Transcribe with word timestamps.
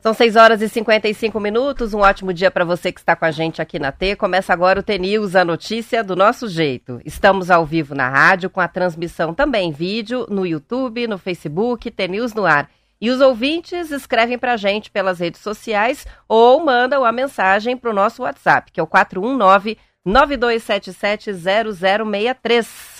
São 0.00 0.14
6 0.14 0.36
horas 0.36 0.62
e 0.62 0.68
55 0.68 1.40
minutos. 1.40 1.92
Um 1.92 1.98
ótimo 1.98 2.32
dia 2.32 2.48
para 2.48 2.64
você 2.64 2.92
que 2.92 3.00
está 3.00 3.16
com 3.16 3.24
a 3.24 3.32
gente 3.32 3.60
aqui 3.60 3.76
na 3.76 3.90
T. 3.90 4.14
Começa 4.14 4.52
agora 4.52 4.78
o 4.78 4.82
T-News, 4.84 5.34
a 5.34 5.44
notícia 5.44 6.04
do 6.04 6.14
nosso 6.14 6.46
jeito. 6.46 7.00
Estamos 7.04 7.50
ao 7.50 7.66
vivo 7.66 7.92
na 7.92 8.08
rádio, 8.08 8.48
com 8.48 8.60
a 8.60 8.68
transmissão 8.68 9.34
também 9.34 9.70
em 9.70 9.72
vídeo, 9.72 10.24
no 10.30 10.46
YouTube, 10.46 11.08
no 11.08 11.18
Facebook, 11.18 11.90
T-News 11.90 12.34
no 12.34 12.46
ar. 12.46 12.70
E 13.00 13.10
os 13.10 13.20
ouvintes 13.20 13.90
escrevem 13.90 14.38
para 14.38 14.52
a 14.52 14.56
gente 14.56 14.92
pelas 14.92 15.18
redes 15.18 15.40
sociais 15.40 16.06
ou 16.28 16.64
mandam 16.64 17.04
a 17.04 17.10
mensagem 17.10 17.76
para 17.76 17.90
o 17.90 17.94
nosso 17.94 18.22
WhatsApp, 18.22 18.70
que 18.70 18.78
é 18.78 18.82
o 18.82 18.86
419 18.86 19.76
9277 20.04 21.32
0063. 21.32 22.95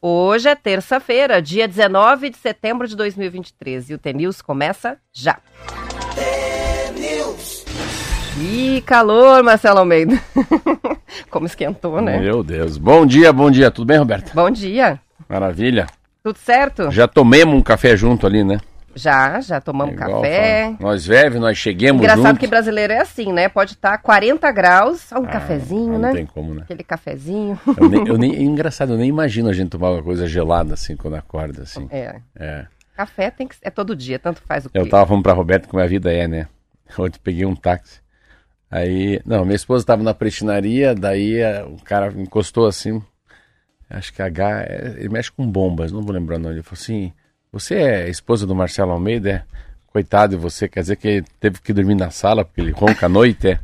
Hoje 0.00 0.48
é 0.48 0.54
terça-feira, 0.54 1.42
dia 1.42 1.66
19 1.66 2.30
de 2.30 2.36
setembro 2.36 2.86
de 2.86 2.94
2023 2.94 3.90
e 3.90 3.94
o 3.94 3.98
T-News 3.98 4.40
começa 4.40 4.96
já. 5.12 5.38
Ih, 8.40 8.80
calor, 8.82 9.42
Marcelo 9.42 9.80
Almeida. 9.80 10.16
Como 11.28 11.46
esquentou, 11.46 12.00
né? 12.00 12.16
Meu 12.20 12.44
Deus. 12.44 12.78
Bom 12.78 13.04
dia, 13.04 13.32
bom 13.32 13.50
dia. 13.50 13.72
Tudo 13.72 13.88
bem, 13.88 13.98
Roberto? 13.98 14.32
Bom 14.32 14.48
dia. 14.48 15.00
Maravilha. 15.28 15.88
Tudo 16.22 16.38
certo? 16.38 16.92
Já 16.92 17.08
tomemos 17.08 17.56
um 17.56 17.60
café 17.60 17.96
junto 17.96 18.24
ali, 18.24 18.44
né? 18.44 18.60
Já, 18.98 19.40
já 19.40 19.60
tomamos 19.60 19.94
É 19.94 19.96
igual 19.96 20.20
café. 20.22 20.62
fala. 20.64 20.76
Nós 20.80 21.06
veve, 21.06 21.38
nós 21.38 21.56
cheguemos 21.56 22.00
Engraçado 22.02 22.26
junto. 22.26 22.40
que 22.40 22.46
brasileiro 22.46 22.92
é 22.92 22.98
assim, 23.00 23.32
né? 23.32 23.48
Pode 23.48 23.72
estar 23.72 23.96
40 23.98 24.50
graus, 24.52 25.10
um 25.12 25.24
Ah, 25.24 25.28
cafezinho, 25.28 25.92
não 25.92 25.98
né? 26.00 26.12
tem 26.12 26.26
como, 26.26 26.54
né? 26.54 26.62
Aquele 26.64 26.82
cafezinho. 26.82 27.58
Eu 27.76 27.88
nem, 27.88 28.06
eu 28.08 28.16
nem- 28.18 28.34
é 28.36 28.42
engraçado, 28.42 28.92
eu 28.94 28.98
nem 28.98 29.08
imagino 29.08 29.48
a 29.48 29.52
gente 29.52 29.70
tomar 29.70 29.90
uma 29.92 30.02
coisa 30.02 30.26
gelada 30.26 30.74
assim 30.74 30.96
quando 30.96 31.14
acorda, 31.14 31.62
assim. 31.62 31.86
É. 31.90 32.16
É. 32.36 32.66
Café 32.96 33.30
tem 33.30 33.46
que 33.46 33.54
é 33.62 33.70
todo 33.70 33.94
dia, 33.94 34.18
tanto 34.18 34.42
faz 34.42 34.66
o 34.66 34.70
Eu 34.74 34.84
que. 34.84 34.90
tava 34.90 35.06
falando 35.06 35.22
pra 35.22 35.32
Roberto 35.32 35.68
como 35.68 35.82
a 35.82 35.86
vida 35.86 36.12
é, 36.12 36.26
né? 36.26 36.48
Ontem 36.98 37.20
peguei 37.22 37.44
um 37.46 37.54
táxi. 37.54 38.00
Aí, 38.70 39.20
não, 39.24 39.44
minha 39.44 39.56
esposa 39.56 39.86
tava 39.86 40.02
na 40.02 40.12
prestinaria, 40.12 40.94
daí 40.94 41.36
eh, 41.40 41.64
o 41.64 41.76
cara 41.82 42.12
encostou 42.16 42.66
assim. 42.66 43.00
Acho 43.88 44.12
que 44.12 44.20
H, 44.20 44.62
é, 44.64 44.94
ele 44.98 45.08
mexe 45.08 45.32
com 45.32 45.46
bombas, 45.50 45.90
não 45.90 46.02
vou 46.02 46.12
lembrar 46.12 46.36
o 46.36 46.38
nome. 46.38 46.56
Ele 46.56 46.62
falou 46.62 46.78
assim: 46.78 47.10
Você 47.52 47.74
é 47.76 48.08
esposa 48.10 48.46
do 48.46 48.54
Marcelo 48.54 48.92
Almeida? 48.92 49.30
É? 49.30 49.42
Coitado 49.86 50.36
de 50.36 50.42
você, 50.42 50.68
quer 50.68 50.80
dizer 50.80 50.96
que 50.96 51.08
ele 51.08 51.26
teve 51.40 51.60
que 51.60 51.72
dormir 51.72 51.94
na 51.94 52.10
sala 52.10 52.44
porque 52.44 52.60
ele 52.60 52.72
ronca 52.72 53.06
à 53.06 53.08
noite? 53.08 53.48
É? 53.48 53.60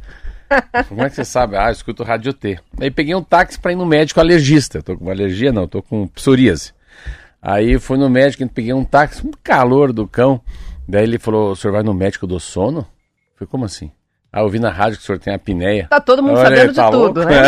Como 0.88 1.02
é 1.02 1.10
que 1.10 1.16
você 1.16 1.24
sabe? 1.24 1.56
Ah, 1.56 1.68
eu 1.68 1.72
escuto 1.72 2.02
rádio 2.02 2.32
T. 2.32 2.58
Aí 2.80 2.90
peguei 2.90 3.14
um 3.14 3.22
táxi 3.22 3.58
pra 3.58 3.72
ir 3.72 3.76
no 3.76 3.84
médico 3.84 4.20
alergista. 4.20 4.82
Tô 4.82 4.96
com 4.96 5.10
alergia, 5.10 5.52
não, 5.52 5.68
tô 5.68 5.82
com 5.82 6.06
psoríase. 6.08 6.72
Aí 7.42 7.78
fui 7.78 7.98
no 7.98 8.08
médico, 8.08 8.48
peguei 8.48 8.72
um 8.72 8.84
táxi, 8.84 9.26
um 9.26 9.32
calor 9.42 9.92
do 9.92 10.08
cão. 10.08 10.40
Daí 10.88 11.02
ele 11.02 11.18
falou: 11.18 11.52
o 11.52 11.56
senhor 11.56 11.72
vai 11.74 11.82
no 11.82 11.92
médico 11.92 12.26
do 12.26 12.40
sono? 12.40 12.80
Eu 12.80 13.38
falei, 13.38 13.50
como 13.50 13.64
assim? 13.64 13.90
Ah, 14.36 14.40
eu 14.40 14.48
vi 14.48 14.58
na 14.58 14.68
rádio 14.68 14.98
que 14.98 15.04
o 15.04 15.06
senhor 15.06 15.18
tem 15.20 15.32
apneia. 15.32 15.86
Tá 15.88 16.00
todo 16.00 16.20
mundo 16.20 16.38
Olha, 16.40 16.48
sabendo 16.56 16.70
de 16.70 16.74
tá 16.74 16.90
tudo, 16.90 17.20
louco? 17.20 17.30
né? 17.30 17.42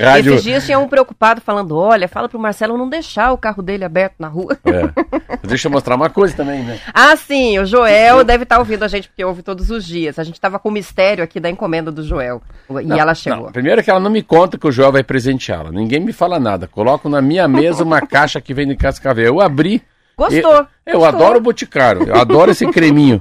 rádio. 0.02 0.32
Esses 0.32 0.44
dias 0.44 0.64
tinha 0.64 0.78
um 0.78 0.88
preocupado 0.88 1.42
falando: 1.42 1.76
olha, 1.76 2.08
fala 2.08 2.26
pro 2.26 2.38
Marcelo 2.38 2.78
não 2.78 2.88
deixar 2.88 3.30
o 3.32 3.36
carro 3.36 3.62
dele 3.62 3.84
aberto 3.84 4.14
na 4.18 4.28
rua. 4.28 4.56
É. 4.64 5.46
Deixa 5.46 5.68
eu 5.68 5.72
mostrar 5.72 5.94
uma 5.96 6.08
coisa 6.08 6.34
também, 6.34 6.62
né? 6.62 6.78
Ah, 6.94 7.14
sim, 7.16 7.58
o 7.58 7.66
Joel 7.66 8.24
deve 8.24 8.44
estar 8.44 8.58
ouvindo 8.58 8.82
a 8.82 8.88
gente, 8.88 9.08
porque 9.08 9.22
ouve 9.22 9.42
todos 9.42 9.68
os 9.68 9.84
dias. 9.84 10.18
A 10.18 10.24
gente 10.24 10.40
tava 10.40 10.58
com 10.58 10.70
o 10.70 10.72
mistério 10.72 11.22
aqui 11.22 11.38
da 11.38 11.50
encomenda 11.50 11.92
do 11.92 12.02
Joel. 12.02 12.40
E 12.80 12.84
Não, 12.86 12.96
ela 12.96 13.14
chegou. 13.14 13.44
não, 13.44 13.52
primeiro 13.52 13.82
que 13.82 13.90
ela 13.90 14.00
não 14.00 14.10
me 14.10 14.22
conta 14.22 14.56
que 14.56 14.66
o 14.66 14.72
Joel 14.72 14.92
vai 14.92 15.02
presenteá-la. 15.02 15.70
Ninguém 15.70 16.00
me 16.00 16.12
fala 16.14 16.40
nada. 16.40 16.66
Coloco 16.66 17.10
na 17.10 17.20
minha 17.20 17.46
mesa 17.46 17.84
uma 17.84 18.00
caixa 18.06 18.40
que 18.40 18.54
vem 18.54 18.66
de 18.66 18.74
cascavel. 18.76 19.24
Eu 19.26 19.40
abri. 19.40 19.82
Gostou, 20.16 20.52
Eu, 20.52 20.66
eu 20.86 20.98
gostou. 21.00 21.04
adoro 21.04 21.38
o 21.38 21.42
Boticário. 21.42 22.08
Eu 22.08 22.14
adoro 22.16 22.50
esse 22.50 22.66
creminho. 22.70 23.20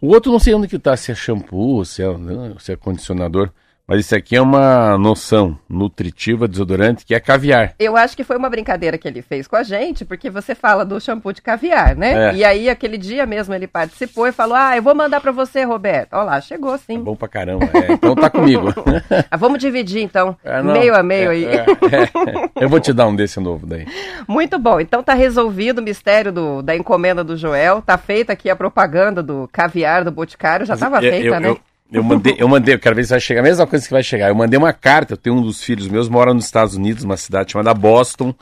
O 0.00 0.08
outro 0.08 0.32
não 0.32 0.38
sei 0.38 0.54
onde 0.54 0.66
que 0.68 0.78
tá, 0.78 0.96
se 0.96 1.12
é 1.12 1.14
shampoo, 1.14 1.84
se 1.84 2.02
é, 2.02 2.06
se 2.58 2.72
é 2.72 2.76
condicionador. 2.76 3.50
Mas 3.92 4.06
isso 4.06 4.16
aqui 4.16 4.34
é 4.36 4.40
uma 4.40 4.96
noção 4.96 5.58
nutritiva, 5.68 6.48
desodorante, 6.48 7.04
que 7.04 7.14
é 7.14 7.20
caviar. 7.20 7.74
Eu 7.78 7.94
acho 7.94 8.16
que 8.16 8.24
foi 8.24 8.38
uma 8.38 8.48
brincadeira 8.48 8.96
que 8.96 9.06
ele 9.06 9.20
fez 9.20 9.46
com 9.46 9.54
a 9.54 9.62
gente, 9.62 10.02
porque 10.02 10.30
você 10.30 10.54
fala 10.54 10.82
do 10.82 10.98
shampoo 10.98 11.30
de 11.30 11.42
caviar, 11.42 11.94
né? 11.94 12.30
É. 12.30 12.34
E 12.36 12.42
aí, 12.42 12.70
aquele 12.70 12.96
dia 12.96 13.26
mesmo, 13.26 13.52
ele 13.52 13.66
participou 13.66 14.26
e 14.26 14.32
falou: 14.32 14.54
Ah, 14.56 14.74
eu 14.74 14.82
vou 14.82 14.94
mandar 14.94 15.20
pra 15.20 15.30
você, 15.30 15.62
Roberto. 15.64 16.14
Olha 16.14 16.22
lá, 16.22 16.40
chegou 16.40 16.74
É 16.74 16.78
sim. 16.78 17.00
bom 17.00 17.14
pra 17.14 17.28
caramba. 17.28 17.66
É, 17.74 17.92
então 17.92 18.14
tá 18.14 18.30
comigo. 18.30 18.68
Ah, 19.30 19.36
vamos 19.36 19.58
dividir 19.58 20.02
então, 20.02 20.36
É, 20.42 20.62
não, 20.62 20.72
meio 20.72 20.94
a 20.94 21.02
meio 21.02 21.28
é, 21.30 21.34
aí. 21.34 21.44
é, 21.44 21.56
é. 21.60 22.50
Eu 22.64 22.68
vou 22.68 22.80
te 22.80 22.92
dar 22.94 23.06
um 23.06 23.14
desse 23.14 23.38
novo 23.40 23.66
daí. 23.66 23.86
Muito 24.26 24.58
bom. 24.58 24.80
Então 24.80 25.02
tá 25.02 25.12
resolvido 25.12 25.80
o 25.80 25.82
mistério 25.82 26.32
do, 26.32 26.62
da 26.62 26.74
encomenda 26.74 27.22
do 27.22 27.36
Joel. 27.36 27.82
Tá 27.82 27.98
feita 27.98 28.32
aqui 28.32 28.48
a 28.48 28.56
propaganda 28.56 29.22
do 29.22 29.48
caviar 29.52 30.02
do 30.04 30.10
Boticário. 30.10 30.64
Já 30.64 30.76
tava 30.78 30.96
Eu- 31.02 31.12
feita, 31.12 31.26
eu, 31.36 31.40
né? 31.40 31.48
Eu, 31.50 31.60
eu 31.92 32.02
mandei, 32.02 32.36
eu 32.38 32.48
mandei, 32.48 32.74
eu 32.74 32.78
quero 32.78 32.96
ver 32.96 33.04
se 33.04 33.10
vai 33.10 33.20
chegar, 33.20 33.40
a 33.40 33.44
mesma 33.44 33.66
coisa 33.66 33.84
que 33.84 33.92
vai 33.92 34.02
chegar. 34.02 34.28
Eu 34.28 34.34
mandei 34.34 34.58
uma 34.58 34.72
carta, 34.72 35.12
eu 35.12 35.16
tenho 35.16 35.36
um 35.36 35.42
dos 35.42 35.62
filhos 35.62 35.88
meus, 35.88 36.08
mora 36.08 36.32
nos 36.32 36.46
Estados 36.46 36.74
Unidos, 36.74 37.04
uma 37.04 37.16
cidade 37.16 37.52
chamada 37.52 37.74
Boston, 37.74 38.34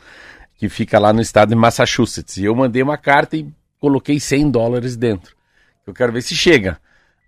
que 0.57 0.69
fica 0.69 0.99
lá 0.99 1.13
no 1.13 1.21
estado 1.21 1.49
de 1.51 1.55
Massachusetts. 1.57 2.37
E 2.37 2.45
eu 2.45 2.55
mandei 2.55 2.83
uma 2.83 2.97
carta 2.97 3.37
e 3.37 3.49
coloquei 3.81 4.21
100 4.21 4.51
dólares 4.51 4.97
dentro. 4.97 5.35
Eu 5.87 5.93
quero 5.93 6.13
ver 6.13 6.23
se 6.23 6.37
chega. 6.37 6.79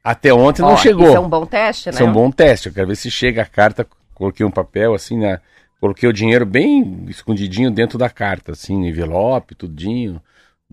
Até 0.05 0.33
ontem 0.33 0.63
Ó, 0.63 0.71
não 0.71 0.77
chegou. 0.77 1.07
Isso 1.07 1.17
é 1.17 1.21
um 1.21 1.29
bom 1.29 1.47
teste, 1.47 1.89
né? 1.89 1.95
Isso 1.95 2.03
é 2.03 2.07
um 2.07 2.13
bom 2.13 2.31
teste. 2.31 2.69
Eu 2.69 2.75
quero 2.75 2.87
ver 2.89 2.97
se 2.97 3.11
chega 3.11 3.43
a 3.43 3.47
carta. 3.47 3.87
Coloquei 4.15 4.45
um 4.47 4.51
papel 4.51 4.95
assim, 4.95 5.19
né? 5.19 5.41
Coloquei 5.81 6.09
o 6.09 6.13
dinheiro 6.13 6.47
bem 6.47 7.05
escondidinho 7.09 7.71
dentro 7.71 7.99
da 7.99 8.09
carta, 8.09 8.53
assim, 8.53 8.79
no 8.79 8.87
envelope, 8.87 9.55
tudinho. 9.55 10.23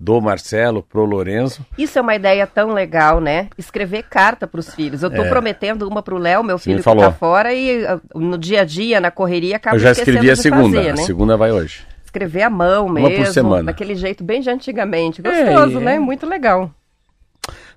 Do 0.02 0.22
Marcelo 0.22 0.82
pro 0.82 1.04
Lourenço. 1.04 1.66
Isso 1.78 2.00
é 2.00 2.02
uma 2.02 2.16
ideia 2.16 2.48
tão 2.48 2.72
legal, 2.72 3.20
né? 3.20 3.50
Escrever 3.58 4.04
carta 4.04 4.48
pros 4.48 4.74
filhos. 4.74 5.04
Eu 5.04 5.10
tô 5.14 5.24
É. 5.24 5.28
prometendo 5.28 5.86
uma 5.86 6.02
pro 6.02 6.18
Léo, 6.18 6.42
meu 6.42 6.58
filho 6.58 6.82
que 6.82 6.84
tá 6.96 7.12
fora, 7.12 7.54
e 7.54 7.86
ah, 7.86 8.00
no 8.16 8.38
dia 8.38 8.62
a 8.62 8.64
dia, 8.64 9.02
na 9.02 9.12
correria, 9.12 9.58
acaba 9.58 9.76
eu 9.76 9.80
já 9.82 9.92
escrevi 9.92 10.32
a 10.32 10.38
segunda. 10.38 10.78
fazer, 10.78 10.92
A 10.92 10.96
né? 10.96 11.04
segunda 11.04 11.36
vai 11.36 11.52
hoje. 11.52 11.86
Escrever 12.06 12.44
à 12.44 12.50
mão 12.50 12.86
por 12.86 12.94
mesmo, 12.94 13.26
semana. 13.26 13.64
daquele 13.64 13.94
jeito 13.94 14.24
bem 14.24 14.40
de 14.40 14.50
antigamente. 14.50 15.22
Gostoso, 15.22 15.78
É, 15.80 15.82
é. 15.82 15.86
né? 15.86 16.00
Muito 16.00 16.26
legal. 16.26 16.72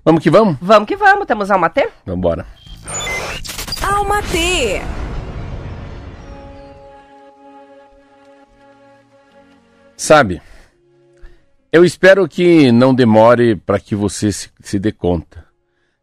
Vamos 0.05 0.23
que 0.23 0.29
vamos? 0.29 0.55
Vamos 0.61 0.87
que 0.87 0.95
vamos. 0.95 1.25
Temos 1.27 1.51
alma 1.51 1.69
T? 1.69 1.89
Vambora. 2.05 2.45
Alma 3.85 4.21
T. 4.23 4.81
Sabe, 9.97 10.41
eu 11.73 11.83
espero 11.83 12.27
que 12.27 12.71
não 12.71 12.93
demore 12.93 13.55
para 13.55 13.79
que 13.79 13.95
você 13.95 14.31
se, 14.31 14.47
se 14.61 14.77
dê 14.77 14.91
conta 14.91 15.43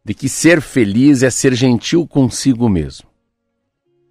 de 0.03 0.13
que 0.13 0.27
ser 0.27 0.59
feliz 0.59 1.23
é 1.23 1.29
ser 1.29 1.53
gentil 1.53 2.05
consigo 2.05 2.67
mesmo. 2.67 3.07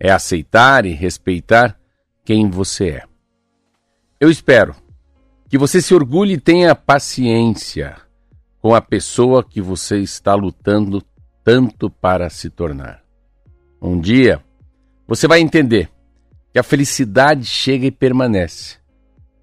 É 0.00 0.10
aceitar 0.10 0.86
e 0.86 0.94
respeitar 0.94 1.78
quem 2.24 2.48
você 2.48 2.88
é. 2.88 3.02
Eu 4.18 4.30
espero 4.30 4.74
que 5.50 5.58
você 5.58 5.82
se 5.82 5.92
orgulhe 5.94 6.34
e 6.34 6.40
tenha 6.40 6.74
paciência 6.74 7.94
com 8.62 8.74
a 8.74 8.80
pessoa 8.80 9.44
que 9.44 9.60
você 9.60 9.98
está 9.98 10.34
lutando 10.34 11.02
tanto 11.44 11.90
para 11.90 12.30
se 12.30 12.48
tornar. 12.48 13.02
Um 13.82 14.00
dia, 14.00 14.42
você 15.06 15.28
vai 15.28 15.40
entender 15.40 15.90
que 16.54 16.58
a 16.58 16.62
felicidade 16.62 17.44
chega 17.44 17.84
e 17.84 17.90
permanece 17.90 18.78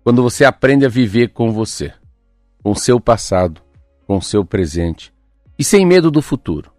quando 0.03 0.23
você 0.23 0.45
aprende 0.45 0.83
a 0.83 0.89
viver 0.89 1.29
com 1.33 1.51
você, 1.51 1.94
com 2.67 2.75
seu 2.75 3.00
passado, 3.00 3.61
com 4.05 4.19
seu 4.19 4.44
presente 4.44 5.13
e 5.57 5.63
sem 5.63 5.85
medo 5.85 6.11
do 6.11 6.22
futuro. 6.22 6.69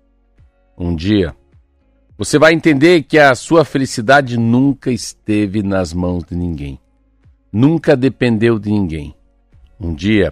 Um 0.77 0.95
dia, 0.95 1.35
você 2.19 2.39
vai 2.39 2.53
entender 2.53 3.05
que 3.05 3.19
a 3.19 3.35
sua 3.35 3.65
felicidade 3.65 4.37
nunca 4.37 4.91
esteve 4.91 5.63
nas 5.63 5.95
mãos 5.95 6.25
de 6.25 6.37
ninguém, 6.37 6.79
nunca 7.51 7.97
dependeu 7.97 8.59
de 8.59 8.71
ninguém. 8.71 9.17
Um 9.81 9.95
dia, 9.95 10.31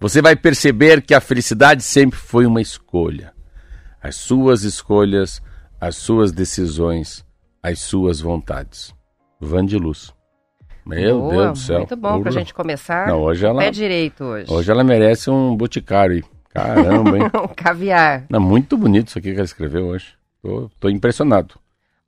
você 0.00 0.22
vai 0.22 0.34
perceber 0.34 1.02
que 1.02 1.12
a 1.12 1.20
felicidade 1.20 1.82
sempre 1.82 2.18
foi 2.18 2.46
uma 2.46 2.62
escolha. 2.62 3.34
As 4.02 4.16
suas 4.16 4.62
escolhas, 4.62 5.42
as 5.78 5.96
suas 5.96 6.32
decisões, 6.32 7.22
as 7.62 7.80
suas 7.80 8.18
vontades. 8.18 8.94
Van 9.38 9.66
de 9.66 9.76
Luz. 9.76 10.15
Meu 10.86 11.18
Boa, 11.20 11.32
Deus 11.32 11.58
do 11.58 11.58
céu. 11.58 11.78
Muito 11.78 11.96
bom 11.96 12.20
pra 12.20 12.30
Urra. 12.30 12.30
gente 12.30 12.54
começar. 12.54 13.08
Não, 13.08 13.20
hoje 13.20 13.44
ela, 13.44 13.58
Pé 13.60 13.70
direito 13.70 14.22
hoje. 14.24 14.52
hoje 14.52 14.70
ela 14.70 14.84
merece 14.84 15.28
um 15.30 15.56
boticário. 15.56 16.24
Caramba, 16.54 17.18
hein? 17.18 17.24
Caviar. 17.56 18.24
Não, 18.30 18.40
muito 18.40 18.76
bonito 18.76 19.08
isso 19.08 19.18
aqui 19.18 19.30
que 19.30 19.36
ela 19.36 19.44
escreveu 19.44 19.86
hoje. 19.86 20.14
Tô, 20.40 20.70
tô 20.78 20.88
impressionado. 20.88 21.54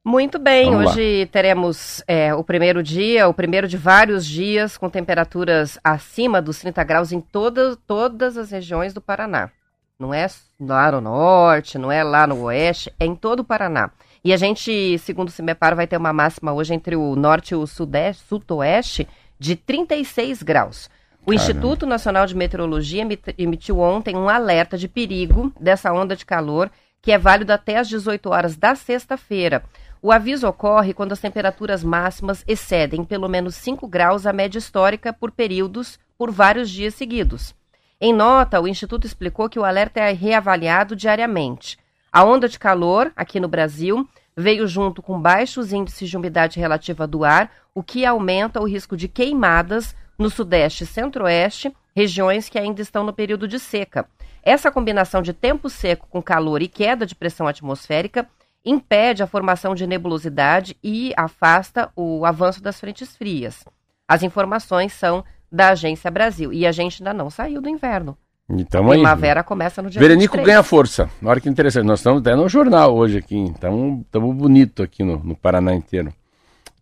Muito 0.04 0.38
bem, 0.38 0.66
Vamos 0.70 0.86
lá. 0.86 0.90
hoje 0.92 1.26
teremos 1.32 2.02
é, 2.06 2.32
o 2.34 2.42
primeiro 2.42 2.82
dia, 2.82 3.28
o 3.28 3.34
primeiro 3.34 3.68
de 3.68 3.76
vários 3.76 4.24
dias, 4.24 4.78
com 4.78 4.88
temperaturas 4.88 5.78
acima 5.84 6.40
dos 6.40 6.60
30 6.60 6.82
graus 6.84 7.12
em 7.12 7.20
todas, 7.20 7.76
todas 7.86 8.38
as 8.38 8.50
regiões 8.50 8.94
do 8.94 9.02
Paraná. 9.02 9.50
Não 9.98 10.14
é 10.14 10.26
lá 10.60 10.92
no 10.92 11.00
norte, 11.00 11.76
não 11.76 11.90
é 11.90 12.02
lá 12.04 12.26
no 12.26 12.42
oeste, 12.44 12.90
é 12.98 13.04
em 13.04 13.16
todo 13.16 13.40
o 13.40 13.44
Paraná. 13.44 13.90
E 14.28 14.32
a 14.34 14.36
gente, 14.36 14.98
segundo 14.98 15.28
o 15.28 15.32
CIMEPAR, 15.32 15.74
vai 15.74 15.86
ter 15.86 15.96
uma 15.96 16.12
máxima 16.12 16.52
hoje 16.52 16.74
entre 16.74 16.94
o 16.94 17.16
norte 17.16 17.52
e 17.52 17.54
o 17.54 17.66
sudeste, 17.66 18.24
sudoeste 18.28 19.08
de 19.38 19.56
36 19.56 20.42
graus. 20.42 20.90
O 21.24 21.32
Instituto 21.32 21.86
Nacional 21.86 22.26
de 22.26 22.36
Meteorologia 22.36 23.02
emitiu 23.38 23.78
ontem 23.80 24.14
um 24.14 24.28
alerta 24.28 24.76
de 24.76 24.86
perigo 24.86 25.50
dessa 25.58 25.90
onda 25.94 26.14
de 26.14 26.26
calor, 26.26 26.70
que 27.00 27.10
é 27.10 27.16
válido 27.16 27.54
até 27.54 27.78
às 27.78 27.88
18 27.88 28.28
horas 28.28 28.54
da 28.54 28.74
sexta-feira. 28.74 29.64
O 30.02 30.12
aviso 30.12 30.46
ocorre 30.46 30.92
quando 30.92 31.12
as 31.12 31.20
temperaturas 31.20 31.82
máximas 31.82 32.44
excedem 32.46 33.04
pelo 33.04 33.30
menos 33.30 33.54
5 33.54 33.88
graus 33.88 34.26
a 34.26 34.32
média 34.34 34.58
histórica 34.58 35.10
por 35.10 35.30
períodos 35.30 35.98
por 36.18 36.30
vários 36.30 36.68
dias 36.68 36.92
seguidos. 36.92 37.54
Em 37.98 38.12
nota, 38.12 38.60
o 38.60 38.68
Instituto 38.68 39.06
explicou 39.06 39.48
que 39.48 39.58
o 39.58 39.64
alerta 39.64 40.00
é 40.00 40.12
reavaliado 40.12 40.94
diariamente. 40.94 41.78
A 42.12 42.24
onda 42.24 42.48
de 42.48 42.58
calor, 42.58 43.12
aqui 43.14 43.38
no 43.38 43.48
Brasil, 43.48 44.08
veio 44.36 44.66
junto 44.66 45.02
com 45.02 45.20
baixos 45.20 45.72
índices 45.72 46.08
de 46.08 46.16
umidade 46.16 46.58
relativa 46.58 47.06
do 47.06 47.24
ar, 47.24 47.50
o 47.74 47.82
que 47.82 48.06
aumenta 48.06 48.60
o 48.60 48.66
risco 48.66 48.96
de 48.96 49.08
queimadas 49.08 49.94
no 50.18 50.30
Sudeste 50.30 50.84
e 50.84 50.86
Centro-Oeste, 50.86 51.74
regiões 51.94 52.48
que 52.48 52.58
ainda 52.58 52.80
estão 52.80 53.04
no 53.04 53.12
período 53.12 53.46
de 53.46 53.58
seca. 53.58 54.08
Essa 54.42 54.70
combinação 54.70 55.20
de 55.20 55.32
tempo 55.32 55.68
seco 55.68 56.06
com 56.08 56.22
calor 56.22 56.62
e 56.62 56.68
queda 56.68 57.04
de 57.04 57.14
pressão 57.14 57.46
atmosférica 57.46 58.28
impede 58.64 59.22
a 59.22 59.26
formação 59.26 59.74
de 59.74 59.86
nebulosidade 59.86 60.76
e 60.82 61.12
afasta 61.16 61.90
o 61.94 62.24
avanço 62.24 62.62
das 62.62 62.80
frentes 62.80 63.16
frias. 63.16 63.64
As 64.08 64.22
informações 64.22 64.92
são 64.92 65.24
da 65.50 65.70
Agência 65.70 66.10
Brasil 66.10 66.52
e 66.52 66.66
a 66.66 66.72
gente 66.72 67.02
ainda 67.02 67.12
não 67.12 67.28
saiu 67.28 67.60
do 67.60 67.68
inverno. 67.68 68.16
Então, 68.50 68.88
Primavera 68.88 69.40
aí, 69.40 69.44
começa 69.44 69.82
no 69.82 69.90
dia 69.90 70.00
Verenico 70.00 70.36
23. 70.36 70.46
ganha 70.46 70.62
força. 70.62 71.10
Olha 71.22 71.40
que 71.40 71.48
interessante. 71.48 71.84
Nós 71.84 71.98
estamos 71.98 72.20
até 72.20 72.34
no 72.34 72.48
jornal 72.48 72.96
hoje 72.96 73.18
aqui. 73.18 73.44
Estamos 73.44 74.04
bonito 74.10 74.82
aqui 74.82 75.04
no, 75.04 75.18
no 75.18 75.36
Paraná 75.36 75.74
inteiro. 75.74 76.12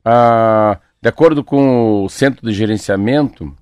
Ah, 0.05 0.79
de 1.03 1.09
acordo 1.09 1.43
com 1.43 2.05
o 2.05 2.09
Centro 2.09 2.47
de 2.47 2.53
Gerenciamento 2.53 3.53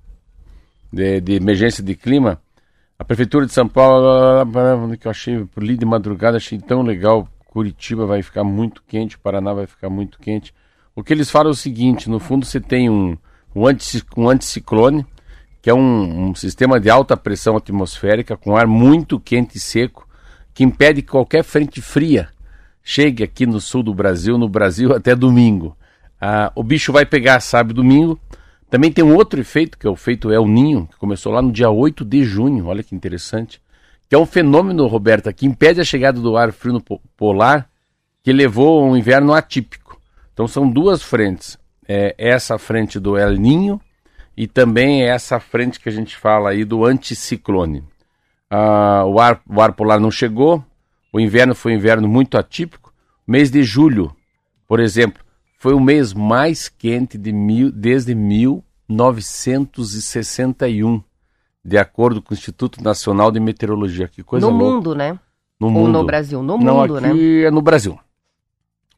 de, 0.91 1.19
de 1.19 1.33
Emergência 1.33 1.83
de 1.83 1.95
Clima, 1.95 2.39
a 2.97 3.03
Prefeitura 3.03 3.45
de 3.45 3.51
São 3.51 3.67
Paulo, 3.67 4.45
que 4.99 5.07
eu 5.07 5.11
achei 5.11 5.43
por 5.45 5.61
ali 5.61 5.75
de 5.75 5.85
madrugada, 5.85 6.37
achei 6.37 6.57
tão 6.59 6.81
legal. 6.81 7.27
Curitiba 7.45 8.05
vai 8.05 8.21
ficar 8.21 8.43
muito 8.43 8.83
quente, 8.87 9.17
Paraná 9.17 9.53
vai 9.53 9.65
ficar 9.65 9.89
muito 9.89 10.19
quente. 10.19 10.53
O 10.95 11.03
que 11.03 11.11
eles 11.11 11.29
falam 11.29 11.49
é 11.49 11.51
o 11.51 11.55
seguinte: 11.55 12.09
no 12.09 12.19
fundo, 12.19 12.45
você 12.45 12.59
tem 12.59 12.89
um, 12.89 13.17
um, 13.55 13.67
anticiclone, 13.67 15.05
que 15.65 15.69
é 15.71 15.73
um, 15.73 16.27
um 16.27 16.35
sistema 16.35 16.79
de 16.79 16.91
alta 16.91 17.17
pressão 17.17 17.57
atmosférica 17.57 18.37
com 18.37 18.55
ar 18.55 18.67
muito 18.67 19.19
quente 19.19 19.57
e 19.57 19.59
seco, 19.59 20.07
que 20.53 20.63
impede 20.63 21.01
que 21.01 21.07
qualquer 21.07 21.43
frente 21.43 21.81
fria 21.81 22.29
chegue 22.83 23.23
aqui 23.23 23.47
no 23.47 23.59
sul 23.59 23.81
do 23.81 23.91
Brasil, 23.91 24.37
no 24.37 24.47
Brasil 24.47 24.93
até 24.93 25.15
domingo. 25.15 25.75
Ah, 26.21 26.51
o 26.53 26.61
bicho 26.61 26.93
vai 26.93 27.03
pegar, 27.03 27.39
sabe, 27.39 27.73
domingo. 27.73 28.19
Também 28.69 28.91
tem 28.91 29.03
um 29.03 29.15
outro 29.15 29.41
efeito, 29.41 29.75
que 29.75 29.87
é 29.87 29.89
o 29.89 29.93
efeito 29.93 30.31
El 30.31 30.45
Ninho, 30.45 30.85
que 30.85 30.97
começou 30.97 31.33
lá 31.33 31.41
no 31.41 31.51
dia 31.51 31.71
8 31.71 32.05
de 32.05 32.23
junho, 32.23 32.67
olha 32.67 32.83
que 32.83 32.93
interessante, 32.93 33.59
que 34.07 34.13
é 34.13 34.19
um 34.19 34.25
fenômeno, 34.27 34.85
Roberta, 34.85 35.33
que 35.33 35.47
impede 35.47 35.81
a 35.81 35.83
chegada 35.83 36.21
do 36.21 36.37
ar 36.37 36.51
frio 36.51 36.73
no 36.73 36.99
polar, 37.17 37.67
que 38.21 38.31
levou 38.31 38.83
a 38.83 38.91
um 38.91 38.95
inverno 38.95 39.33
atípico. 39.33 39.99
Então 40.31 40.47
são 40.47 40.69
duas 40.69 41.01
frentes. 41.01 41.57
É 41.87 42.13
essa 42.19 42.59
frente 42.59 42.99
do 42.99 43.17
El 43.17 43.31
Ninho 43.31 43.81
e 44.37 44.47
também 44.47 45.03
essa 45.03 45.39
frente 45.39 45.79
que 45.79 45.87
a 45.89 45.91
gente 45.91 46.15
fala 46.17 46.49
aí 46.49 46.63
do 46.65 46.83
anticiclone. 46.85 47.83
Ah, 48.49 49.03
o, 49.05 49.19
ar, 49.19 49.41
o 49.49 49.59
ar 49.61 49.73
polar 49.73 49.99
não 49.99 50.11
chegou, 50.11 50.63
o 51.11 51.19
inverno 51.19 51.53
foi 51.55 51.73
um 51.73 51.75
inverno 51.75 52.07
muito 52.07 52.37
atípico. 52.37 52.93
Mês 53.27 53.49
de 53.49 53.63
julho, 53.63 54.15
por 54.67 54.79
exemplo, 54.79 55.23
foi 55.57 55.73
o 55.73 55.79
mês 55.79 56.13
mais 56.13 56.69
quente 56.69 57.17
de 57.17 57.31
mil, 57.33 57.71
desde 57.71 58.13
1961, 58.13 61.01
de 61.63 61.77
acordo 61.77 62.21
com 62.21 62.33
o 62.33 62.37
Instituto 62.37 62.83
Nacional 62.83 63.31
de 63.31 63.39
Meteorologia. 63.39 64.07
Que 64.07 64.21
coisa 64.23 64.45
No 64.45 64.51
louca. 64.55 64.75
mundo, 64.75 64.95
né? 64.95 65.19
No 65.59 65.67
Ou 65.67 65.73
mundo. 65.73 65.91
no 65.91 66.05
Brasil? 66.05 66.43
No 66.43 66.57
Não, 66.57 66.77
mundo, 66.77 66.97
aqui 66.97 67.07
né? 67.41 67.43
é 67.43 67.51
no 67.51 67.61
Brasil. 67.61 67.97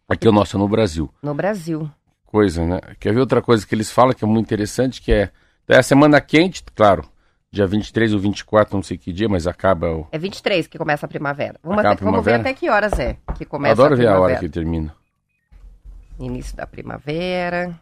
Aqui 0.09 0.25
é 0.27 0.29
o 0.29 0.33
nosso 0.33 0.57
é 0.57 0.59
no 0.59 0.67
Brasil. 0.67 1.09
No 1.21 1.33
Brasil. 1.33 1.89
Coisa, 2.27 2.63
né? 2.65 2.79
Quer 2.99 3.13
ver 3.13 3.21
outra 3.21 3.41
coisa 3.41 3.65
que 3.65 3.73
eles 3.73 3.89
falam 3.89 4.13
que 4.13 4.23
é 4.23 4.27
muito 4.27 4.45
interessante, 4.45 5.01
que 5.01 5.11
é, 5.11 5.31
é 5.67 5.77
a 5.77 5.81
semana 5.81 6.19
quente, 6.21 6.61
claro, 6.75 7.09
dia 7.49 7.65
23 7.65 8.13
ou 8.13 8.19
24, 8.19 8.75
não 8.75 8.83
sei 8.83 8.97
que 8.97 9.13
dia, 9.13 9.29
mas 9.29 9.47
acaba 9.47 9.89
o... 9.89 10.07
É 10.11 10.17
23 10.19 10.67
que 10.67 10.77
começa 10.77 11.05
a 11.05 11.09
primavera. 11.09 11.57
Vamos, 11.63 11.79
até- 11.79 11.87
a 11.87 11.95
vamos 11.95 12.01
ver 12.23 12.31
primavera? 12.33 12.41
até 12.41 12.53
que 12.53 12.69
horas 12.69 12.99
é 12.99 13.17
que 13.35 13.45
começa 13.45 13.73
Adoro 13.81 13.93
a 13.93 13.97
ver 13.97 14.07
a 14.07 14.11
primavera. 14.11 14.33
hora 14.33 14.39
que 14.41 14.49
termina. 14.49 14.93
Início 16.19 16.55
da 16.55 16.67
primavera. 16.67 17.79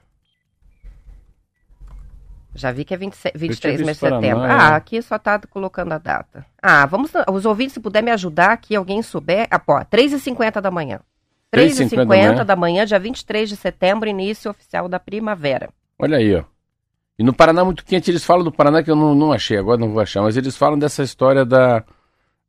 Já 2.54 2.72
vi 2.72 2.86
que 2.86 2.94
é 2.94 2.98
26, 2.98 3.34
tinha 3.34 3.40
23 3.50 3.78
de 3.86 3.94
setembro. 3.96 4.40
Paraná, 4.40 4.70
ah, 4.70 4.74
é. 4.74 4.76
aqui 4.78 5.02
só 5.02 5.20
tá 5.20 5.38
colocando 5.50 5.92
a 5.92 5.98
data. 5.98 6.46
Ah, 6.62 6.86
vamos. 6.86 7.12
Os 7.34 7.46
ouvintes, 7.46 7.74
se 7.74 7.80
puder 7.82 8.02
me 8.02 8.12
ajudar 8.12 8.52
aqui, 8.52 8.76
alguém 8.76 9.02
souber. 9.02 9.46
Ah, 9.52 9.60
pô, 9.60 9.74
3h50 9.74 10.62
da 10.62 10.72
manhã. 10.72 11.02
3h50 11.56 11.96
da 11.96 12.04
3h50 12.04 12.06
manhã? 12.06 12.46
da 12.46 12.56
manhã, 12.56 12.86
dia 12.86 13.00
23 13.00 13.50
de 13.50 13.56
setembro, 13.56 14.08
início 14.10 14.50
oficial 14.52 14.88
da 14.88 15.00
primavera. 15.00 15.70
Olha 15.98 16.18
aí, 16.18 16.36
ó. 16.36 16.44
E 17.18 17.24
no 17.24 17.34
Paraná 17.34 17.64
muito 17.64 17.86
quente, 17.86 18.12
eles 18.12 18.26
falam 18.26 18.44
do 18.44 18.52
Paraná 18.52 18.84
que 18.84 18.92
eu 18.92 18.96
não, 18.96 19.16
não 19.16 19.32
achei, 19.32 19.58
agora 19.58 19.80
não 19.80 19.90
vou 19.92 20.02
achar, 20.02 20.22
mas 20.22 20.36
eles 20.36 20.58
falam 20.58 20.78
dessa 20.78 21.02
história 21.02 21.46
da. 21.46 21.84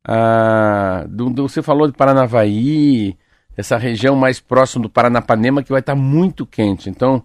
ah, 0.03 1.05
do, 1.09 1.29
do- 1.29 1.47
você 1.49 1.61
falou 1.61 1.87
de 1.87 1.93
Paranavaí, 1.93 3.17
essa 3.55 3.77
região 3.77 4.15
mais 4.15 4.39
próxima 4.39 4.83
do 4.83 4.89
Paranapanema 4.89 5.63
que 5.63 5.71
vai 5.71 5.79
estar 5.79 5.95
muito 5.95 6.45
quente. 6.45 6.89
Então, 6.89 7.23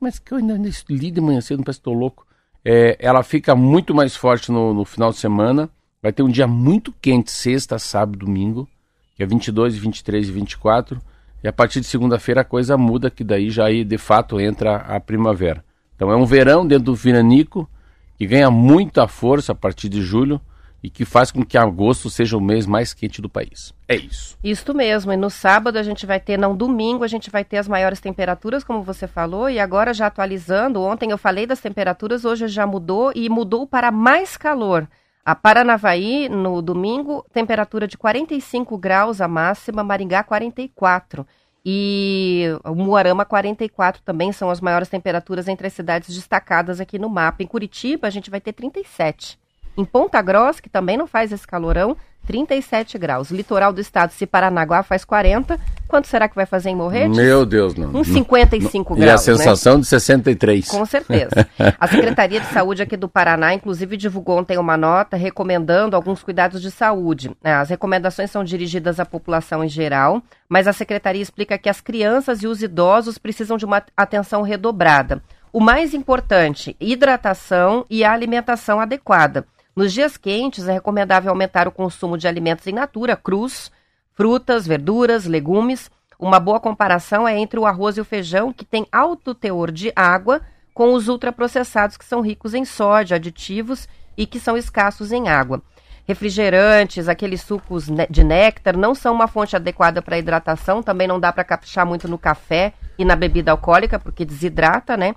mas 0.00 0.18
que 0.18 0.32
eu 0.32 0.38
ainda 0.38 0.54
ainda 0.54 0.70
li 0.90 1.10
de 1.10 1.20
manhã 1.20 1.40
cedo, 1.40 1.58
não 1.58 1.64
parece 1.64 1.78
que 1.80 1.88
estou 1.88 1.94
louco. 1.94 2.26
É, 2.64 2.96
ela 3.00 3.22
fica 3.22 3.54
muito 3.54 3.94
mais 3.94 4.14
forte 4.16 4.50
no, 4.52 4.74
no 4.74 4.84
final 4.84 5.10
de 5.10 5.18
semana. 5.18 5.70
Vai 6.02 6.12
ter 6.12 6.22
um 6.22 6.28
dia 6.28 6.46
muito 6.46 6.92
quente, 7.00 7.30
sexta, 7.32 7.78
sábado, 7.78 8.18
domingo, 8.18 8.68
que 9.16 9.22
é 9.22 9.26
22, 9.26 9.76
23 9.76 10.28
e 10.28 10.32
24. 10.32 11.00
E 11.42 11.48
a 11.48 11.52
partir 11.52 11.80
de 11.80 11.86
segunda-feira 11.86 12.42
a 12.42 12.44
coisa 12.44 12.76
muda, 12.76 13.10
que 13.10 13.24
daí 13.24 13.50
já 13.50 13.64
aí 13.64 13.82
de 13.82 13.98
fato 13.98 14.38
entra 14.38 14.76
a 14.76 15.00
primavera. 15.00 15.64
Então 15.96 16.12
é 16.12 16.16
um 16.16 16.26
verão 16.26 16.66
dentro 16.66 16.84
do 16.84 16.94
Viranico 16.94 17.68
que 18.16 18.26
ganha 18.26 18.50
muita 18.50 19.08
força 19.08 19.52
a 19.52 19.54
partir 19.54 19.88
de 19.88 20.02
julho 20.02 20.40
e 20.82 20.90
que 20.90 21.04
faz 21.04 21.30
com 21.30 21.44
que 21.44 21.58
agosto 21.58 22.08
seja 22.08 22.36
o 22.36 22.40
mês 22.40 22.66
mais 22.66 22.94
quente 22.94 23.20
do 23.20 23.28
país. 23.28 23.74
É 23.88 23.96
isso. 23.96 24.36
Isto 24.44 24.74
mesmo, 24.74 25.12
e 25.12 25.16
no 25.16 25.30
sábado 25.30 25.78
a 25.78 25.82
gente 25.82 26.06
vai 26.06 26.20
ter, 26.20 26.38
não, 26.38 26.56
domingo 26.56 27.02
a 27.02 27.08
gente 27.08 27.30
vai 27.30 27.44
ter 27.44 27.56
as 27.56 27.66
maiores 27.66 27.98
temperaturas, 27.98 28.62
como 28.62 28.82
você 28.82 29.06
falou, 29.06 29.48
e 29.50 29.58
agora 29.58 29.92
já 29.92 30.06
atualizando, 30.06 30.82
ontem 30.82 31.10
eu 31.10 31.18
falei 31.18 31.46
das 31.46 31.60
temperaturas, 31.60 32.24
hoje 32.24 32.46
já 32.48 32.66
mudou 32.66 33.10
e 33.14 33.28
mudou 33.28 33.66
para 33.66 33.90
mais 33.90 34.36
calor. 34.36 34.86
A 35.26 35.34
Paranavaí, 35.34 36.28
no 36.28 36.62
domingo, 36.62 37.26
temperatura 37.32 37.88
de 37.88 37.98
45 37.98 38.78
graus 38.78 39.20
a 39.20 39.26
máxima, 39.26 39.82
Maringá 39.82 40.22
44. 40.22 41.26
E 41.64 42.44
Muarama 42.64 43.24
44 43.24 44.02
também 44.02 44.30
são 44.30 44.48
as 44.48 44.60
maiores 44.60 44.88
temperaturas 44.88 45.48
entre 45.48 45.66
as 45.66 45.72
cidades 45.72 46.14
destacadas 46.14 46.80
aqui 46.80 46.96
no 46.96 47.10
mapa. 47.10 47.42
Em 47.42 47.46
Curitiba 47.48 48.06
a 48.06 48.10
gente 48.10 48.30
vai 48.30 48.40
ter 48.40 48.52
37. 48.52 49.36
Em 49.76 49.84
Ponta 49.84 50.22
Grossa, 50.22 50.62
que 50.62 50.68
também 50.68 50.96
não 50.96 51.08
faz 51.08 51.32
esse 51.32 51.44
calorão, 51.44 51.96
37 52.26 52.98
graus. 52.98 53.30
Litoral 53.30 53.72
do 53.72 53.80
estado, 53.80 54.10
se 54.10 54.26
Paranaguá 54.26 54.82
faz 54.82 55.04
40, 55.04 55.58
quanto 55.86 56.08
será 56.08 56.28
que 56.28 56.34
vai 56.34 56.44
fazer 56.46 56.70
em 56.70 56.76
Morretes? 56.76 57.16
Meu 57.16 57.46
Deus, 57.46 57.74
não. 57.74 57.90
Uns 57.94 58.08
55 58.08 58.94
E 58.94 59.02
a 59.02 59.06
graus, 59.06 59.26
né? 59.26 59.34
sensação 59.36 59.78
de 59.80 59.86
63. 59.86 60.68
Com 60.68 60.84
certeza. 60.84 61.46
A 61.78 61.86
Secretaria 61.86 62.40
de 62.40 62.46
Saúde 62.46 62.82
aqui 62.82 62.96
do 62.96 63.08
Paraná, 63.08 63.54
inclusive, 63.54 63.96
divulgou 63.96 64.38
ontem 64.38 64.58
uma 64.58 64.76
nota 64.76 65.16
recomendando 65.16 65.94
alguns 65.96 66.22
cuidados 66.22 66.60
de 66.60 66.70
saúde. 66.70 67.30
É, 67.42 67.52
As 67.52 67.70
recomendações 67.70 68.30
são 68.30 68.42
dirigidas 68.42 68.98
à 68.98 69.06
população 69.06 69.62
em 69.62 69.68
geral, 69.68 70.20
mas 70.48 70.66
a 70.66 70.72
Secretaria 70.72 71.22
explica 71.22 71.56
que 71.56 71.68
as 71.68 71.80
crianças 71.80 72.42
e 72.42 72.46
os 72.46 72.62
idosos 72.62 73.18
precisam 73.18 73.56
de 73.56 73.64
uma 73.64 73.82
atenção 73.96 74.42
redobrada. 74.42 75.22
O 75.52 75.60
mais 75.60 75.94
importante, 75.94 76.76
hidratação 76.78 77.86
e 77.88 78.04
a 78.04 78.12
alimentação 78.12 78.78
adequada. 78.80 79.46
Nos 79.76 79.92
dias 79.92 80.16
quentes, 80.16 80.66
é 80.66 80.72
recomendável 80.72 81.30
aumentar 81.30 81.68
o 81.68 81.70
consumo 81.70 82.16
de 82.16 82.26
alimentos 82.26 82.66
em 82.66 82.72
natura, 82.72 83.14
crus, 83.14 83.70
frutas, 84.14 84.66
verduras, 84.66 85.26
legumes. 85.26 85.90
Uma 86.18 86.40
boa 86.40 86.58
comparação 86.58 87.28
é 87.28 87.38
entre 87.38 87.60
o 87.60 87.66
arroz 87.66 87.98
e 87.98 88.00
o 88.00 88.04
feijão, 88.04 88.54
que 88.54 88.64
tem 88.64 88.86
alto 88.90 89.34
teor 89.34 89.70
de 89.70 89.92
água, 89.94 90.40
com 90.72 90.94
os 90.94 91.08
ultraprocessados, 91.08 91.98
que 91.98 92.06
são 92.06 92.22
ricos 92.22 92.54
em 92.54 92.64
sódio, 92.64 93.14
aditivos 93.14 93.86
e 94.16 94.26
que 94.26 94.40
são 94.40 94.56
escassos 94.56 95.12
em 95.12 95.28
água. 95.28 95.60
Refrigerantes, 96.08 97.06
aqueles 97.06 97.42
sucos 97.42 97.86
né- 97.86 98.06
de 98.08 98.24
néctar, 98.24 98.78
não 98.78 98.94
são 98.94 99.12
uma 99.14 99.28
fonte 99.28 99.56
adequada 99.56 100.00
para 100.00 100.16
hidratação, 100.16 100.82
também 100.82 101.06
não 101.06 101.20
dá 101.20 101.30
para 101.30 101.44
caprichar 101.44 101.84
muito 101.84 102.08
no 102.08 102.16
café 102.16 102.72
e 102.98 103.04
na 103.04 103.14
bebida 103.14 103.50
alcoólica, 103.50 103.98
porque 103.98 104.24
desidrata, 104.24 104.96
né? 104.96 105.14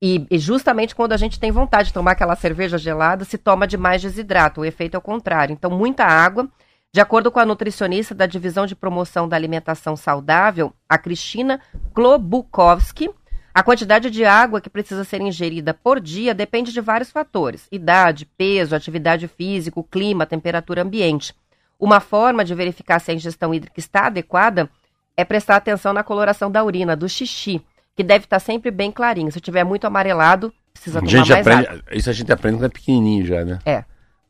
E, 0.00 0.26
e 0.30 0.38
justamente 0.38 0.94
quando 0.94 1.12
a 1.12 1.16
gente 1.16 1.40
tem 1.40 1.50
vontade 1.50 1.88
de 1.88 1.94
tomar 1.94 2.12
aquela 2.12 2.36
cerveja 2.36 2.78
gelada, 2.78 3.24
se 3.24 3.36
toma 3.36 3.66
demais 3.66 4.00
desidrata. 4.00 4.60
O 4.60 4.64
efeito 4.64 4.94
é 4.94 4.98
o 4.98 5.02
contrário. 5.02 5.52
Então, 5.52 5.70
muita 5.70 6.04
água. 6.04 6.48
De 6.92 7.00
acordo 7.00 7.30
com 7.30 7.38
a 7.38 7.44
nutricionista 7.44 8.14
da 8.14 8.24
Divisão 8.24 8.64
de 8.66 8.74
Promoção 8.74 9.28
da 9.28 9.36
Alimentação 9.36 9.94
Saudável, 9.94 10.72
a 10.88 10.96
Cristina 10.96 11.60
Klobukovski, 11.92 13.10
A 13.58 13.62
quantidade 13.64 14.08
de 14.08 14.24
água 14.24 14.60
que 14.60 14.70
precisa 14.70 15.02
ser 15.02 15.20
ingerida 15.20 15.74
por 15.74 15.98
dia 15.98 16.32
depende 16.32 16.72
de 16.72 16.80
vários 16.80 17.10
fatores: 17.10 17.66
idade, 17.72 18.24
peso, 18.24 18.76
atividade 18.76 19.26
física, 19.26 19.82
clima, 19.90 20.24
temperatura 20.24 20.82
ambiente. 20.82 21.34
Uma 21.76 21.98
forma 21.98 22.44
de 22.44 22.54
verificar 22.54 23.00
se 23.00 23.10
a 23.10 23.14
ingestão 23.14 23.52
hídrica 23.52 23.80
está 23.80 24.06
adequada 24.06 24.70
é 25.16 25.24
prestar 25.24 25.56
atenção 25.56 25.92
na 25.92 26.04
coloração 26.04 26.48
da 26.48 26.62
urina, 26.62 26.94
do 26.94 27.08
xixi, 27.08 27.60
que 27.98 28.04
deve 28.04 28.26
estar 28.26 28.38
sempre 28.38 28.70
bem 28.70 28.92
clarinho. 28.92 29.32
Se 29.32 29.40
tiver 29.40 29.64
muito 29.64 29.84
amarelado, 29.84 30.54
precisa 30.72 31.00
tomar 31.00 31.12
mais 31.12 31.30
aprende, 31.32 31.66
água. 31.66 31.82
Isso 31.90 32.08
a 32.08 32.12
gente 32.12 32.32
aprende 32.32 32.56
quando 32.58 32.66
é 32.66 32.68
pequenininho 32.68 33.26
já, 33.26 33.44
né? 33.44 33.58
É. 33.66 33.82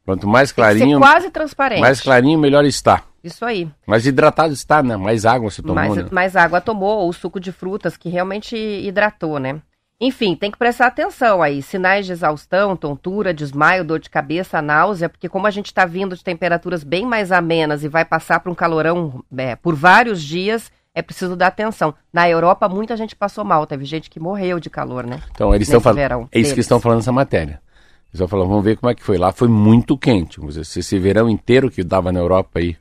Quanto 0.07 0.27
mais 0.27 0.51
clarinho, 0.51 0.99
quase 0.99 1.31
transparente. 1.31 1.83
mais 1.83 2.01
clarinho, 2.01 2.39
melhor 2.39 2.65
está. 2.65 3.03
Isso 3.23 3.45
aí. 3.45 3.69
Mais 3.87 4.07
hidratado 4.07 4.55
está, 4.55 4.83
né? 4.83 4.97
Mais 4.97 5.27
água 5.27 5.51
você 5.51 5.61
tomou, 5.61 5.75
mais, 5.75 5.95
né? 5.95 6.07
mais 6.11 6.35
água 6.35 6.63
tomou, 6.63 7.01
ou 7.01 7.13
suco 7.13 7.39
de 7.39 7.53
frutas 7.53 7.95
que 7.95 8.09
realmente 8.09 8.57
hidratou, 8.57 9.39
né? 9.39 9.61
Enfim, 10.01 10.35
tem 10.35 10.51
que 10.51 10.57
prestar 10.57 10.87
atenção 10.87 11.43
aí. 11.43 11.61
Sinais 11.61 12.07
de 12.07 12.13
exaustão, 12.13 12.75
tontura, 12.75 13.35
desmaio, 13.35 13.85
dor 13.85 13.99
de 13.99 14.09
cabeça, 14.09 14.63
náusea, 14.63 15.11
porque 15.11 15.29
como 15.29 15.47
a 15.47 15.51
gente 15.51 15.67
está 15.67 15.85
vindo 15.85 16.17
de 16.17 16.25
temperaturas 16.25 16.83
bem 16.83 17.05
mais 17.05 17.31
amenas 17.31 17.85
e 17.85 17.89
vai 17.89 18.07
passar 18.07 18.41
para 18.41 18.51
um 18.51 18.55
calorão 18.55 19.23
é, 19.37 19.57
por 19.57 19.75
vários 19.75 20.23
dias, 20.23 20.73
é 20.95 21.03
preciso 21.03 21.37
dar 21.37 21.49
atenção. 21.49 21.95
Na 22.13 22.29
Europa, 22.29 22.69
muita 22.69 22.97
gente 22.97 23.15
passou 23.15 23.45
mal, 23.45 23.67
teve 23.67 23.85
gente 23.85 24.11
que 24.11 24.19
morreu 24.19 24.59
de 24.59 24.69
calor, 24.69 25.07
né? 25.07 25.23
Então, 25.31 25.55
eles 25.55 25.69
estão 25.69 25.81
falando. 25.81 25.99
verão 25.99 26.29
É 26.33 26.41
isso 26.41 26.55
que 26.55 26.61
estão 26.61 26.81
falando 26.81 26.99
nessa 26.99 27.13
matéria. 27.13 27.61
Eles 28.09 28.15
estão 28.15 28.29
falando, 28.29 28.49
vamos 28.49 28.65
ver 28.65 28.77
como 28.77 28.91
é 28.91 28.95
que 28.95 29.03
foi 29.03 29.19
lá. 29.19 29.33
Foi 29.33 29.49
muito 29.49 29.97
quente. 29.97 30.41
Se 30.65 30.81
esse 30.81 30.99
verão 30.99 31.29
inteiro 31.29 31.71
que 31.71 31.85
dava 31.85 32.11
na 32.11 32.19
Europa 32.19 32.59
aí, 32.59 32.77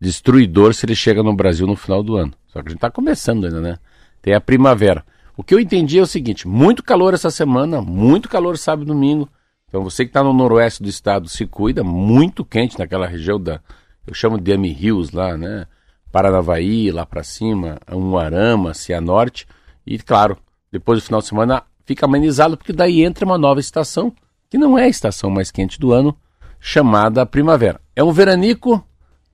destruidor 0.00 0.74
se 0.74 0.86
ele 0.86 0.94
chega 0.94 1.22
no 1.22 1.34
Brasil 1.34 1.66
no 1.66 1.76
final 1.76 2.02
do 2.02 2.16
ano. 2.16 2.32
Só 2.46 2.60
que 2.60 2.68
a 2.68 2.70
gente 2.70 2.78
está 2.78 2.90
começando 2.90 3.44
ainda, 3.44 3.60
né? 3.60 3.78
Tem 4.20 4.34
a 4.34 4.40
primavera. 4.40 5.04
O 5.36 5.42
que 5.42 5.54
eu 5.54 5.60
entendi 5.60 5.98
é 5.98 6.02
o 6.02 6.06
seguinte: 6.06 6.48
muito 6.48 6.82
calor 6.82 7.14
essa 7.14 7.30
semana, 7.30 7.80
muito 7.80 8.28
calor 8.28 8.56
sábado 8.56 8.84
e 8.84 8.86
domingo. 8.86 9.28
Então 9.68 9.82
você 9.82 10.04
que 10.04 10.10
está 10.10 10.22
no 10.22 10.32
noroeste 10.32 10.82
do 10.82 10.88
estado 10.88 11.28
se 11.28 11.46
cuida, 11.46 11.82
muito 11.82 12.44
quente 12.44 12.78
naquela 12.78 13.06
região 13.06 13.40
da, 13.40 13.60
eu 14.06 14.14
chamo 14.14 14.40
de 14.40 14.52
Amy 14.52 14.72
Hills 14.72 15.14
lá, 15.14 15.36
né? 15.36 15.66
Paranavaí, 16.16 16.90
lá 16.90 17.04
para 17.04 17.22
cima, 17.22 17.78
Umuarama, 17.92 18.72
Cianorte. 18.72 19.46
E 19.86 19.98
claro, 19.98 20.38
depois 20.72 20.98
do 20.98 21.04
final 21.04 21.20
de 21.20 21.26
semana 21.26 21.62
fica 21.84 22.06
amenizado, 22.06 22.56
porque 22.56 22.72
daí 22.72 23.04
entra 23.04 23.26
uma 23.26 23.36
nova 23.36 23.60
estação, 23.60 24.10
que 24.48 24.56
não 24.56 24.78
é 24.78 24.84
a 24.84 24.88
estação 24.88 25.28
mais 25.28 25.50
quente 25.50 25.78
do 25.78 25.92
ano, 25.92 26.16
chamada 26.58 27.26
primavera. 27.26 27.78
É 27.94 28.02
um 28.02 28.12
veranico 28.12 28.82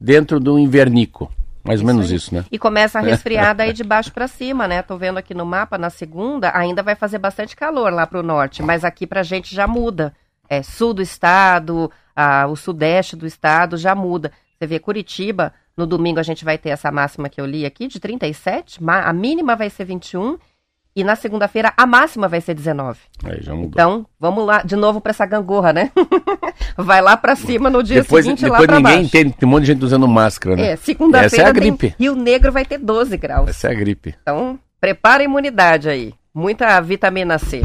dentro 0.00 0.40
do 0.40 0.58
invernico. 0.58 1.30
Mais 1.62 1.78
ou 1.78 1.86
menos 1.86 2.10
aí. 2.10 2.16
isso, 2.16 2.34
né? 2.34 2.44
E 2.50 2.58
começa 2.58 2.98
a 2.98 3.02
resfriada 3.06 3.62
aí 3.62 3.72
de 3.72 3.84
baixo 3.84 4.12
para 4.12 4.26
cima, 4.26 4.66
né? 4.66 4.82
Tô 4.82 4.96
vendo 4.96 5.18
aqui 5.18 5.34
no 5.34 5.46
mapa, 5.46 5.78
na 5.78 5.88
segunda, 5.88 6.50
ainda 6.52 6.82
vai 6.82 6.96
fazer 6.96 7.18
bastante 7.18 7.54
calor 7.54 7.92
lá 7.92 8.08
pro 8.08 8.24
norte, 8.24 8.60
mas 8.60 8.82
aqui 8.82 9.06
pra 9.06 9.22
gente 9.22 9.54
já 9.54 9.68
muda. 9.68 10.12
É, 10.48 10.64
sul 10.64 10.92
do 10.92 11.00
estado, 11.00 11.88
ah, 12.16 12.48
o 12.48 12.56
sudeste 12.56 13.14
do 13.14 13.24
estado 13.24 13.76
já 13.76 13.94
muda. 13.94 14.32
Vê 14.66 14.78
Curitiba, 14.78 15.52
no 15.76 15.86
domingo 15.86 16.20
a 16.20 16.22
gente 16.22 16.44
vai 16.44 16.58
ter 16.58 16.70
essa 16.70 16.90
máxima 16.90 17.28
que 17.28 17.40
eu 17.40 17.46
li 17.46 17.64
aqui, 17.66 17.86
de 17.88 17.98
37, 18.00 18.82
ma- 18.82 19.02
a 19.02 19.12
mínima 19.12 19.56
vai 19.56 19.68
ser 19.70 19.84
21, 19.84 20.38
e 20.94 21.02
na 21.02 21.16
segunda-feira 21.16 21.72
a 21.76 21.86
máxima 21.86 22.28
vai 22.28 22.40
ser 22.40 22.54
19. 22.54 22.98
Aí 23.24 23.40
já 23.40 23.54
mudou. 23.54 23.68
Então, 23.72 24.06
vamos 24.20 24.44
lá 24.44 24.62
de 24.62 24.76
novo 24.76 25.00
pra 25.00 25.10
essa 25.10 25.24
gangorra, 25.24 25.72
né? 25.72 25.90
vai 26.76 27.00
lá 27.00 27.16
pra 27.16 27.34
cima 27.34 27.70
no 27.70 27.82
dia 27.82 28.02
depois 28.02 28.24
seguinte 28.24 28.44
lá 28.44 28.50
depois 28.58 28.66
pra 28.66 28.76
ninguém 28.76 28.92
baixo. 29.02 29.06
entende, 29.08 29.34
tem 29.34 29.48
um 29.48 29.52
monte 29.52 29.62
de 29.62 29.66
gente 29.72 29.84
usando 29.84 30.06
máscara, 30.06 30.56
né? 30.56 30.72
É, 30.72 30.76
segunda-feira 30.76 31.46
é 31.46 31.48
a 31.48 31.52
gripe. 31.52 31.94
Rio 31.98 32.14
Negro 32.14 32.52
vai 32.52 32.64
ter 32.64 32.78
12 32.78 33.16
graus. 33.16 33.48
Essa 33.48 33.68
é 33.68 33.70
a 33.70 33.74
gripe. 33.74 34.14
Então, 34.22 34.58
prepara 34.80 35.22
a 35.22 35.24
imunidade 35.24 35.88
aí. 35.88 36.12
Muita 36.34 36.78
vitamina 36.80 37.38
C. 37.38 37.62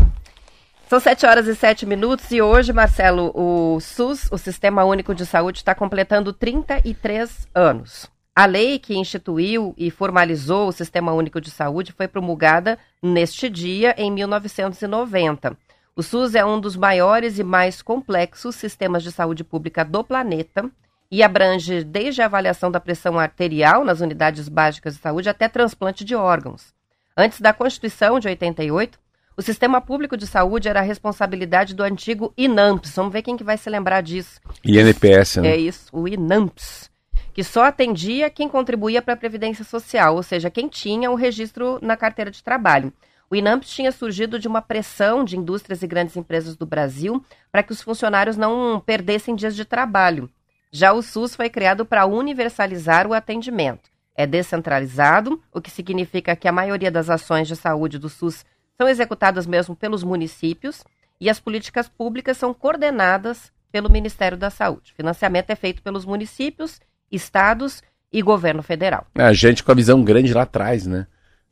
São 0.87 1.01
7 1.01 1.25
horas 1.25 1.47
e 1.47 1.53
7 1.53 1.85
minutos 1.85 2.31
e 2.31 2.41
hoje, 2.41 2.71
Marcelo, 2.71 3.33
o 3.35 3.77
SUS, 3.81 4.31
o 4.31 4.37
Sistema 4.37 4.85
Único 4.85 5.13
de 5.13 5.25
Saúde, 5.25 5.57
está 5.57 5.75
completando 5.75 6.31
33 6.31 7.45
anos. 7.53 8.09
A 8.33 8.45
lei 8.45 8.79
que 8.79 8.97
instituiu 8.97 9.75
e 9.77 9.91
formalizou 9.91 10.69
o 10.69 10.71
Sistema 10.71 11.11
Único 11.11 11.41
de 11.41 11.51
Saúde 11.51 11.91
foi 11.91 12.07
promulgada 12.07 12.79
neste 13.03 13.49
dia, 13.49 13.93
em 13.97 14.09
1990. 14.09 15.57
O 15.93 16.01
SUS 16.01 16.35
é 16.35 16.45
um 16.45 16.57
dos 16.57 16.77
maiores 16.77 17.37
e 17.37 17.43
mais 17.43 17.81
complexos 17.81 18.55
sistemas 18.55 19.03
de 19.03 19.11
saúde 19.11 19.43
pública 19.43 19.83
do 19.83 20.05
planeta 20.05 20.71
e 21.11 21.21
abrange 21.21 21.83
desde 21.83 22.21
a 22.21 22.27
avaliação 22.27 22.71
da 22.71 22.79
pressão 22.79 23.19
arterial 23.19 23.83
nas 23.83 23.99
unidades 23.99 24.47
básicas 24.47 24.95
de 24.95 25.01
saúde 25.01 25.27
até 25.27 25.49
transplante 25.49 26.05
de 26.05 26.15
órgãos. 26.15 26.73
Antes 27.17 27.41
da 27.41 27.51
Constituição 27.51 28.21
de 28.21 28.29
88, 28.29 28.97
o 29.37 29.41
sistema 29.43 29.79
público 29.79 30.17
de 30.17 30.25
saúde 30.25 30.67
era 30.67 30.79
a 30.79 30.83
responsabilidade 30.83 31.75
do 31.75 31.83
antigo 31.83 32.33
INAMPS. 32.35 32.95
Vamos 32.95 33.13
ver 33.13 33.21
quem 33.21 33.37
que 33.37 33.43
vai 33.43 33.55
se 33.55 33.69
lembrar 33.69 34.01
disso. 34.01 34.41
INPS, 34.65 35.37
né? 35.37 35.49
É 35.49 35.55
isso, 35.55 35.89
o 35.93 36.07
INAMPS, 36.07 36.89
que 37.35 37.43
só 37.43 37.65
atendia 37.65 38.31
quem 38.31 38.49
contribuía 38.49 38.99
para 38.99 39.13
a 39.13 39.17
Previdência 39.17 39.63
Social, 39.63 40.15
ou 40.15 40.23
seja, 40.23 40.49
quem 40.49 40.67
tinha 40.67 41.11
o 41.11 41.15
registro 41.15 41.77
na 41.83 41.95
carteira 41.95 42.31
de 42.31 42.43
trabalho. 42.43 42.91
O 43.29 43.35
INAMPS 43.35 43.69
tinha 43.69 43.91
surgido 43.91 44.39
de 44.39 44.47
uma 44.47 44.61
pressão 44.61 45.23
de 45.23 45.37
indústrias 45.37 45.83
e 45.83 45.87
grandes 45.87 46.17
empresas 46.17 46.55
do 46.55 46.65
Brasil 46.65 47.23
para 47.51 47.61
que 47.61 47.71
os 47.71 47.81
funcionários 47.81 48.37
não 48.37 48.81
perdessem 48.83 49.35
dias 49.35 49.55
de 49.55 49.65
trabalho. 49.65 50.27
Já 50.71 50.93
o 50.93 51.03
SUS 51.03 51.35
foi 51.35 51.49
criado 51.49 51.85
para 51.85 52.07
universalizar 52.07 53.05
o 53.05 53.13
atendimento. 53.13 53.89
É 54.15 54.25
descentralizado, 54.25 55.39
o 55.53 55.61
que 55.61 55.69
significa 55.69 56.35
que 56.35 56.47
a 56.47 56.51
maioria 56.51 56.89
das 56.89 57.07
ações 57.07 57.47
de 57.47 57.55
saúde 57.55 57.99
do 57.99 58.09
SUS 58.09 58.43
são 58.79 58.87
executadas 58.87 59.45
mesmo 59.47 59.75
pelos 59.75 60.03
municípios 60.03 60.83
e 61.19 61.29
as 61.29 61.39
políticas 61.39 61.89
públicas 61.89 62.37
são 62.37 62.53
coordenadas 62.53 63.51
pelo 63.71 63.89
Ministério 63.91 64.37
da 64.37 64.49
Saúde. 64.49 64.91
O 64.93 64.95
financiamento 64.95 65.49
é 65.49 65.55
feito 65.55 65.81
pelos 65.81 66.05
municípios, 66.05 66.79
estados 67.11 67.81
e 68.13 68.21
governo 68.21 68.61
federal. 68.61 69.05
A 69.15 69.33
gente 69.33 69.63
com 69.63 69.71
a 69.71 69.75
visão 69.75 70.03
grande 70.03 70.33
lá 70.33 70.43
atrás, 70.43 70.85
né? 70.85 71.07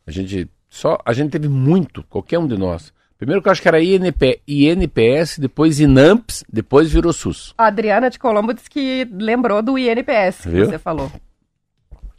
A 0.05 0.11
gente 0.11 0.47
só 0.69 0.99
a 1.05 1.13
gente 1.13 1.31
teve 1.31 1.47
muito, 1.49 2.03
qualquer 2.03 2.37
um 2.37 2.47
de 2.47 2.57
nós. 2.57 2.93
Primeiro 3.17 3.41
que 3.41 3.47
eu 3.47 3.51
acho 3.51 3.61
que 3.61 3.67
era 3.67 3.81
INP, 3.81 4.41
INPS, 4.47 5.39
depois 5.39 5.79
INAMPS, 5.79 6.43
depois 6.51 6.91
virou 6.91 7.11
SUS. 7.13 7.53
A 7.57 7.67
Adriana 7.67 8.09
de 8.09 8.19
Colombo 8.19 8.53
disse 8.53 8.69
que 8.69 9.07
lembrou 9.11 9.61
do 9.61 9.77
INPS 9.79 10.41
que 10.43 10.49
Viu? 10.49 10.65
você 10.65 10.77
falou. 10.77 11.11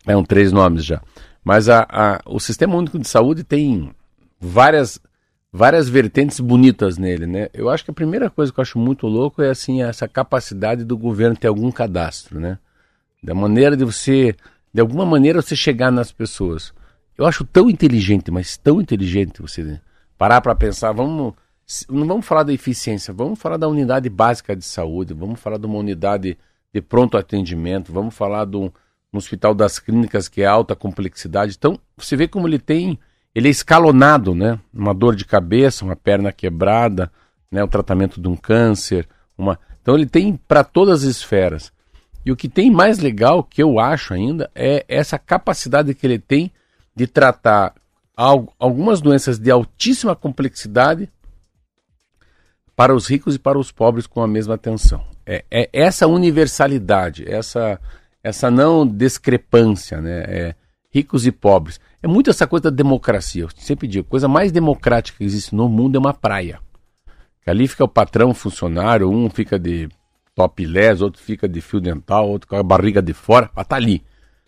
É 0.07 0.17
um 0.17 0.25
três 0.25 0.53
nomes 0.53 0.85
já. 0.85 1.01
Mas 1.45 1.69
a, 1.69 1.87
a- 1.89 2.21
o 2.27 2.41
Sistema 2.41 2.75
Único 2.75 2.99
de 2.99 3.07
Saúde 3.07 3.45
tem 3.45 3.91
várias, 4.41 5.01
várias 5.53 5.89
vertentes 5.89 6.41
bonitas 6.41 6.99
nele, 6.99 7.27
né? 7.27 7.49
Eu 7.53 7.69
acho 7.69 7.85
que 7.85 7.91
a 7.91 7.95
primeira 7.95 8.31
coisa 8.31 8.53
que 8.53 8.59
eu 8.59 8.63
acho 8.63 8.79
muito 8.79 9.07
louco 9.07 9.43
é 9.43 9.51
assim 9.51 9.83
essa 9.83 10.07
capacidade 10.09 10.85
do 10.85 10.97
governo 10.97 11.37
ter 11.37 11.49
algum 11.49 11.71
cadastro, 11.71 12.41
né? 12.41 12.59
Da 13.23 13.35
maneira 13.35 13.77
de 13.77 13.85
você, 13.85 14.37
de 14.73 14.81
alguma 14.81 15.07
maneira 15.07 15.43
você 15.43 15.57
chegar 15.57 15.91
nas 15.91 16.13
pessoas. 16.13 16.73
Eu 17.17 17.27
acho 17.27 17.45
tão 17.45 17.71
inteligente, 17.71 18.31
mas 18.31 18.57
tão 18.57 18.81
inteligente 18.81 19.41
você 19.41 19.81
parar 20.19 20.41
para 20.41 20.55
pensar, 20.55 20.93
vamos 20.93 21.35
não 21.91 22.07
vamos 22.07 22.25
falar 22.25 22.45
da 22.45 22.53
eficiência, 22.53 23.13
vamos 23.13 23.41
falar 23.41 23.57
da 23.57 23.67
unidade 23.67 24.09
básica 24.09 24.55
de 24.55 24.65
saúde, 24.65 25.13
vamos 25.13 25.41
falar 25.41 25.59
de 25.59 25.67
uma 25.67 25.79
unidade 25.79 26.39
de 26.73 26.81
pronto 26.81 27.19
atendimento, 27.19 27.93
vamos 27.93 28.15
falar 28.15 28.47
um, 28.55 28.71
um 29.13 29.19
hospital 29.19 29.53
das 29.53 29.79
clínicas 29.79 30.29
que 30.29 30.43
é 30.43 30.47
alta 30.47 30.77
complexidade. 30.77 31.55
Então, 31.59 31.79
você 31.97 32.15
vê 32.15 32.29
como 32.29 32.47
ele 32.47 32.59
tem, 32.59 32.99
ele 33.37 33.49
é 33.49 33.51
escalonado, 33.51 34.35
né? 34.35 34.59
Uma 34.73 34.95
dor 34.95 35.15
de 35.15 35.27
cabeça, 35.27 35.85
uma 35.85 35.95
perna 35.95 36.33
quebrada, 36.33 37.13
né? 37.51 37.63
O 37.63 37.69
tratamento 37.69 38.19
de 38.19 38.27
um 38.27 38.35
câncer, 38.35 39.07
uma. 39.37 39.59
Então 39.83 39.95
ele 39.95 40.07
tem 40.07 40.41
para 40.49 40.65
todas 40.65 41.05
as 41.05 41.17
esferas. 41.17 41.71
E 42.25 42.33
o 42.33 42.37
que 42.37 42.49
tem 42.49 42.71
mais 42.71 42.99
legal, 42.99 43.45
que 43.45 43.63
eu 43.63 43.79
acho 43.79 44.15
ainda, 44.15 44.51
é 44.55 44.87
essa 44.89 45.19
capacidade 45.19 45.95
que 45.95 46.07
ele 46.07 46.19
tem 46.19 46.51
de 46.95 47.07
tratar 47.07 47.75
al- 48.17 48.51
algumas 48.59 49.03
doenças 49.03 49.39
de 49.39 49.51
altíssima 49.51 50.17
complexidade 50.17 51.07
para 52.75 52.95
os 52.95 53.07
ricos 53.07 53.35
e 53.35 53.39
para 53.39 53.59
os 53.59 53.71
pobres 53.71 54.07
com 54.07 54.23
a 54.23 54.27
mesma 54.27 54.55
atenção. 54.55 55.05
É, 55.27 55.45
é 55.51 55.69
essa 55.75 56.07
universalidade, 56.07 57.23
essa, 57.31 57.79
essa 58.25 58.51
não 58.51 58.87
discrepância, 58.87 60.01
né? 60.01 60.25
É 60.27 60.55
ricos 60.91 61.27
e 61.27 61.31
pobres. 61.31 61.79
É 62.07 62.09
muito 62.09 62.31
essa 62.31 62.47
coisa 62.47 62.71
da 62.71 62.77
democracia. 62.77 63.43
Eu 63.43 63.49
sempre 63.57 63.89
digo, 63.89 64.07
a 64.07 64.11
coisa 64.11 64.29
mais 64.29 64.53
democrática 64.53 65.19
que 65.19 65.25
existe 65.25 65.53
no 65.53 65.69
mundo 65.69 65.97
é 65.97 65.99
uma 65.99 66.15
praia. 66.15 66.61
Ali 67.45 67.67
fica 67.67 67.83
o 67.83 67.89
patrão, 67.89 68.31
o 68.31 68.35
funcionário, 68.35 69.11
um 69.11 69.29
fica 69.29 69.59
de 69.59 69.89
topless, 70.33 71.03
outro 71.03 71.21
fica 71.21 71.49
de 71.49 71.61
fio 71.61 71.81
dental, 71.81 72.29
outro 72.29 72.47
com 72.47 72.55
a 72.55 72.63
barriga 72.63 73.03
de 73.03 73.13
fora, 73.13 73.51
mas 73.57 73.67
tá 73.67 73.75
ali. 73.75 74.05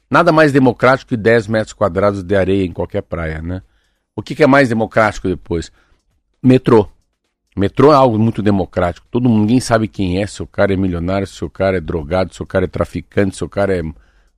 Nada 0.08 0.30
mais 0.30 0.52
democrático 0.52 1.08
que 1.08 1.16
10 1.16 1.48
metros 1.48 1.72
quadrados 1.72 2.22
de 2.22 2.36
areia 2.36 2.64
em 2.64 2.70
qualquer 2.70 3.02
praia, 3.02 3.42
né? 3.42 3.60
O 4.14 4.22
que, 4.22 4.36
que 4.36 4.44
é 4.44 4.46
mais 4.46 4.68
democrático 4.68 5.26
depois? 5.26 5.72
Metrô. 6.40 6.88
Metrô 7.56 7.90
é 7.90 7.96
algo 7.96 8.20
muito 8.20 8.40
democrático. 8.40 9.04
Todo 9.10 9.28
mundo, 9.28 9.40
ninguém 9.40 9.58
sabe 9.58 9.88
quem 9.88 10.22
é, 10.22 10.28
se 10.28 10.40
o 10.44 10.46
cara 10.46 10.72
é 10.72 10.76
milionário, 10.76 11.26
se 11.26 11.44
o 11.44 11.50
cara 11.50 11.78
é 11.78 11.80
drogado, 11.80 12.32
se 12.32 12.40
o 12.40 12.46
cara 12.46 12.66
é 12.66 12.68
traficante, 12.68 13.34
se 13.34 13.42
o 13.42 13.48
cara 13.48 13.76
é 13.76 13.82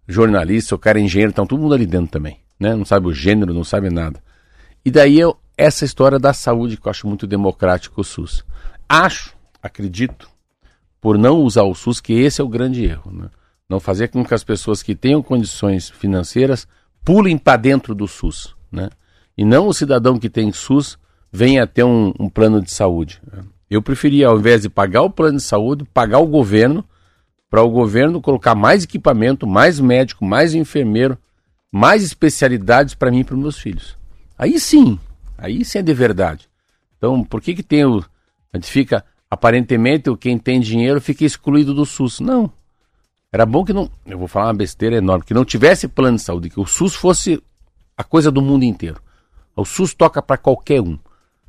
jornalista, 0.08 0.68
se 0.68 0.74
o 0.74 0.78
cara 0.78 0.98
é 0.98 1.02
engenheiro, 1.02 1.32
então 1.32 1.46
todo 1.46 1.60
mundo 1.60 1.74
ali 1.74 1.84
dentro 1.84 2.12
também, 2.12 2.40
né? 2.60 2.76
Não 2.76 2.84
sabe 2.84 3.08
o 3.08 3.12
gênero, 3.12 3.54
não 3.54 3.64
sabe 3.64 3.88
nada. 3.88 4.22
E 4.84 4.90
daí 4.90 5.18
eu, 5.18 5.36
essa 5.56 5.84
história 5.84 6.18
da 6.18 6.34
saúde 6.34 6.76
que 6.76 6.86
eu 6.86 6.90
acho 6.90 7.08
muito 7.08 7.26
democrático 7.26 8.02
o 8.02 8.04
SUS. 8.04 8.44
Acho, 8.86 9.34
acredito, 9.62 10.28
por 11.00 11.16
não 11.16 11.38
usar 11.38 11.62
o 11.62 11.74
SUS, 11.74 12.00
que 12.00 12.12
esse 12.12 12.40
é 12.40 12.44
o 12.44 12.48
grande 12.48 12.84
erro. 12.84 13.10
Né? 13.10 13.30
Não 13.68 13.80
fazer 13.80 14.08
com 14.08 14.24
que 14.24 14.34
as 14.34 14.44
pessoas 14.44 14.82
que 14.82 14.94
tenham 14.94 15.22
condições 15.22 15.88
financeiras 15.88 16.68
pulem 17.02 17.38
para 17.38 17.56
dentro 17.56 17.94
do 17.94 18.06
SUS. 18.06 18.54
Né? 18.70 18.90
E 19.36 19.44
não 19.44 19.66
o 19.66 19.74
cidadão 19.74 20.18
que 20.18 20.28
tem 20.28 20.52
SUS 20.52 20.98
venha 21.32 21.66
ter 21.66 21.84
um, 21.84 22.12
um 22.18 22.28
plano 22.28 22.60
de 22.60 22.70
saúde. 22.70 23.22
Né? 23.32 23.42
Eu 23.70 23.80
preferia, 23.80 24.28
ao 24.28 24.38
invés 24.38 24.62
de 24.62 24.68
pagar 24.68 25.02
o 25.02 25.10
plano 25.10 25.38
de 25.38 25.44
saúde, 25.44 25.84
pagar 25.94 26.18
o 26.18 26.26
governo, 26.26 26.84
para 27.48 27.62
o 27.62 27.70
governo 27.70 28.20
colocar 28.20 28.54
mais 28.54 28.84
equipamento, 28.84 29.46
mais 29.46 29.80
médico, 29.80 30.24
mais 30.24 30.54
enfermeiro, 30.54 31.16
mais 31.70 32.02
especialidades 32.02 32.94
para 32.94 33.10
mim 33.10 33.20
e 33.20 33.24
para 33.24 33.36
meus 33.36 33.58
filhos. 33.58 33.96
Aí 34.36 34.58
sim, 34.58 34.98
aí 35.36 35.64
sim 35.64 35.78
é 35.78 35.82
de 35.82 35.94
verdade. 35.94 36.48
Então, 36.96 37.24
por 37.24 37.40
que 37.40 37.54
que 37.54 37.62
tem 37.62 37.84
o... 37.84 38.04
A 38.52 38.56
gente 38.56 38.70
fica, 38.70 39.04
aparentemente, 39.30 40.14
quem 40.16 40.38
tem 40.38 40.60
dinheiro 40.60 41.00
fica 41.00 41.24
excluído 41.24 41.72
do 41.72 41.86
SUS. 41.86 42.20
Não. 42.20 42.52
Era 43.32 43.46
bom 43.46 43.64
que 43.64 43.72
não... 43.72 43.90
Eu 44.04 44.18
vou 44.18 44.28
falar 44.28 44.46
uma 44.46 44.54
besteira 44.54 44.96
enorme. 44.96 45.24
Que 45.24 45.32
não 45.32 45.44
tivesse 45.44 45.86
plano 45.88 46.16
de 46.16 46.22
saúde, 46.22 46.50
que 46.50 46.60
o 46.60 46.66
SUS 46.66 46.94
fosse 46.94 47.42
a 47.96 48.04
coisa 48.04 48.30
do 48.30 48.42
mundo 48.42 48.64
inteiro. 48.64 49.00
O 49.54 49.64
SUS 49.64 49.94
toca 49.94 50.20
para 50.20 50.36
qualquer 50.36 50.80
um. 50.80 50.98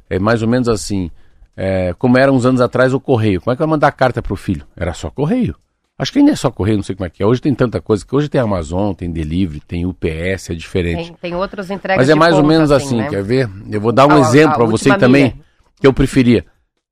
É 0.10 0.20
mais 0.20 0.42
ou 0.42 0.48
menos 0.48 0.70
assim 0.70 1.10
é, 1.56 1.94
como 1.94 2.18
era 2.18 2.32
uns 2.32 2.46
anos 2.46 2.62
atrás 2.62 2.94
o 2.94 3.00
correio. 3.00 3.42
Como 3.42 3.54
é 3.54 3.56
que 3.56 3.60
vai 3.60 3.68
mandar 3.68 3.92
carta 3.92 4.22
para 4.22 4.34
o 4.34 4.38
filho? 4.38 4.66
Era 4.76 4.94
só 4.94 5.10
correio. 5.10 5.56
Acho 6.02 6.14
que 6.14 6.18
ainda 6.18 6.32
é 6.32 6.36
só 6.36 6.50
correio, 6.50 6.78
não 6.78 6.84
sei 6.84 6.96
como 6.96 7.06
é 7.06 7.12
que 7.12 7.22
é. 7.22 7.26
Hoje 7.26 7.40
tem 7.40 7.54
tanta 7.54 7.80
coisa 7.80 8.04
que 8.04 8.16
hoje 8.16 8.28
tem 8.28 8.42
Amazon, 8.42 8.92
tem 8.94 9.12
Delivery, 9.12 9.60
tem 9.60 9.86
UPS, 9.86 10.50
é 10.50 10.56
diferente. 10.56 11.10
Tem, 11.10 11.32
tem 11.32 11.36
outras 11.36 11.70
entregas. 11.70 12.02
Mas 12.02 12.10
é 12.10 12.16
mais 12.16 12.36
ou 12.36 12.44
menos 12.44 12.72
assim, 12.72 12.86
assim 12.86 12.98
né? 12.98 13.10
quer 13.10 13.24
ver? 13.24 13.48
Eu 13.70 13.80
vou 13.80 13.92
dar 13.92 14.08
um 14.08 14.16
a, 14.16 14.20
exemplo 14.20 14.56
para 14.56 14.66
você 14.66 14.98
também 14.98 15.40
que 15.80 15.86
eu 15.86 15.94
preferia. 15.94 16.44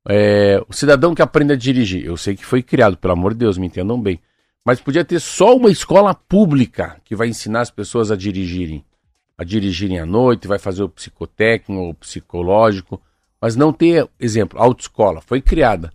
É, 0.08 0.62
o 0.70 0.74
cidadão 0.74 1.16
que 1.16 1.24
aprende 1.24 1.54
a 1.54 1.56
dirigir, 1.56 2.06
eu 2.06 2.16
sei 2.18 2.36
que 2.36 2.46
foi 2.46 2.62
criado, 2.62 2.98
pelo 2.98 3.14
amor 3.14 3.34
de 3.34 3.40
Deus, 3.40 3.58
me 3.58 3.66
entendam 3.66 4.00
bem. 4.00 4.20
Mas 4.64 4.80
podia 4.80 5.04
ter 5.04 5.20
só 5.20 5.56
uma 5.56 5.72
escola 5.72 6.14
pública 6.14 6.98
que 7.04 7.16
vai 7.16 7.30
ensinar 7.30 7.62
as 7.62 7.72
pessoas 7.72 8.12
a 8.12 8.16
dirigirem. 8.16 8.86
A 9.36 9.44
dirigirem 9.44 10.00
à 10.00 10.06
noite, 10.06 10.48
vai 10.48 10.60
fazer 10.60 10.84
o 10.84 10.90
psicotécnico, 10.90 11.90
o 11.90 11.94
psicológico 11.96 13.02
mas 13.42 13.56
não 13.56 13.72
ter, 13.72 14.08
exemplo, 14.20 14.60
autoescola, 14.60 15.22
foi 15.22 15.42
criada. 15.42 15.92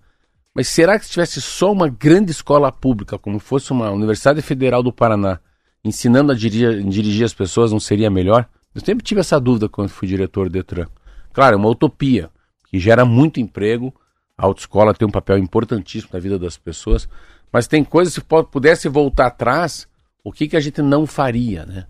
Mas 0.54 0.68
será 0.68 0.98
que 0.98 1.04
se 1.04 1.10
tivesse 1.10 1.40
só 1.40 1.72
uma 1.72 1.88
grande 1.88 2.30
escola 2.30 2.70
pública, 2.70 3.18
como 3.18 3.40
fosse 3.40 3.72
uma 3.72 3.90
Universidade 3.90 4.40
Federal 4.40 4.82
do 4.82 4.92
Paraná, 4.92 5.40
ensinando 5.84 6.30
a 6.30 6.34
dirigir, 6.34 6.82
dirigir 6.84 7.24
as 7.24 7.34
pessoas, 7.34 7.72
não 7.72 7.80
seria 7.80 8.08
melhor? 8.08 8.48
Eu 8.72 8.80
sempre 8.80 9.04
tive 9.04 9.20
essa 9.20 9.40
dúvida 9.40 9.68
quando 9.68 9.88
fui 9.88 10.06
diretor 10.06 10.48
do 10.48 10.52
Detran. 10.52 10.86
Claro, 11.32 11.54
é 11.54 11.58
uma 11.58 11.68
utopia, 11.68 12.30
que 12.68 12.78
gera 12.78 13.04
muito 13.04 13.40
emprego, 13.40 13.92
a 14.38 14.46
autoescola 14.46 14.94
tem 14.94 15.06
um 15.06 15.10
papel 15.10 15.38
importantíssimo 15.38 16.10
na 16.12 16.20
vida 16.20 16.38
das 16.38 16.56
pessoas, 16.56 17.08
mas 17.52 17.66
tem 17.66 17.82
coisas 17.82 18.16
que 18.16 18.24
pudesse 18.50 18.88
voltar 18.88 19.26
atrás, 19.26 19.88
o 20.22 20.32
que, 20.32 20.48
que 20.48 20.56
a 20.56 20.60
gente 20.60 20.80
não 20.80 21.06
faria, 21.06 21.66
né? 21.66 21.86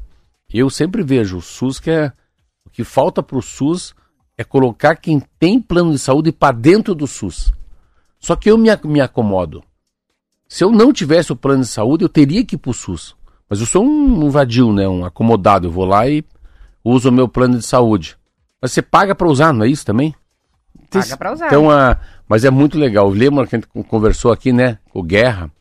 Eu 0.52 0.70
sempre 0.70 1.02
vejo 1.02 1.38
o 1.38 1.42
SUS 1.42 1.80
que 1.80 1.90
é 1.90 2.12
o 2.64 2.70
que 2.70 2.84
falta 2.84 3.22
para 3.22 3.36
o 3.36 3.42
SUS 3.42 3.94
é 4.36 4.44
colocar 4.44 4.96
quem 4.96 5.20
tem 5.38 5.60
plano 5.60 5.92
de 5.92 5.98
saúde 5.98 6.32
para 6.32 6.56
dentro 6.56 6.94
do 6.94 7.06
SUS. 7.06 7.52
Só 8.24 8.34
que 8.34 8.50
eu 8.50 8.56
me, 8.56 8.70
me 8.84 9.02
acomodo. 9.02 9.62
Se 10.48 10.64
eu 10.64 10.72
não 10.72 10.94
tivesse 10.94 11.30
o 11.30 11.36
plano 11.36 11.60
de 11.60 11.68
saúde, 11.68 12.04
eu 12.04 12.08
teria 12.08 12.42
que 12.42 12.54
ir 12.54 12.58
para 12.58 12.70
o 12.70 12.74
SUS. 12.74 13.14
Mas 13.50 13.60
eu 13.60 13.66
sou 13.66 13.84
um, 13.84 14.24
um 14.24 14.30
vadio, 14.30 14.72
né? 14.72 14.88
um 14.88 15.04
acomodado. 15.04 15.66
Eu 15.66 15.70
vou 15.70 15.84
lá 15.84 16.08
e 16.08 16.24
uso 16.82 17.10
o 17.10 17.12
meu 17.12 17.28
plano 17.28 17.58
de 17.58 17.66
saúde. 17.66 18.16
Mas 18.62 18.72
você 18.72 18.80
paga 18.80 19.14
para 19.14 19.28
usar, 19.28 19.52
não 19.52 19.66
é 19.66 19.68
isso 19.68 19.84
também? 19.84 20.14
Paga 20.88 21.18
para 21.18 21.32
usar. 21.34 21.46
Então, 21.48 21.70
a, 21.70 21.98
mas 22.26 22.46
é 22.46 22.50
muito 22.50 22.78
legal. 22.78 23.10
Lembra 23.10 23.46
que 23.46 23.56
a 23.56 23.58
gente 23.58 23.68
conversou 23.86 24.32
aqui, 24.32 24.54
né? 24.54 24.78
Com 24.90 25.00
o 25.00 25.02
Guerra, 25.02 25.52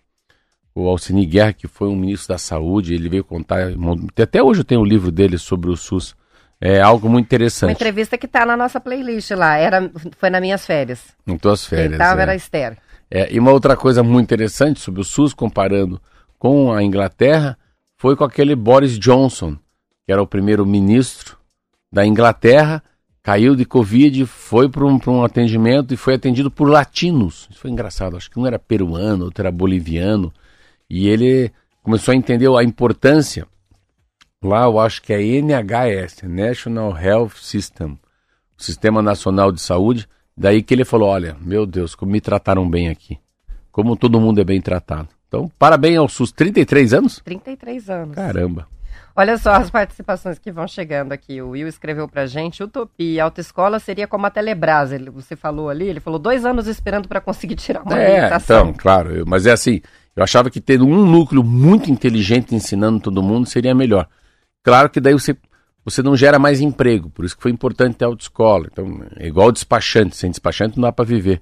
o 0.73 0.87
Alcini 0.87 1.25
Guerra, 1.25 1.51
que 1.51 1.67
foi 1.67 1.89
um 1.89 1.97
ministro 1.97 2.29
da 2.29 2.37
saúde, 2.37 2.93
ele 2.93 3.09
veio 3.09 3.25
contar. 3.25 3.73
Até 4.17 4.41
hoje 4.41 4.61
eu 4.61 4.65
tenho 4.65 4.79
o 4.79 4.83
um 4.85 4.87
livro 4.87 5.11
dele 5.11 5.37
sobre 5.37 5.69
o 5.69 5.75
SUS. 5.75 6.15
É 6.65 6.79
algo 6.79 7.09
muito 7.09 7.25
interessante. 7.25 7.71
Uma 7.71 7.73
entrevista 7.73 8.17
que 8.17 8.25
está 8.25 8.45
na 8.45 8.55
nossa 8.55 8.79
playlist 8.79 9.31
lá. 9.31 9.57
Era, 9.57 9.91
foi 10.17 10.29
nas 10.29 10.39
minhas 10.39 10.65
férias. 10.65 11.03
Em 11.27 11.37
tuas 11.37 11.65
férias. 11.65 11.89
Quem 11.89 11.97
tava 11.97 12.21
é. 12.21 12.23
era 12.23 12.31
a 12.31 12.35
Esther. 12.37 12.77
É, 13.11 13.33
e 13.33 13.37
uma 13.37 13.51
outra 13.51 13.75
coisa 13.75 14.01
muito 14.01 14.27
interessante 14.27 14.79
sobre 14.79 15.01
o 15.01 15.03
SUS, 15.03 15.33
comparando 15.33 16.01
com 16.39 16.71
a 16.71 16.81
Inglaterra, 16.81 17.57
foi 17.97 18.15
com 18.15 18.23
aquele 18.23 18.55
Boris 18.55 18.97
Johnson, 18.97 19.57
que 20.05 20.13
era 20.13 20.23
o 20.23 20.27
primeiro-ministro 20.27 21.37
da 21.91 22.05
Inglaterra, 22.05 22.81
caiu 23.21 23.57
de 23.57 23.65
Covid, 23.65 24.25
foi 24.25 24.69
para 24.69 24.85
um, 24.85 24.97
um 25.05 25.21
atendimento 25.21 25.93
e 25.93 25.97
foi 25.97 26.13
atendido 26.13 26.49
por 26.49 26.69
latinos. 26.69 27.45
Isso 27.51 27.59
foi 27.59 27.71
engraçado, 27.71 28.15
acho 28.15 28.31
que 28.31 28.39
um 28.39 28.47
era 28.47 28.57
peruano, 28.57 29.25
outro 29.25 29.41
era 29.41 29.51
boliviano. 29.51 30.33
E 30.89 31.09
ele 31.09 31.51
começou 31.81 32.13
a 32.13 32.15
entender 32.15 32.47
a 32.47 32.63
importância 32.63 33.45
Lá 34.43 34.63
eu 34.63 34.77
acho 34.77 35.01
que 35.01 35.13
é 35.13 35.21
NHS, 35.21 36.23
National 36.23 36.97
Health 36.97 37.37
System, 37.41 37.97
Sistema 38.57 39.01
Nacional 39.01 39.51
de 39.51 39.61
Saúde. 39.61 40.07
Daí 40.35 40.61
que 40.61 40.73
ele 40.73 40.83
falou: 40.83 41.09
olha, 41.09 41.37
meu 41.39 41.65
Deus, 41.65 41.95
como 41.95 42.11
me 42.11 42.19
trataram 42.19 42.69
bem 42.69 42.89
aqui. 42.89 43.17
Como 43.71 43.95
todo 43.95 44.19
mundo 44.19 44.41
é 44.41 44.43
bem 44.43 44.61
tratado. 44.61 45.07
Então, 45.27 45.49
parabéns 45.57 45.97
ao 45.97 46.09
SUS. 46.09 46.31
33 46.31 46.93
anos? 46.93 47.21
33 47.23 47.89
anos. 47.89 48.15
Caramba. 48.15 48.67
Olha 49.15 49.37
só 49.37 49.53
as 49.53 49.69
participações 49.69 50.39
que 50.39 50.51
vão 50.51 50.67
chegando 50.67 51.11
aqui. 51.11 51.41
O 51.41 51.49
Will 51.49 51.67
escreveu 51.67 52.07
pra 52.07 52.25
gente: 52.25 52.63
Utopia, 52.63 53.23
autoescola 53.23 53.79
seria 53.79 54.07
como 54.07 54.25
a 54.25 54.29
Telebrás. 54.29 54.91
Ele, 54.91 55.09
você 55.09 55.35
falou 55.35 55.69
ali, 55.69 55.87
ele 55.87 55.99
falou 55.99 56.19
dois 56.19 56.45
anos 56.45 56.67
esperando 56.67 57.07
para 57.07 57.21
conseguir 57.21 57.55
tirar 57.55 57.83
uma 57.83 57.97
é, 57.97 58.35
Então, 58.35 58.73
claro, 58.73 59.15
eu, 59.15 59.25
mas 59.25 59.45
é 59.45 59.51
assim: 59.51 59.81
eu 60.15 60.23
achava 60.23 60.49
que 60.49 60.59
ter 60.59 60.81
um 60.81 61.05
núcleo 61.05 61.43
muito 61.43 61.89
inteligente 61.89 62.53
ensinando 62.53 62.99
todo 62.99 63.23
mundo 63.23 63.47
seria 63.47 63.73
melhor. 63.73 64.07
Claro 64.63 64.89
que 64.89 65.01
daí 65.01 65.13
você, 65.13 65.35
você 65.83 66.01
não 66.01 66.15
gera 66.15 66.39
mais 66.39 66.61
emprego, 66.61 67.09
por 67.09 67.25
isso 67.25 67.35
que 67.35 67.43
foi 67.43 67.51
importante 67.51 67.97
ter 67.97 68.05
autoescola. 68.05 68.67
Então, 68.71 69.03
é 69.17 69.27
igual 69.27 69.51
despachante, 69.51 70.15
sem 70.15 70.31
despachante 70.31 70.77
não 70.77 70.83
dá 70.83 70.91
para 70.91 71.05
viver. 71.05 71.41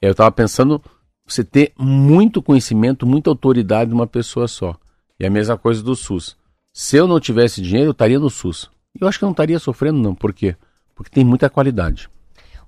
Eu 0.00 0.12
estava 0.12 0.30
pensando 0.30 0.80
você 1.26 1.42
ter 1.42 1.72
muito 1.78 2.42
conhecimento, 2.42 3.06
muita 3.06 3.30
autoridade 3.30 3.90
de 3.90 3.94
uma 3.94 4.06
pessoa 4.06 4.46
só. 4.46 4.76
E 5.18 5.26
a 5.26 5.30
mesma 5.30 5.56
coisa 5.56 5.82
do 5.82 5.94
SUS. 5.94 6.36
Se 6.72 6.96
eu 6.96 7.06
não 7.06 7.20
tivesse 7.20 7.60
dinheiro, 7.60 7.88
eu 7.88 7.92
estaria 7.92 8.18
no 8.18 8.30
SUS. 8.30 8.70
E 8.94 9.02
eu 9.02 9.08
acho 9.08 9.18
que 9.18 9.24
eu 9.24 9.28
não 9.28 9.32
estaria 9.32 9.58
sofrendo, 9.58 9.98
não. 9.98 10.14
Por 10.14 10.32
quê? 10.32 10.56
Porque 10.94 11.10
tem 11.10 11.24
muita 11.24 11.50
qualidade. 11.50 12.08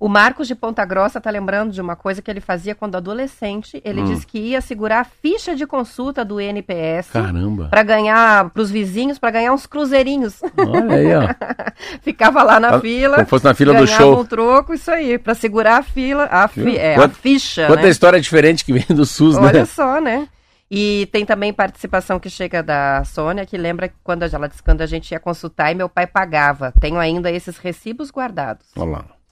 O 0.03 0.09
Marcos 0.09 0.49
de 0.49 0.53
Ponta 0.53 0.83
Grossa 0.83 1.17
está 1.17 1.29
lembrando 1.29 1.71
de 1.71 1.79
uma 1.79 1.95
coisa 1.95 2.21
que 2.21 2.29
ele 2.29 2.41
fazia 2.41 2.75
quando 2.75 2.97
adolescente. 2.97 3.81
Ele 3.85 4.01
hum. 4.01 4.03
disse 4.03 4.27
que 4.27 4.37
ia 4.37 4.59
segurar 4.59 4.99
a 4.99 5.03
ficha 5.05 5.55
de 5.55 5.65
consulta 5.65 6.25
do 6.25 6.41
NPS. 6.41 7.09
Caramba. 7.09 7.69
Para 7.69 7.83
ganhar, 7.83 8.49
para 8.49 8.61
os 8.61 8.69
vizinhos, 8.69 9.17
para 9.17 9.31
ganhar 9.31 9.53
uns 9.53 9.65
cruzeirinhos. 9.65 10.41
Olha 10.57 10.93
aí, 10.93 11.15
ó. 11.15 11.21
Ficava 12.03 12.43
lá 12.43 12.59
na 12.59 12.81
fila. 12.81 13.15
Como 13.15 13.27
fosse 13.29 13.45
na 13.45 13.53
fila 13.53 13.75
do 13.75 13.87
show. 13.87 14.19
um 14.19 14.25
troco, 14.25 14.73
isso 14.73 14.91
aí, 14.91 15.17
para 15.17 15.33
segurar 15.33 15.77
a 15.77 15.83
fila, 15.83 16.27
a, 16.29 16.49
fi, 16.49 16.77
é, 16.77 16.95
Quanta, 16.95 17.13
a 17.13 17.21
ficha. 17.21 17.67
Quanta 17.67 17.83
né? 17.83 17.89
história 17.89 18.19
diferente 18.19 18.65
que 18.65 18.73
vem 18.73 18.85
do 18.93 19.05
SUS, 19.05 19.37
Olha 19.37 19.53
né? 19.53 19.59
Olha 19.59 19.65
só, 19.65 20.01
né? 20.01 20.27
E 20.69 21.07
tem 21.13 21.25
também 21.25 21.53
participação 21.53 22.19
que 22.19 22.29
chega 22.29 22.61
da 22.61 23.05
Sônia, 23.05 23.45
que 23.45 23.57
lembra 23.57 23.87
que 23.87 23.95
quando 24.03 24.23
ela 24.23 24.49
disse 24.49 24.61
quando 24.61 24.81
a 24.81 24.85
gente 24.85 25.13
ia 25.13 25.19
consultar 25.21 25.71
e 25.71 25.75
meu 25.75 25.87
pai 25.87 26.05
pagava. 26.05 26.73
Tenho 26.77 26.99
ainda 26.99 27.31
esses 27.31 27.57
recibos 27.57 28.11
guardados. 28.11 28.65
Olha 28.75 28.91
lá. 28.91 29.22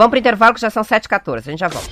Vamos 0.00 0.12
para 0.12 0.16
o 0.16 0.20
intervalo 0.20 0.54
que 0.54 0.60
já 0.62 0.70
são 0.70 0.82
7h14. 0.82 1.36
A 1.36 1.40
gente 1.40 1.58
já 1.58 1.68
volta. 1.68 1.90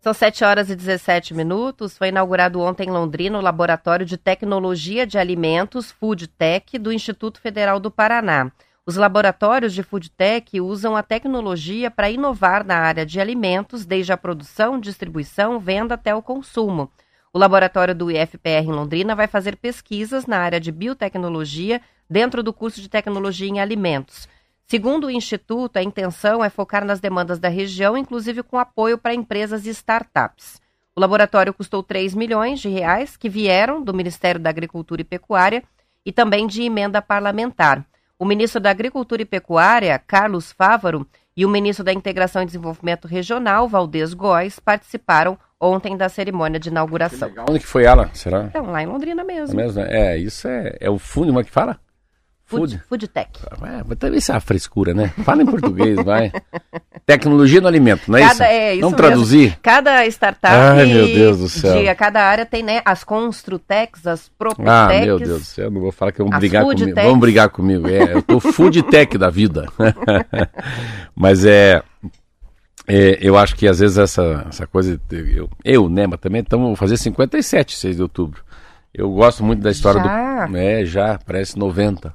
São 0.00 0.14
7 0.14 0.44
horas 0.44 0.70
e 0.70 0.76
17 0.76 1.34
minutos. 1.34 1.98
Foi 1.98 2.10
inaugurado 2.10 2.60
ontem 2.60 2.86
em 2.86 2.92
Londrina 2.92 3.36
o 3.36 3.42
Laboratório 3.42 4.06
de 4.06 4.16
Tecnologia 4.16 5.04
de 5.04 5.18
Alimentos, 5.18 5.90
Food 5.90 6.28
Tech, 6.28 6.78
do 6.78 6.92
Instituto 6.92 7.40
Federal 7.40 7.80
do 7.80 7.90
Paraná. 7.90 8.52
Os 8.86 8.96
laboratórios 8.96 9.74
de 9.74 9.82
foodtech 9.82 10.60
usam 10.60 10.96
a 10.96 11.02
tecnologia 11.02 11.90
para 11.90 12.10
inovar 12.10 12.64
na 12.64 12.76
área 12.76 13.04
de 13.04 13.20
alimentos, 13.20 13.84
desde 13.84 14.12
a 14.12 14.16
produção, 14.16 14.80
distribuição, 14.80 15.60
venda 15.60 15.94
até 15.94 16.14
o 16.14 16.22
consumo. 16.22 16.90
O 17.32 17.38
laboratório 17.38 17.94
do 17.94 18.10
IFPR 18.10 18.64
em 18.64 18.72
Londrina 18.72 19.14
vai 19.14 19.26
fazer 19.26 19.56
pesquisas 19.56 20.26
na 20.26 20.38
área 20.38 20.58
de 20.58 20.72
biotecnologia 20.72 21.80
dentro 22.08 22.42
do 22.42 22.52
curso 22.52 22.80
de 22.80 22.88
tecnologia 22.88 23.48
em 23.48 23.60
alimentos. 23.60 24.26
Segundo 24.66 25.06
o 25.06 25.10
Instituto, 25.10 25.76
a 25.76 25.82
intenção 25.82 26.42
é 26.42 26.48
focar 26.48 26.84
nas 26.84 27.00
demandas 27.00 27.38
da 27.38 27.48
região, 27.48 27.96
inclusive 27.96 28.42
com 28.42 28.58
apoio 28.58 28.96
para 28.96 29.14
empresas 29.14 29.66
e 29.66 29.70
startups. 29.70 30.60
O 30.96 31.00
laboratório 31.00 31.54
custou 31.54 31.82
3 31.82 32.14
milhões 32.14 32.60
de 32.60 32.68
reais, 32.68 33.16
que 33.16 33.28
vieram 33.28 33.82
do 33.82 33.94
Ministério 33.94 34.40
da 34.40 34.50
Agricultura 34.50 35.02
e 35.02 35.04
Pecuária 35.04 35.62
e 36.04 36.10
também 36.10 36.46
de 36.46 36.62
emenda 36.62 37.02
parlamentar. 37.02 37.86
O 38.20 38.26
ministro 38.26 38.60
da 38.60 38.68
Agricultura 38.68 39.22
e 39.22 39.24
Pecuária, 39.24 39.98
Carlos 39.98 40.52
Fávaro, 40.52 41.06
e 41.34 41.46
o 41.46 41.48
ministro 41.48 41.82
da 41.82 41.90
Integração 41.90 42.42
e 42.42 42.44
Desenvolvimento 42.44 43.08
Regional, 43.08 43.66
Valdez 43.66 44.12
Góes, 44.12 44.60
participaram 44.60 45.38
ontem 45.58 45.96
da 45.96 46.06
cerimônia 46.06 46.60
de 46.60 46.68
inauguração. 46.68 47.32
Onde 47.48 47.60
que 47.60 47.66
foi 47.66 47.84
ela, 47.84 48.10
será? 48.12 48.42
Então, 48.44 48.66
lá 48.66 48.82
em 48.82 48.86
Londrina 48.86 49.24
mesmo. 49.24 49.58
É, 49.58 49.64
mesmo, 49.64 49.80
é 49.80 50.18
isso 50.18 50.46
é, 50.46 50.76
é 50.80 50.90
o 50.90 50.98
fundo, 50.98 51.28
como 51.28 51.40
é 51.40 51.44
que 51.44 51.50
fala? 51.50 51.80
Food. 52.50 52.82
Food 52.88 53.08
Tech. 53.08 53.30
É, 53.62 53.84
mas 53.86 53.98
também 53.98 54.18
isso 54.18 54.32
é 54.32 54.34
uma 54.34 54.40
frescura, 54.40 54.92
né? 54.92 55.12
Fala 55.24 55.42
em 55.42 55.46
português, 55.46 55.96
vai. 56.04 56.32
Tecnologia 57.06 57.60
no 57.60 57.68
alimento, 57.68 58.10
não 58.10 58.18
é 58.18 58.22
Cada, 58.22 58.32
isso? 58.32 58.42
É 58.42 58.72
isso 58.72 58.80
Vamos 58.80 58.98
mesmo. 58.98 59.08
traduzir? 59.08 59.58
Cada 59.62 60.06
startup 60.06 60.54
Ai, 60.54 60.86
meu 60.86 61.06
Deus 61.06 61.38
do 61.38 61.48
céu. 61.48 61.82
de 61.82 61.94
cada 61.94 62.22
área 62.22 62.44
tem, 62.44 62.62
né, 62.62 62.82
as 62.84 63.04
Construtecs, 63.04 64.06
as 64.06 64.28
Proptecs. 64.28 64.68
Ah, 64.68 64.88
meu 64.88 65.18
Deus 65.18 65.40
do 65.40 65.44
céu, 65.44 65.70
não 65.70 65.80
vou 65.80 65.92
falar 65.92 66.12
que 66.12 66.22
vão 66.22 66.30
brigar 66.30 66.64
comigo. 66.64 66.84
techs. 66.94 67.04
Vão 67.04 67.18
brigar 67.18 67.48
comigo. 67.48 67.88
É, 67.88 68.14
eu 68.14 68.22
tô 68.22 68.40
food 68.40 68.82
tech 68.84 69.16
da 69.16 69.30
vida. 69.30 69.66
mas 71.14 71.44
é, 71.44 71.82
é, 72.86 73.18
eu 73.20 73.36
acho 73.36 73.54
que 73.54 73.68
às 73.68 73.78
vezes 73.78 73.98
essa, 73.98 74.46
essa 74.48 74.66
coisa, 74.66 75.00
eu, 75.10 75.48
eu 75.64 75.88
né, 75.88 76.06
mas 76.06 76.18
também 76.20 76.40
estamos 76.42 76.66
vou 76.66 76.76
fazer 76.76 76.96
57, 76.96 77.76
6 77.76 77.96
de 77.96 78.02
outubro. 78.02 78.42
Eu 78.92 79.10
gosto 79.10 79.44
muito 79.44 79.62
da 79.62 79.70
história 79.70 80.02
Já? 80.02 80.46
do. 80.46 80.56
É, 80.56 80.84
já, 80.84 81.18
parece 81.24 81.56
90. 81.58 82.12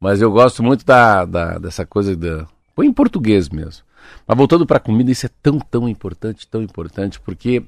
Mas 0.00 0.20
eu 0.20 0.30
gosto 0.30 0.62
muito 0.62 0.84
da, 0.84 1.24
da, 1.24 1.58
dessa 1.58 1.86
coisa 1.86 2.14
da. 2.16 2.46
Põe 2.74 2.86
em 2.86 2.92
português 2.92 3.48
mesmo. 3.48 3.84
Mas 4.26 4.36
voltando 4.36 4.66
para 4.66 4.76
a 4.76 4.80
comida, 4.80 5.10
isso 5.10 5.26
é 5.26 5.30
tão, 5.42 5.58
tão 5.58 5.88
importante, 5.88 6.46
tão 6.46 6.62
importante, 6.62 7.18
porque 7.20 7.64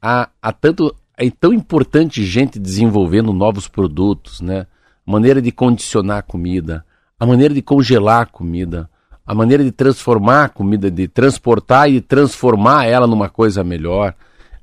há, 0.00 0.28
há 0.40 0.52
tanto. 0.52 0.94
É 1.16 1.28
tão 1.30 1.52
importante 1.52 2.24
gente 2.24 2.60
desenvolvendo 2.60 3.32
novos 3.32 3.66
produtos, 3.66 4.40
né? 4.40 4.66
Maneira 5.04 5.42
de 5.42 5.50
condicionar 5.50 6.18
a 6.18 6.22
comida, 6.22 6.84
a 7.18 7.26
maneira 7.26 7.52
de 7.52 7.60
congelar 7.60 8.22
a 8.22 8.26
comida, 8.26 8.88
a 9.26 9.34
maneira 9.34 9.64
de 9.64 9.72
transformar 9.72 10.44
a 10.44 10.48
comida, 10.48 10.90
de 10.90 11.08
transportar 11.08 11.90
e 11.90 12.00
transformar 12.00 12.86
ela 12.86 13.06
numa 13.06 13.28
coisa 13.28 13.64
melhor. 13.64 14.14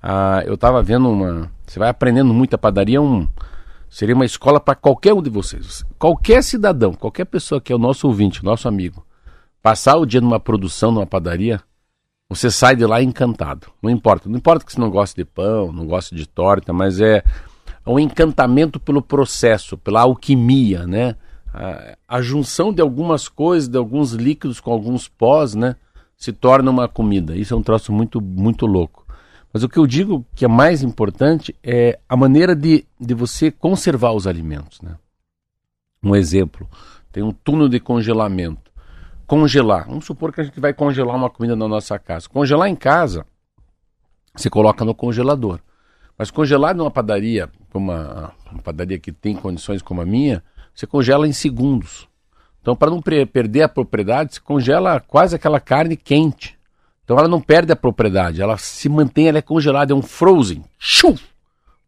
Ah, 0.01 0.43
eu 0.45 0.53
estava 0.53 0.81
vendo 0.81 1.09
uma. 1.09 1.51
Você 1.67 1.77
vai 1.77 1.89
aprendendo 1.89 2.33
muito 2.33 2.53
a 2.53 2.57
padaria, 2.57 2.97
é 2.97 3.01
um, 3.01 3.27
seria 3.89 4.15
uma 4.15 4.25
escola 4.25 4.59
para 4.59 4.75
qualquer 4.75 5.13
um 5.13 5.21
de 5.21 5.29
vocês. 5.29 5.83
Qualquer 5.97 6.43
cidadão, 6.43 6.93
qualquer 6.93 7.25
pessoa 7.25 7.61
que 7.61 7.71
é 7.71 7.75
o 7.75 7.79
nosso 7.79 8.07
ouvinte, 8.07 8.43
nosso 8.43 8.67
amigo, 8.67 9.05
passar 9.61 9.97
o 9.97 10.05
dia 10.05 10.21
numa 10.21 10.39
produção, 10.39 10.91
numa 10.91 11.05
padaria, 11.05 11.61
você 12.27 12.49
sai 12.49 12.75
de 12.75 12.85
lá 12.85 13.01
encantado. 13.01 13.67
Não 13.81 13.89
importa. 13.89 14.27
Não 14.27 14.37
importa 14.37 14.65
que 14.65 14.71
você 14.71 14.79
não 14.79 14.89
goste 14.89 15.15
de 15.15 15.25
pão, 15.25 15.71
não 15.71 15.85
goste 15.85 16.15
de 16.15 16.27
torta, 16.27 16.73
mas 16.73 16.99
é 16.99 17.23
um 17.85 17.99
encantamento 17.99 18.79
pelo 18.79 19.01
processo, 19.01 19.77
pela 19.77 20.01
alquimia, 20.01 20.87
né? 20.87 21.15
A, 21.53 21.97
a 22.17 22.21
junção 22.21 22.73
de 22.73 22.81
algumas 22.81 23.29
coisas, 23.29 23.69
de 23.69 23.77
alguns 23.77 24.11
líquidos 24.11 24.59
com 24.59 24.71
alguns 24.71 25.07
pós, 25.07 25.53
né? 25.53 25.75
Se 26.17 26.33
torna 26.33 26.71
uma 26.71 26.87
comida. 26.87 27.35
Isso 27.35 27.53
é 27.53 27.57
um 27.57 27.63
troço 27.63 27.93
muito, 27.93 28.19
muito 28.19 28.65
louco. 28.65 29.04
Mas 29.55 29.63
o 29.63 29.69
que 29.69 29.79
eu 29.79 29.87
digo 29.87 30.25
que 30.35 30.43
é 30.43 30.49
mais 30.49 30.83
importante 30.83 31.55
é 31.63 31.97
a 32.09 32.17
maneira 32.17 32.53
de, 32.53 32.85
de 32.99 33.13
você 33.13 33.49
conservar 33.49 34.11
os 34.11 34.27
alimentos, 34.27 34.81
né? 34.81 34.97
Um 36.03 36.13
exemplo, 36.13 36.69
tem 37.09 37.23
um 37.23 37.31
túnel 37.31 37.69
de 37.69 37.79
congelamento. 37.79 38.69
Congelar. 39.25 39.87
Vamos 39.87 40.03
supor 40.03 40.33
que 40.33 40.41
a 40.41 40.43
gente 40.43 40.59
vai 40.59 40.73
congelar 40.73 41.15
uma 41.15 41.29
comida 41.29 41.55
na 41.55 41.69
nossa 41.69 41.97
casa. 41.97 42.27
Congelar 42.27 42.67
em 42.67 42.75
casa, 42.75 43.25
você 44.35 44.49
coloca 44.49 44.83
no 44.83 44.93
congelador. 44.93 45.61
Mas 46.17 46.29
congelar 46.29 46.75
numa 46.75 46.91
padaria, 46.91 47.49
uma, 47.73 48.33
uma 48.51 48.61
padaria 48.61 48.99
que 48.99 49.13
tem 49.13 49.37
condições 49.37 49.81
como 49.81 50.01
a 50.01 50.05
minha, 50.05 50.43
você 50.73 50.85
congela 50.85 51.25
em 51.25 51.31
segundos. 51.31 52.09
Então, 52.61 52.75
para 52.75 52.91
não 52.91 53.01
perder 53.01 53.61
a 53.61 53.69
propriedade, 53.69 54.33
você 54.33 54.41
congela 54.41 54.99
quase 54.99 55.33
aquela 55.33 55.61
carne 55.61 55.95
quente. 55.95 56.59
Então, 57.05 57.17
ela 57.17 57.27
não 57.27 57.39
perde 57.39 57.71
a 57.71 57.75
propriedade, 57.75 58.41
ela 58.41 58.57
se 58.57 58.89
mantém, 58.89 59.27
ela 59.27 59.37
é 59.37 59.41
congelada, 59.41 59.93
é 59.93 59.95
um 59.95 60.01
frozen. 60.01 60.65
Shoo! 60.77 61.15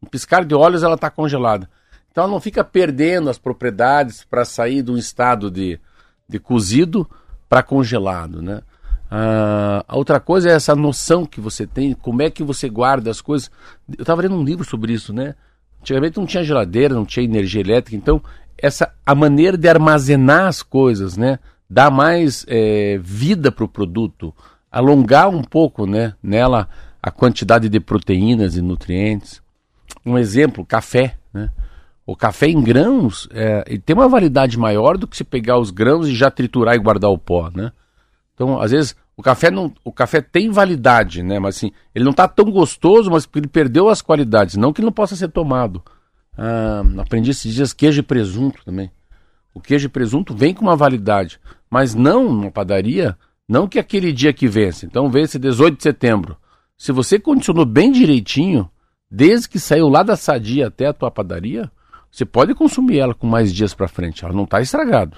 Um 0.02 0.08
piscar 0.08 0.46
de 0.46 0.56
olhos, 0.56 0.84
ela 0.84 0.94
está 0.96 1.10
congelada. 1.10 1.68
Então, 2.12 2.24
ela 2.24 2.32
não 2.32 2.40
fica 2.40 2.64
perdendo 2.64 3.30
as 3.30 3.38
propriedades 3.38 4.24
para 4.24 4.46
sair 4.46 4.84
de 4.84 4.92
um 4.92 4.98
estado 4.98 5.52
de, 5.52 5.80
de 6.30 6.40
cozido 6.40 7.10
para 7.50 7.64
congelado, 7.64 8.42
né? 8.42 8.62
Ah, 9.10 9.84
a 9.88 9.98
outra 9.98 10.20
coisa 10.20 10.50
é 10.50 10.54
essa 10.54 10.76
noção 10.76 11.26
que 11.26 11.40
você 11.40 11.66
tem, 11.66 11.94
como 11.94 12.22
é 12.22 12.30
que 12.30 12.44
você 12.44 12.70
guarda 12.70 13.10
as 13.10 13.22
coisas. 13.22 13.50
Eu 13.98 14.02
estava 14.02 14.22
lendo 14.22 14.36
um 14.36 14.44
livro 14.44 14.66
sobre 14.66 14.94
isso, 14.94 15.14
né? 15.14 15.36
Antigamente 15.82 16.18
não 16.18 16.26
tinha 16.26 16.44
geladeira, 16.44 16.94
não 16.94 17.06
tinha 17.06 17.24
energia 17.24 17.62
elétrica, 17.62 17.96
então 17.96 18.22
essa 18.58 18.92
a 19.06 19.16
maneira 19.16 19.58
de 19.58 19.70
armazenar 19.70 20.48
as 20.48 20.62
coisas, 20.62 21.16
né? 21.16 21.40
Dar 21.70 21.90
mais 21.90 22.46
eh, 22.48 23.00
vida 23.02 23.52
para 23.52 23.64
o 23.64 23.68
produto, 23.68 24.34
alongar 24.72 25.30
um 25.30 25.42
pouco, 25.42 25.86
né? 25.86 26.14
Nela 26.22 26.70
a 27.02 27.12
quantidade 27.12 27.70
de 27.70 27.80
proteínas 27.80 28.56
e 28.56 28.62
nutrientes. 28.62 29.42
Um 30.06 30.18
exemplo, 30.18 30.66
café, 30.66 31.18
né? 31.34 31.50
O 32.06 32.16
café 32.16 32.48
em 32.48 32.62
grãos 32.62 33.28
é, 33.32 33.78
tem 33.86 33.94
uma 33.94 34.08
validade 34.08 34.58
maior 34.58 34.98
do 34.98 35.06
que 35.06 35.18
se 35.18 35.26
pegar 35.26 35.60
os 35.60 35.72
grãos 35.72 36.08
e 36.08 36.16
já 36.16 36.32
triturar 36.32 36.74
e 36.76 36.80
guardar 36.80 37.12
o 37.12 37.18
pó, 37.18 37.52
né? 37.54 37.72
Então, 38.34 38.62
às 38.62 38.72
vezes, 38.72 38.96
o 39.18 39.22
café 39.22 39.52
não, 39.52 39.74
o 39.84 39.92
café 39.92 40.22
tem 40.22 40.50
validade, 40.50 41.22
né? 41.22 41.40
Mas 41.40 41.58
assim, 41.58 41.72
ele 41.94 42.06
não 42.06 42.12
está 42.12 42.28
tão 42.28 42.50
gostoso, 42.52 43.12
mas 43.12 43.26
porque 43.26 43.40
ele 43.40 43.48
perdeu 43.48 43.90
as 43.90 44.02
qualidades, 44.02 44.56
não 44.56 44.72
que 44.72 44.80
ele 44.80 44.86
não 44.86 44.94
possa 44.94 45.16
ser 45.16 45.30
tomado. 45.30 45.84
Ah, 46.38 46.84
aprendi 47.00 47.32
esses 47.32 47.54
dias 47.54 47.74
queijo 47.74 48.00
e 48.00 48.04
presunto 48.04 48.64
também. 48.64 48.92
O 49.54 49.60
queijo 49.60 49.88
e 49.88 49.90
presunto 49.90 50.36
vem 50.36 50.54
com 50.54 50.62
uma 50.62 50.76
validade, 50.76 51.40
mas 51.68 51.96
não 51.96 52.32
numa 52.32 52.52
padaria, 52.52 53.18
não 53.48 53.68
que 53.68 53.80
aquele 53.80 54.12
dia 54.12 54.34
que 54.34 54.48
vence. 54.48 54.86
Então, 54.86 55.10
vence 55.10 55.40
18 55.40 55.78
de 55.78 55.84
setembro. 55.84 56.38
Se 56.78 56.92
você 56.92 57.20
condicionou 57.20 57.66
bem 57.66 57.92
direitinho, 57.92 58.70
desde 59.10 59.48
que 59.48 59.60
saiu 59.60 59.88
lá 59.88 60.04
da 60.04 60.16
sadia 60.16 60.68
até 60.68 60.88
a 60.88 60.94
tua 60.94 61.10
padaria, 61.10 61.72
você 62.12 62.26
pode 62.26 62.54
consumir 62.54 63.00
ela 63.00 63.14
com 63.14 63.26
mais 63.26 63.54
dias 63.54 63.74
para 63.74 63.88
frente. 63.88 64.26
Ela 64.26 64.34
não 64.34 64.44
está 64.44 64.60
estragado. 64.60 65.18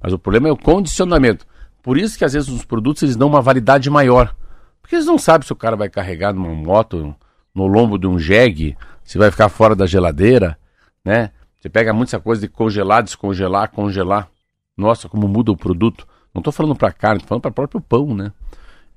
Mas 0.00 0.12
o 0.12 0.18
problema 0.18 0.48
é 0.48 0.52
o 0.52 0.56
condicionamento. 0.56 1.46
Por 1.82 1.96
isso 1.96 2.18
que 2.18 2.24
às 2.24 2.32
vezes 2.32 2.48
os 2.48 2.64
produtos 2.64 3.02
eles 3.02 3.16
dão 3.16 3.28
uma 3.28 3.40
validade 3.40 3.88
maior. 3.88 4.34
Porque 4.82 4.94
eles 4.94 5.06
não 5.06 5.18
sabem 5.18 5.46
se 5.46 5.52
o 5.52 5.56
cara 5.56 5.76
vai 5.76 5.88
carregar 5.88 6.32
numa 6.32 6.54
moto, 6.54 7.14
no 7.54 7.66
lombo 7.66 7.98
de 7.98 8.06
um 8.06 8.18
jegue, 8.18 8.76
se 9.02 9.18
vai 9.18 9.30
ficar 9.30 9.48
fora 9.48 9.74
da 9.74 9.86
geladeira, 9.86 10.58
né? 11.04 11.30
Você 11.58 11.68
pega 11.68 11.92
muito 11.92 12.08
essa 12.08 12.20
coisa 12.20 12.42
de 12.42 12.48
congelar, 12.48 13.02
descongelar, 13.02 13.70
congelar. 13.70 14.28
Nossa, 14.76 15.08
como 15.08 15.26
muda 15.26 15.50
o 15.50 15.56
produto. 15.56 16.06
Não 16.36 16.40
estou 16.40 16.52
falando 16.52 16.76
para 16.76 16.92
carne, 16.92 17.16
estou 17.16 17.28
falando 17.28 17.42
para 17.42 17.50
o 17.50 17.54
próprio 17.54 17.80
pão, 17.80 18.14
né? 18.14 18.30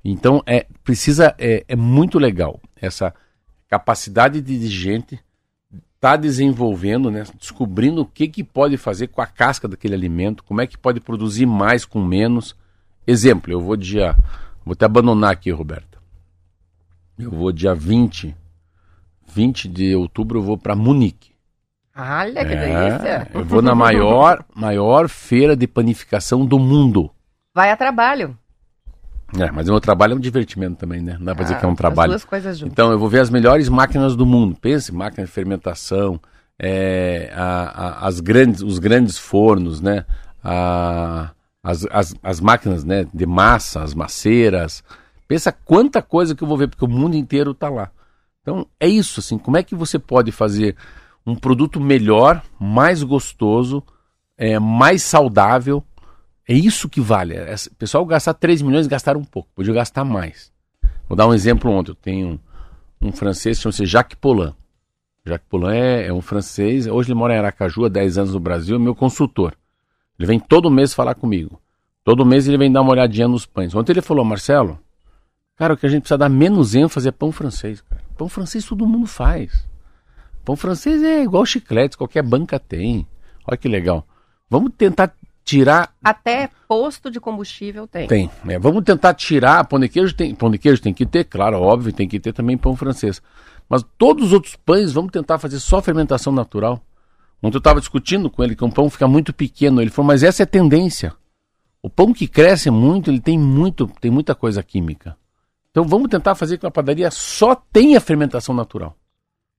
Então 0.04 0.42
é 0.46 0.66
precisa 0.84 1.34
é, 1.38 1.64
é 1.66 1.74
muito 1.74 2.18
legal 2.18 2.60
essa 2.76 3.14
capacidade 3.66 4.42
de 4.42 4.66
gente 4.68 5.18
tá 5.98 6.16
desenvolvendo, 6.16 7.10
né, 7.10 7.24
descobrindo 7.38 8.02
o 8.02 8.06
que 8.06 8.26
que 8.26 8.42
pode 8.42 8.76
fazer 8.76 9.08
com 9.08 9.20
a 9.20 9.26
casca 9.26 9.68
daquele 9.68 9.94
alimento, 9.94 10.42
como 10.44 10.60
é 10.60 10.66
que 10.66 10.76
pode 10.76 11.00
produzir 11.00 11.46
mais 11.46 11.84
com 11.84 12.02
menos. 12.02 12.54
Exemplo, 13.06 13.52
eu 13.52 13.60
vou 13.60 13.76
dia 13.76 14.16
vou 14.64 14.74
te 14.74 14.84
abandonar 14.84 15.32
aqui, 15.32 15.50
Roberta. 15.50 15.98
Eu 17.18 17.30
vou 17.30 17.52
dia 17.52 17.74
20 17.74 18.34
20 19.32 19.68
de 19.68 19.94
outubro 19.94 20.40
eu 20.40 20.42
vou 20.42 20.58
para 20.58 20.76
Munique. 20.76 21.30
Olha 21.96 22.44
que 22.44 22.52
É, 22.52 22.90
delícia. 22.90 23.30
eu 23.32 23.44
vou 23.44 23.62
na 23.62 23.74
maior 23.74 24.44
maior 24.54 25.08
feira 25.08 25.56
de 25.56 25.66
panificação 25.66 26.44
do 26.44 26.58
mundo. 26.58 27.10
Vai 27.60 27.70
a 27.70 27.76
trabalho. 27.76 28.34
É, 29.38 29.50
mas 29.50 29.68
o 29.68 29.72
meu 29.72 29.80
trabalho 29.82 30.14
é 30.14 30.16
um 30.16 30.20
divertimento 30.20 30.76
também, 30.76 31.02
né? 31.02 31.16
Não 31.18 31.26
dá 31.26 31.34
pra 31.34 31.42
dizer 31.44 31.56
Ah, 31.56 31.58
que 31.58 31.64
é 31.66 31.68
um 31.68 31.72
As 31.72 31.76
trabalho. 31.76 32.12
duas 32.12 32.24
coisas 32.24 32.56
juntas. 32.58 32.72
Então, 32.72 32.90
eu 32.90 32.98
vou 32.98 33.06
ver 33.06 33.20
as 33.20 33.28
melhores 33.28 33.68
máquinas 33.68 34.16
do 34.16 34.24
mundo. 34.24 34.56
Pense, 34.58 34.90
máquina 34.94 35.26
de 35.26 35.30
fermentação, 35.30 36.18
é, 36.58 37.30
a- 37.36 37.98
a- 38.04 38.06
as 38.06 38.18
grandes, 38.20 38.62
os 38.62 38.78
grandes 38.78 39.18
fornos, 39.18 39.78
né? 39.82 40.06
A- 40.42 41.32
as, 41.62 41.86
as, 41.90 42.14
as 42.22 42.40
máquinas 42.40 42.82
né, 42.82 43.06
de 43.12 43.26
massa, 43.26 43.82
as 43.82 43.92
maceiras. 43.92 44.82
Pensa 45.28 45.52
quanta 45.52 46.00
coisa 46.00 46.34
que 46.34 46.42
eu 46.42 46.48
vou 46.48 46.56
ver, 46.56 46.68
porque 46.68 46.84
o 46.86 46.88
mundo 46.88 47.14
inteiro 47.14 47.50
está 47.50 47.68
lá. 47.68 47.90
Então, 48.40 48.66
é 48.80 48.88
isso, 48.88 49.20
assim, 49.20 49.36
como 49.36 49.58
é 49.58 49.62
que 49.62 49.74
você 49.74 49.98
pode 49.98 50.32
fazer 50.32 50.74
um 51.26 51.34
produto 51.36 51.78
melhor, 51.78 52.42
mais 52.58 53.02
gostoso, 53.02 53.82
é, 54.38 54.58
mais 54.58 55.02
saudável? 55.02 55.84
É 56.48 56.54
isso 56.54 56.88
que 56.88 57.00
vale. 57.00 57.34
É, 57.34 57.54
O 57.54 57.74
pessoal 57.76 58.04
gastar 58.04 58.34
3 58.34 58.62
milhões, 58.62 58.86
gastaram 58.86 59.20
um 59.20 59.24
pouco, 59.24 59.48
podia 59.54 59.74
gastar 59.74 60.04
mais. 60.04 60.52
Vou 61.08 61.16
dar 61.16 61.26
um 61.26 61.34
exemplo 61.34 61.70
ontem. 61.70 61.90
Eu 61.90 61.94
tenho 61.96 62.40
um, 63.00 63.08
um 63.08 63.12
francês, 63.12 63.60
chama-se 63.60 63.84
Jacques 63.86 64.18
Poulain. 64.20 64.54
Jacques 65.24 65.46
Poulain 65.48 65.76
é, 65.76 66.06
é 66.06 66.12
um 66.12 66.20
francês, 66.20 66.86
hoje 66.86 67.10
ele 67.10 67.18
mora 67.18 67.34
em 67.34 67.38
Aracaju, 67.38 67.84
há 67.84 67.88
10 67.88 68.18
anos 68.18 68.34
no 68.34 68.40
Brasil, 68.40 68.76
é 68.76 68.78
meu 68.78 68.94
consultor. 68.94 69.54
Ele 70.18 70.26
vem 70.26 70.38
todo 70.40 70.70
mês 70.70 70.94
falar 70.94 71.14
comigo. 71.14 71.60
Todo 72.04 72.24
mês 72.24 72.48
ele 72.48 72.56
vem 72.56 72.72
dar 72.72 72.80
uma 72.80 72.92
olhadinha 72.92 73.28
nos 73.28 73.44
pães. 73.46 73.74
Ontem 73.74 73.92
ele 73.92 74.02
falou, 74.02 74.24
Marcelo, 74.24 74.78
cara, 75.56 75.74
o 75.74 75.76
que 75.76 75.86
a 75.86 75.88
gente 75.88 76.02
precisa 76.02 76.18
dar 76.18 76.28
menos 76.28 76.74
ênfase 76.74 77.08
é 77.08 77.12
pão 77.12 77.30
francês. 77.30 77.80
Cara. 77.82 78.02
Pão 78.16 78.28
francês 78.28 78.64
todo 78.64 78.86
mundo 78.86 79.06
faz. 79.06 79.66
Pão 80.44 80.56
francês 80.56 81.02
é 81.02 81.22
igual 81.22 81.44
chiclete, 81.44 81.96
qualquer 81.96 82.22
banca 82.22 82.58
tem. 82.58 83.06
Olha 83.46 83.56
que 83.56 83.68
legal. 83.68 84.06
Vamos 84.48 84.72
tentar 84.76 85.14
tirar. 85.50 85.92
Até 86.02 86.48
posto 86.68 87.10
de 87.10 87.18
combustível 87.18 87.88
tem. 87.88 88.06
Tem. 88.06 88.30
É, 88.48 88.58
vamos 88.58 88.84
tentar 88.84 89.14
tirar. 89.14 89.64
Pão 89.64 89.80
de 89.80 89.88
queijo 89.88 90.14
tem. 90.14 90.34
Pão 90.34 90.50
de 90.50 90.58
queijo 90.58 90.80
tem 90.80 90.94
que 90.94 91.04
ter, 91.04 91.24
claro, 91.24 91.60
óbvio, 91.60 91.92
tem 91.92 92.08
que 92.08 92.20
ter 92.20 92.32
também 92.32 92.56
pão 92.56 92.76
francês. 92.76 93.20
Mas 93.68 93.84
todos 93.98 94.26
os 94.26 94.32
outros 94.32 94.54
pães, 94.54 94.92
vamos 94.92 95.10
tentar 95.10 95.38
fazer 95.38 95.58
só 95.58 95.82
fermentação 95.82 96.32
natural. 96.32 96.80
Ontem 97.42 97.56
eu 97.56 97.58
estava 97.58 97.80
discutindo 97.80 98.30
com 98.30 98.44
ele 98.44 98.54
que 98.54 98.64
um 98.64 98.70
pão 98.70 98.88
fica 98.88 99.08
muito 99.08 99.32
pequeno. 99.32 99.80
Ele 99.80 99.90
falou, 99.90 100.06
mas 100.06 100.22
essa 100.22 100.42
é 100.42 100.44
a 100.44 100.46
tendência. 100.46 101.14
O 101.82 101.88
pão 101.88 102.12
que 102.12 102.28
cresce 102.28 102.70
muito, 102.70 103.10
ele 103.10 103.20
tem 103.20 103.38
muito, 103.38 103.90
tem 104.00 104.10
muita 104.10 104.34
coisa 104.34 104.62
química. 104.62 105.16
Então 105.70 105.84
vamos 105.84 106.08
tentar 106.08 106.34
fazer 106.34 106.56
com 106.56 106.62
que 106.62 106.66
a 106.66 106.70
padaria 106.70 107.10
só 107.10 107.54
tenha 107.54 108.00
fermentação 108.00 108.54
natural. 108.54 108.96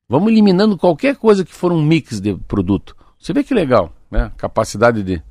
Vamos 0.07 0.31
eliminando 0.31 0.77
qualquer 0.77 1.15
coisa 1.15 1.43
que 1.43 1.53
for 1.53 1.71
um 1.71 1.81
mix 1.81 2.21
de 2.21 2.35
produto. 2.35 2.95
Você 3.17 3.33
vê 3.33 3.43
que 3.43 3.53
legal, 3.53 3.93
né? 4.09 4.31
Capacidade 4.37 5.01
de 5.03 5.23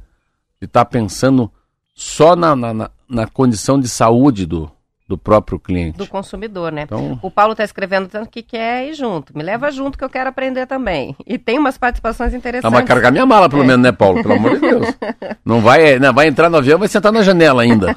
estar 0.67 0.85
tá 0.85 0.91
pensando 0.91 1.51
só 1.95 2.37
na, 2.37 2.55
na, 2.55 2.91
na, 3.09 3.27
condição 3.27 3.79
de 3.79 3.89
saúde 3.89 4.47
do, 4.47 4.71
do 5.11 5.19
próprio 5.19 5.59
cliente. 5.59 5.99
Do 5.99 6.07
consumidor, 6.07 6.71
né? 6.71 6.83
Então... 6.83 7.19
O 7.21 7.33
Paulo 7.33 7.51
está 7.51 7.65
escrevendo 7.65 8.07
tanto 8.07 8.31
que 8.31 8.45
quer 8.45 8.87
ir 8.87 8.95
junto. 8.95 9.37
Me 9.37 9.43
leva 9.43 9.69
junto 9.73 9.99
que 9.99 10.05
eu 10.05 10.09
quero 10.09 10.29
aprender 10.31 10.69
também. 10.69 11.17
E 11.27 11.37
tem 11.37 11.59
umas 11.59 11.77
participações 11.77 12.33
interessantes. 12.33 12.65
Ah, 12.65 12.71
mas 12.71 12.87
carregar 12.87 13.11
minha 13.11 13.27
mala, 13.27 13.49
pelo 13.49 13.65
é. 13.65 13.67
menos, 13.67 13.83
né, 13.83 13.91
Paulo? 13.91 14.23
Pelo 14.23 14.35
amor 14.35 14.53
de 14.55 14.61
Deus. 14.61 14.87
Não 15.45 15.61
vai, 15.61 15.99
não, 15.99 16.15
vai 16.15 16.29
entrar 16.29 16.49
no 16.49 16.59
avião, 16.59 16.79
vai 16.79 16.87
sentar 16.87 17.11
na 17.11 17.23
janela 17.23 17.63
ainda. 17.63 17.97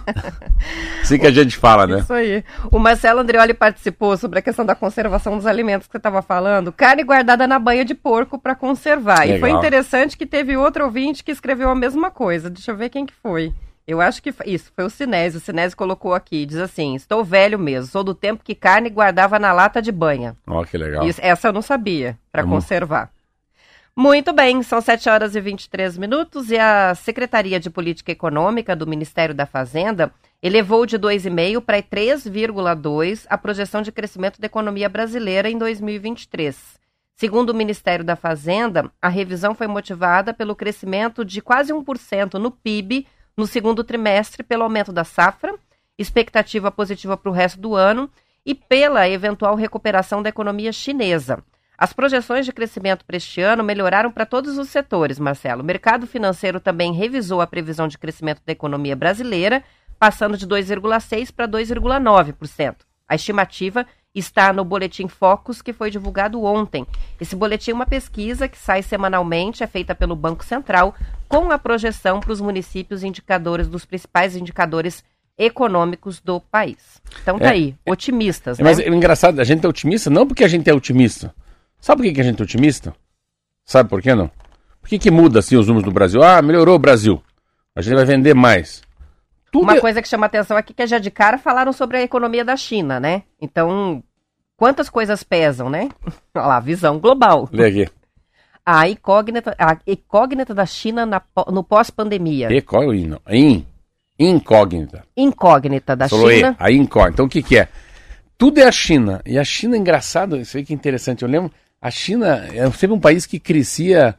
assim 1.03 1.19
que 1.19 1.27
a 1.27 1.31
gente 1.31 1.55
fala, 1.55 1.85
né? 1.85 1.99
Isso 1.99 2.13
aí. 2.13 2.43
O 2.71 2.79
Marcelo 2.79 3.19
Andreoli 3.19 3.53
participou 3.53 4.17
sobre 4.17 4.39
a 4.39 4.41
questão 4.41 4.65
da 4.65 4.73
conservação 4.73 5.37
dos 5.37 5.45
alimentos 5.45 5.85
que 5.85 5.91
você 5.91 5.97
estava 5.97 6.23
falando. 6.23 6.71
Carne 6.71 7.03
guardada 7.03 7.45
na 7.45 7.59
banha 7.59 7.85
de 7.85 7.93
porco 7.93 8.39
para 8.39 8.55
conservar. 8.55 9.19
Legal. 9.19 9.37
E 9.37 9.39
foi 9.39 9.51
interessante 9.51 10.17
que 10.17 10.25
teve 10.25 10.57
outro 10.57 10.85
ouvinte 10.85 11.23
que 11.23 11.31
escreveu 11.31 11.69
a 11.69 11.75
mesma 11.75 12.09
coisa. 12.09 12.49
Deixa 12.49 12.71
eu 12.71 12.75
ver 12.75 12.89
quem 12.89 13.05
que 13.05 13.13
foi. 13.13 13.53
Eu 13.85 13.99
acho 13.99 14.21
que 14.23 14.33
isso 14.45 14.71
foi 14.75 14.85
o 14.85 14.89
Sinésio. 14.89 15.39
O 15.39 15.41
Sinésio 15.41 15.77
colocou 15.77 16.13
aqui, 16.13 16.45
diz 16.45 16.57
assim: 16.57 16.95
estou 16.95 17.23
velho 17.23 17.59
mesmo, 17.59 17.91
sou 17.91 18.03
do 18.03 18.15
tempo 18.15 18.43
que 18.43 18.55
carne 18.55 18.89
guardava 18.89 19.37
na 19.37 19.51
lata 19.51 19.81
de 19.81 19.91
banha. 19.91 20.35
Ó, 20.47 20.61
oh, 20.61 20.65
que 20.65 20.77
legal. 20.77 21.05
Isso, 21.07 21.19
essa 21.21 21.49
eu 21.49 21.53
não 21.53 21.61
sabia, 21.61 22.17
para 22.31 22.43
conservar. 22.43 23.11
Muito 23.95 24.33
bem, 24.33 24.63
são 24.63 24.81
7 24.81 25.07
horas 25.07 25.35
e 25.35 25.41
23 25.41 25.99
minutos 25.99 26.49
e 26.49 26.57
a 26.57 26.95
Secretaria 26.95 27.59
de 27.59 27.69
Política 27.69 28.11
Econômica 28.11 28.75
do 28.75 28.87
Ministério 28.87 29.35
da 29.35 29.45
Fazenda 29.45 30.11
elevou 30.41 30.85
de 30.87 30.97
2,5 30.97 31.61
para 31.61 31.81
3,2 31.81 33.25
a 33.29 33.37
projeção 33.37 33.83
de 33.83 33.91
crescimento 33.91 34.41
da 34.41 34.47
economia 34.47 34.89
brasileira 34.89 35.47
em 35.47 35.57
2023. 35.59 36.81
Segundo 37.15 37.51
o 37.51 37.53
Ministério 37.53 38.03
da 38.03 38.15
Fazenda, 38.15 38.91
a 38.99 39.07
revisão 39.07 39.53
foi 39.53 39.67
motivada 39.67 40.33
pelo 40.33 40.55
crescimento 40.55 41.23
de 41.23 41.39
quase 41.39 41.71
1% 41.71 42.33
no 42.39 42.49
PIB 42.49 43.05
no 43.35 43.47
segundo 43.47 43.83
trimestre 43.83 44.43
pelo 44.43 44.63
aumento 44.63 44.91
da 44.91 45.03
safra, 45.03 45.55
expectativa 45.97 46.71
positiva 46.71 47.17
para 47.17 47.29
o 47.29 47.33
resto 47.33 47.59
do 47.59 47.75
ano 47.75 48.09
e 48.45 48.53
pela 48.53 49.07
eventual 49.07 49.55
recuperação 49.55 50.21
da 50.21 50.29
economia 50.29 50.71
chinesa. 50.71 51.43
As 51.77 51.91
projeções 51.91 52.45
de 52.45 52.53
crescimento 52.53 53.03
para 53.03 53.17
este 53.17 53.41
ano 53.41 53.63
melhoraram 53.63 54.11
para 54.11 54.25
todos 54.25 54.57
os 54.57 54.69
setores, 54.69 55.19
Marcelo. 55.19 55.61
O 55.61 55.65
mercado 55.65 56.05
financeiro 56.05 56.59
também 56.59 56.93
revisou 56.93 57.41
a 57.41 57.47
previsão 57.47 57.87
de 57.87 57.97
crescimento 57.97 58.41
da 58.45 58.53
economia 58.53 58.95
brasileira, 58.95 59.63
passando 59.97 60.37
de 60.37 60.47
2,6% 60.47 61.31
para 61.33 61.47
2,9%. 61.47 62.75
A 63.07 63.15
estimativa 63.15 63.85
está 64.13 64.53
no 64.53 64.63
Boletim 64.63 65.07
Focus, 65.07 65.61
que 65.61 65.73
foi 65.73 65.89
divulgado 65.89 66.43
ontem. 66.43 66.85
Esse 67.19 67.35
boletim 67.35 67.71
é 67.71 67.73
uma 67.73 67.85
pesquisa 67.85 68.47
que 68.47 68.57
sai 68.57 68.83
semanalmente, 68.83 69.63
é 69.63 69.67
feita 69.67 69.95
pelo 69.95 70.15
Banco 70.15 70.45
Central, 70.45 70.95
com 71.27 71.51
a 71.51 71.57
projeção 71.57 72.19
para 72.19 72.31
os 72.31 72.39
municípios 72.39 73.03
indicadores 73.03 73.67
dos 73.67 73.85
principais 73.85 74.35
indicadores 74.35 75.03
econômicos 75.37 76.21
do 76.21 76.39
país. 76.39 77.01
Então 77.21 77.39
tá 77.39 77.47
é, 77.47 77.51
aí, 77.51 77.75
otimistas, 77.87 78.59
é, 78.59 78.63
né? 78.63 78.69
Mas 78.69 78.79
é 78.79 78.87
engraçado, 78.87 79.39
a 79.39 79.43
gente 79.43 79.65
é 79.65 79.69
otimista 79.69 80.09
não 80.09 80.27
porque 80.27 80.43
a 80.43 80.47
gente 80.47 80.69
é 80.69 80.73
otimista. 80.73 81.33
Sabe 81.79 82.03
por 82.03 82.13
que 82.13 82.21
a 82.21 82.23
gente 82.23 82.39
é 82.39 82.43
otimista? 82.43 82.95
Sabe 83.65 83.89
por 83.89 84.01
que 84.01 84.13
não? 84.13 84.29
Por 84.79 84.89
que, 84.89 84.99
que 84.99 85.09
muda 85.09 85.39
assim 85.39 85.55
os 85.55 85.67
números 85.67 85.85
do 85.85 85.91
Brasil? 85.91 86.21
Ah, 86.21 86.41
melhorou 86.41 86.75
o 86.75 86.79
Brasil. 86.79 87.21
A 87.75 87.81
gente 87.81 87.95
vai 87.95 88.05
vender 88.05 88.33
mais. 88.33 88.83
Tudo 89.53 89.65
Uma 89.65 89.75
é... 89.75 89.79
coisa 89.79 90.01
que 90.01 90.07
chama 90.07 90.25
atenção 90.25 90.57
aqui 90.57 90.73
é 90.73 90.75
que 90.75 90.87
já 90.87 90.97
de 90.97 91.11
cara 91.11 91.37
falaram 91.37 91.71
sobre 91.71 91.97
a 91.97 92.01
economia 92.01 92.43
da 92.43 92.57
China, 92.57 92.99
né? 92.99 93.21
Então, 93.39 94.03
quantas 94.57 94.89
coisas 94.89 95.21
pesam, 95.21 95.69
né? 95.69 95.89
Olha 96.33 96.47
lá, 96.47 96.59
visão 96.59 96.97
global. 96.97 97.47
Lê 97.51 97.67
aqui. 97.67 97.91
A 98.65 98.89
incógnita, 98.89 99.55
a 99.59 99.77
incógnita 99.85 100.55
da 100.55 100.65
China 100.65 101.05
na, 101.05 101.21
no 101.51 101.63
pós-pandemia. 101.63 102.51
Incógnita. 102.51 103.21
In, 103.29 103.63
incógnita. 104.17 105.03
Incógnita 105.15 105.95
da 105.95 106.09
Falou 106.09 106.31
China. 106.31 106.55
A 106.57 106.71
incógnita. 106.71 107.13
Então, 107.13 107.25
o 107.27 107.29
que, 107.29 107.43
que 107.43 107.59
é? 107.59 107.67
Tudo 108.35 108.59
é 108.59 108.63
a 108.63 108.71
China. 108.71 109.21
E 109.23 109.37
a 109.37 109.43
China, 109.43 109.75
é 109.75 109.79
engraçado, 109.79 110.35
isso 110.35 110.57
aí 110.57 110.65
que 110.65 110.73
é 110.73 110.75
interessante. 110.75 111.21
Eu 111.21 111.29
lembro, 111.29 111.51
a 111.79 111.91
China 111.91 112.43
é 112.51 112.67
sempre 112.71 112.95
um 112.95 112.99
país 112.99 113.27
que 113.27 113.39
crescia 113.39 114.15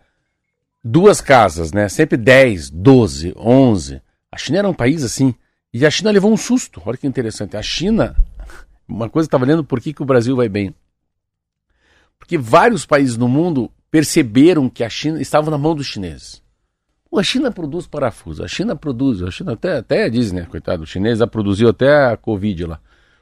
duas 0.85 1.21
casas, 1.21 1.73
né? 1.73 1.89
Sempre 1.89 2.17
10, 2.17 2.71
12, 2.71 3.35
11. 3.37 4.04
A 4.35 4.37
China 4.37 4.59
era 4.59 4.69
um 4.69 4.75
país 4.75 5.05
assim. 5.05 5.33
E 5.73 5.87
a 5.87 5.91
China 5.91 6.11
levou 6.11 6.33
um 6.33 6.37
susto. 6.37 6.83
Olha 6.85 6.99
que 6.99 7.07
interessante. 7.07 7.57
A 7.57 7.63
China, 7.63 8.17
uma 8.89 9.09
coisa 9.09 9.29
estava 9.29 9.47
lendo 9.47 9.63
por 9.63 9.81
que, 9.81 9.93
que 9.93 10.03
o 10.03 10.05
Brasil 10.05 10.35
vai 10.35 10.49
bem. 10.49 10.75
Porque 12.19 12.37
vários 12.37 12.85
países 12.85 13.17
no 13.17 13.29
mundo 13.29 13.71
perceberam 13.93 14.69
que 14.69 14.83
a 14.83 14.89
China 14.89 15.23
estava 15.23 15.53
na 15.53 15.57
mão 15.57 15.73
dos 15.73 15.87
chineses. 15.87 16.43
Pô, 17.09 17.21
a 17.21 17.23
China 17.23 17.53
produz 17.53 17.87
parafuso, 17.87 18.43
a 18.43 18.49
China 18.49 18.75
produz, 18.75 19.23
a 19.23 19.31
China 19.31 19.53
até, 19.53 19.77
até 19.77 20.11
diz, 20.11 20.33
né, 20.33 20.47
coitado, 20.51 20.83
o 20.83 20.87
chinês 20.87 21.21
já 21.21 21.29
produziu 21.29 21.69
até 21.69 22.07
a 22.07 22.17
Covid 22.17 22.67
lá. 22.67 22.81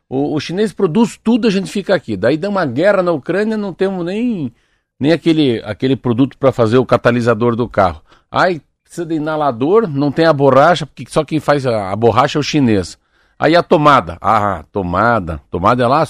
O, 0.08 0.34
o 0.34 0.40
chinês 0.40 0.72
produz 0.72 1.20
tudo, 1.22 1.46
a 1.46 1.50
gente 1.50 1.70
fica 1.70 1.94
aqui. 1.94 2.16
Daí 2.16 2.38
dá 2.38 2.48
uma 2.48 2.64
guerra 2.64 3.02
na 3.02 3.12
Ucrânia, 3.12 3.58
não 3.58 3.74
temos 3.74 4.02
nem, 4.02 4.50
nem 4.98 5.12
aquele, 5.12 5.60
aquele 5.62 5.94
produto 5.94 6.38
para 6.38 6.52
fazer 6.52 6.78
o 6.78 6.86
catalisador 6.86 7.54
do 7.54 7.68
carro. 7.68 8.00
Ai, 8.30 8.62
precisa 8.92 9.06
de 9.06 9.14
inalador, 9.14 9.88
não 9.88 10.12
tem 10.12 10.26
a 10.26 10.32
borracha, 10.34 10.84
porque 10.84 11.06
só 11.08 11.24
quem 11.24 11.40
faz 11.40 11.66
a, 11.66 11.90
a 11.90 11.96
borracha 11.96 12.38
é 12.38 12.40
o 12.40 12.42
chinês. 12.42 12.98
Aí 13.38 13.56
a 13.56 13.62
tomada. 13.62 14.18
Ah, 14.20 14.64
tomada. 14.70 15.40
Tomada 15.50 15.82
é 15.82 15.86
lá, 15.86 16.06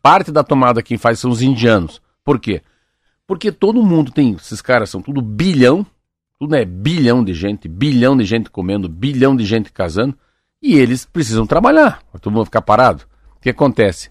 parte 0.00 0.32
da 0.32 0.42
tomada 0.42 0.82
quem 0.82 0.96
faz 0.96 1.18
são 1.18 1.30
os 1.30 1.42
indianos. 1.42 2.00
Por 2.24 2.40
quê? 2.40 2.62
Porque 3.26 3.52
todo 3.52 3.82
mundo 3.82 4.10
tem, 4.10 4.32
esses 4.32 4.62
caras 4.62 4.88
são 4.88 5.02
tudo 5.02 5.20
bilhão, 5.20 5.84
tudo 6.38 6.56
é 6.56 6.64
bilhão 6.64 7.22
de 7.22 7.34
gente, 7.34 7.68
bilhão 7.68 8.16
de 8.16 8.24
gente 8.24 8.48
comendo, 8.50 8.88
bilhão 8.88 9.36
de 9.36 9.44
gente 9.44 9.70
casando, 9.70 10.16
e 10.62 10.74
eles 10.74 11.04
precisam 11.04 11.46
trabalhar, 11.46 12.02
todo 12.22 12.32
mundo 12.32 12.46
ficar 12.46 12.62
parado. 12.62 13.04
O 13.36 13.40
que 13.40 13.50
acontece? 13.50 14.10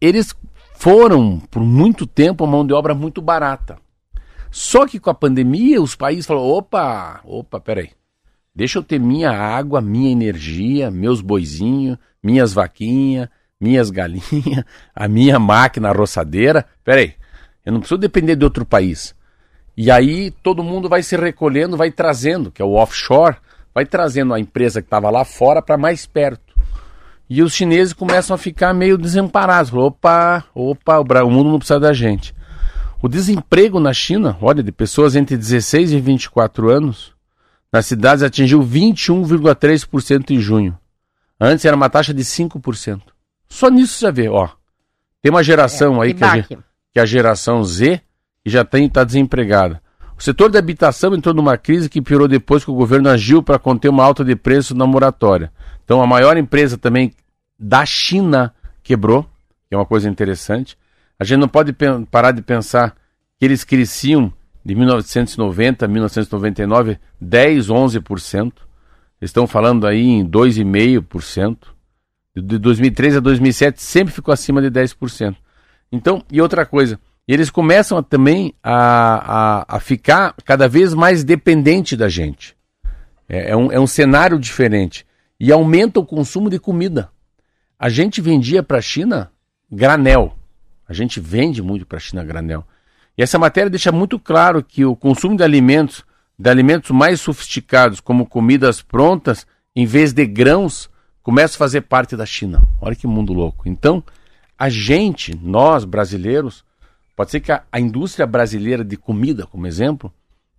Eles 0.00 0.34
foram 0.74 1.40
por 1.50 1.64
muito 1.64 2.06
tempo 2.06 2.44
uma 2.44 2.52
mão 2.52 2.66
de 2.66 2.72
obra 2.72 2.94
muito 2.94 3.20
barata. 3.20 3.76
Só 4.54 4.86
que 4.86 5.00
com 5.00 5.10
a 5.10 5.14
pandemia, 5.14 5.82
os 5.82 5.96
países 5.96 6.26
falaram: 6.26 6.46
opa, 6.46 7.20
opa, 7.24 7.58
peraí. 7.58 7.90
Deixa 8.54 8.78
eu 8.78 8.84
ter 8.84 9.00
minha 9.00 9.32
água, 9.32 9.80
minha 9.80 10.12
energia, 10.12 10.92
meus 10.92 11.20
boizinhos, 11.20 11.98
minhas 12.22 12.52
vaquinhas, 12.52 13.28
minhas 13.60 13.90
galinhas, 13.90 14.64
a 14.94 15.08
minha 15.08 15.40
máquina 15.40 15.90
roçadeira. 15.90 16.64
Peraí, 16.84 17.14
eu 17.66 17.72
não 17.72 17.80
preciso 17.80 17.98
depender 17.98 18.36
de 18.36 18.44
outro 18.44 18.64
país. 18.64 19.12
E 19.76 19.90
aí 19.90 20.30
todo 20.30 20.62
mundo 20.62 20.88
vai 20.88 21.02
se 21.02 21.16
recolhendo, 21.16 21.76
vai 21.76 21.90
trazendo, 21.90 22.52
que 22.52 22.62
é 22.62 22.64
o 22.64 22.74
offshore, 22.74 23.38
vai 23.74 23.84
trazendo 23.84 24.32
a 24.32 24.38
empresa 24.38 24.80
que 24.80 24.86
estava 24.86 25.10
lá 25.10 25.24
fora 25.24 25.60
para 25.60 25.76
mais 25.76 26.06
perto. 26.06 26.54
E 27.28 27.42
os 27.42 27.52
chineses 27.52 27.92
começam 27.92 28.36
a 28.36 28.38
ficar 28.38 28.72
meio 28.72 28.96
desamparados. 28.96 29.74
Opa, 29.74 30.44
opa, 30.54 31.00
o 31.24 31.30
mundo 31.30 31.50
não 31.50 31.58
precisa 31.58 31.80
da 31.80 31.92
gente. 31.92 32.32
O 33.04 33.08
desemprego 33.08 33.78
na 33.78 33.92
China, 33.92 34.38
olha, 34.40 34.62
de 34.62 34.72
pessoas 34.72 35.14
entre 35.14 35.36
16 35.36 35.92
e 35.92 36.00
24 36.00 36.70
anos, 36.70 37.12
nas 37.70 37.84
cidades 37.84 38.22
atingiu 38.22 38.62
21,3% 38.62 40.30
em 40.30 40.40
junho. 40.40 40.74
Antes 41.38 41.66
era 41.66 41.76
uma 41.76 41.90
taxa 41.90 42.14
de 42.14 42.24
5%. 42.24 43.02
Só 43.46 43.68
nisso 43.68 43.98
você 43.98 44.10
vê, 44.10 44.30
ó. 44.30 44.48
Tem 45.20 45.30
uma 45.30 45.42
geração 45.42 46.02
é, 46.02 46.06
aí 46.06 46.14
que, 46.14 46.24
a, 46.24 46.42
que 46.44 46.56
é 46.94 47.00
a 47.02 47.04
geração 47.04 47.62
Z 47.62 48.00
já 48.42 48.64
tem 48.64 48.86
está 48.86 49.04
desempregada. 49.04 49.82
O 50.18 50.22
setor 50.22 50.50
da 50.50 50.58
habitação 50.58 51.14
entrou 51.14 51.34
numa 51.34 51.58
crise 51.58 51.90
que 51.90 52.00
piorou 52.00 52.26
depois 52.26 52.64
que 52.64 52.70
o 52.70 52.74
governo 52.74 53.10
agiu 53.10 53.42
para 53.42 53.58
conter 53.58 53.90
uma 53.90 54.02
alta 54.02 54.24
de 54.24 54.34
preço 54.34 54.74
na 54.74 54.86
moratória. 54.86 55.52
Então 55.84 56.00
a 56.00 56.06
maior 56.06 56.38
empresa 56.38 56.78
também 56.78 57.12
da 57.58 57.84
China 57.84 58.54
quebrou, 58.82 59.24
que 59.68 59.74
é 59.74 59.76
uma 59.76 59.84
coisa 59.84 60.08
interessante. 60.08 60.74
A 61.18 61.24
gente 61.24 61.40
não 61.40 61.48
pode 61.48 61.74
parar 62.10 62.32
de 62.32 62.42
pensar 62.42 62.96
que 63.38 63.44
eles 63.44 63.64
cresciam 63.64 64.32
de 64.64 64.74
1990 64.74 65.84
a 65.84 65.88
1999 65.88 66.98
10, 67.20 67.68
11%. 67.68 68.52
Estão 69.20 69.46
falando 69.46 69.86
aí 69.86 70.04
em 70.04 70.28
2,5%. 70.28 71.56
De 72.36 72.58
2003 72.58 73.16
a 73.16 73.20
2007 73.20 73.80
sempre 73.80 74.12
ficou 74.12 74.32
acima 74.32 74.60
de 74.60 74.70
10%. 74.70 75.36
Então, 75.92 76.24
e 76.30 76.40
outra 76.40 76.66
coisa, 76.66 76.98
eles 77.26 77.48
começam 77.48 78.02
também 78.02 78.52
a, 78.62 79.62
a, 79.62 79.76
a 79.76 79.80
ficar 79.80 80.34
cada 80.44 80.68
vez 80.68 80.92
mais 80.92 81.22
dependente 81.22 81.96
da 81.96 82.08
gente. 82.08 82.56
É, 83.28 83.52
é, 83.52 83.56
um, 83.56 83.70
é 83.70 83.78
um 83.78 83.86
cenário 83.86 84.38
diferente. 84.38 85.06
E 85.38 85.52
aumenta 85.52 86.00
o 86.00 86.06
consumo 86.06 86.50
de 86.50 86.58
comida. 86.58 87.10
A 87.78 87.88
gente 87.88 88.20
vendia 88.20 88.62
para 88.62 88.78
a 88.78 88.82
China 88.82 89.30
granel. 89.70 90.36
A 90.88 90.92
gente 90.92 91.20
vende 91.20 91.62
muito 91.62 91.86
para 91.86 91.98
a 91.98 92.00
China 92.00 92.24
granel. 92.24 92.64
E 93.16 93.22
essa 93.22 93.38
matéria 93.38 93.70
deixa 93.70 93.92
muito 93.92 94.18
claro 94.18 94.62
que 94.62 94.84
o 94.84 94.96
consumo 94.96 95.36
de 95.36 95.42
alimentos, 95.42 96.04
de 96.38 96.50
alimentos 96.50 96.90
mais 96.90 97.20
sofisticados, 97.20 98.00
como 98.00 98.26
comidas 98.26 98.82
prontas, 98.82 99.46
em 99.74 99.86
vez 99.86 100.12
de 100.12 100.26
grãos, 100.26 100.90
começa 101.22 101.56
a 101.56 101.58
fazer 101.58 101.82
parte 101.82 102.16
da 102.16 102.26
China. 102.26 102.62
Olha 102.80 102.94
que 102.94 103.06
mundo 103.06 103.32
louco. 103.32 103.68
Então, 103.68 104.02
a 104.58 104.68
gente, 104.68 105.36
nós 105.42 105.84
brasileiros, 105.84 106.64
pode 107.16 107.30
ser 107.30 107.40
que 107.40 107.52
a, 107.52 107.62
a 107.70 107.80
indústria 107.80 108.26
brasileira 108.26 108.84
de 108.84 108.96
comida, 108.96 109.46
como 109.46 109.66
exemplo, 109.66 110.12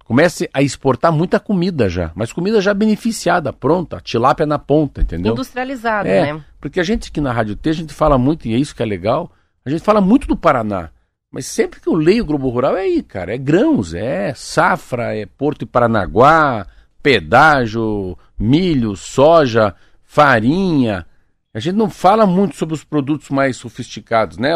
comece 0.05 0.49
a 0.53 0.61
exportar 0.61 1.11
muita 1.11 1.39
comida 1.39 1.89
já, 1.89 2.11
mas 2.15 2.31
comida 2.31 2.61
já 2.61 2.73
beneficiada, 2.73 3.51
pronta, 3.51 3.99
tilápia 3.99 4.45
na 4.45 4.59
ponta, 4.59 5.01
entendeu? 5.01 5.33
Industrializada, 5.33 6.07
é, 6.07 6.33
né? 6.33 6.45
Porque 6.61 6.79
a 6.79 6.83
gente 6.83 7.09
aqui 7.09 7.19
na 7.19 7.33
Rádio 7.33 7.55
T, 7.55 7.69
a 7.69 7.73
gente 7.73 7.93
fala 7.93 8.17
muito, 8.17 8.47
e 8.47 8.53
é 8.53 8.57
isso 8.57 8.75
que 8.75 8.83
é 8.83 8.85
legal, 8.85 9.31
a 9.65 9.69
gente 9.69 9.83
fala 9.83 9.99
muito 9.99 10.27
do 10.27 10.37
Paraná. 10.37 10.89
Mas 11.31 11.47
sempre 11.47 11.81
que 11.81 11.89
eu 11.89 11.95
leio 11.95 12.23
o 12.23 12.25
Globo 12.25 12.49
Rural 12.49 12.77
é 12.77 12.81
aí, 12.81 13.03
cara. 13.03 13.33
É 13.33 13.37
grãos, 13.37 13.93
é 13.93 14.33
safra, 14.33 15.15
é 15.15 15.25
Porto 15.25 15.63
e 15.63 15.65
Paranaguá, 15.65 16.65
pedágio, 17.03 18.17
milho, 18.37 18.95
soja, 18.95 19.75
farinha. 20.03 21.05
A 21.53 21.59
gente 21.59 21.75
não 21.75 21.89
fala 21.89 22.25
muito 22.25 22.55
sobre 22.55 22.75
os 22.75 22.83
produtos 22.83 23.29
mais 23.29 23.57
sofisticados, 23.57 24.37
né? 24.37 24.51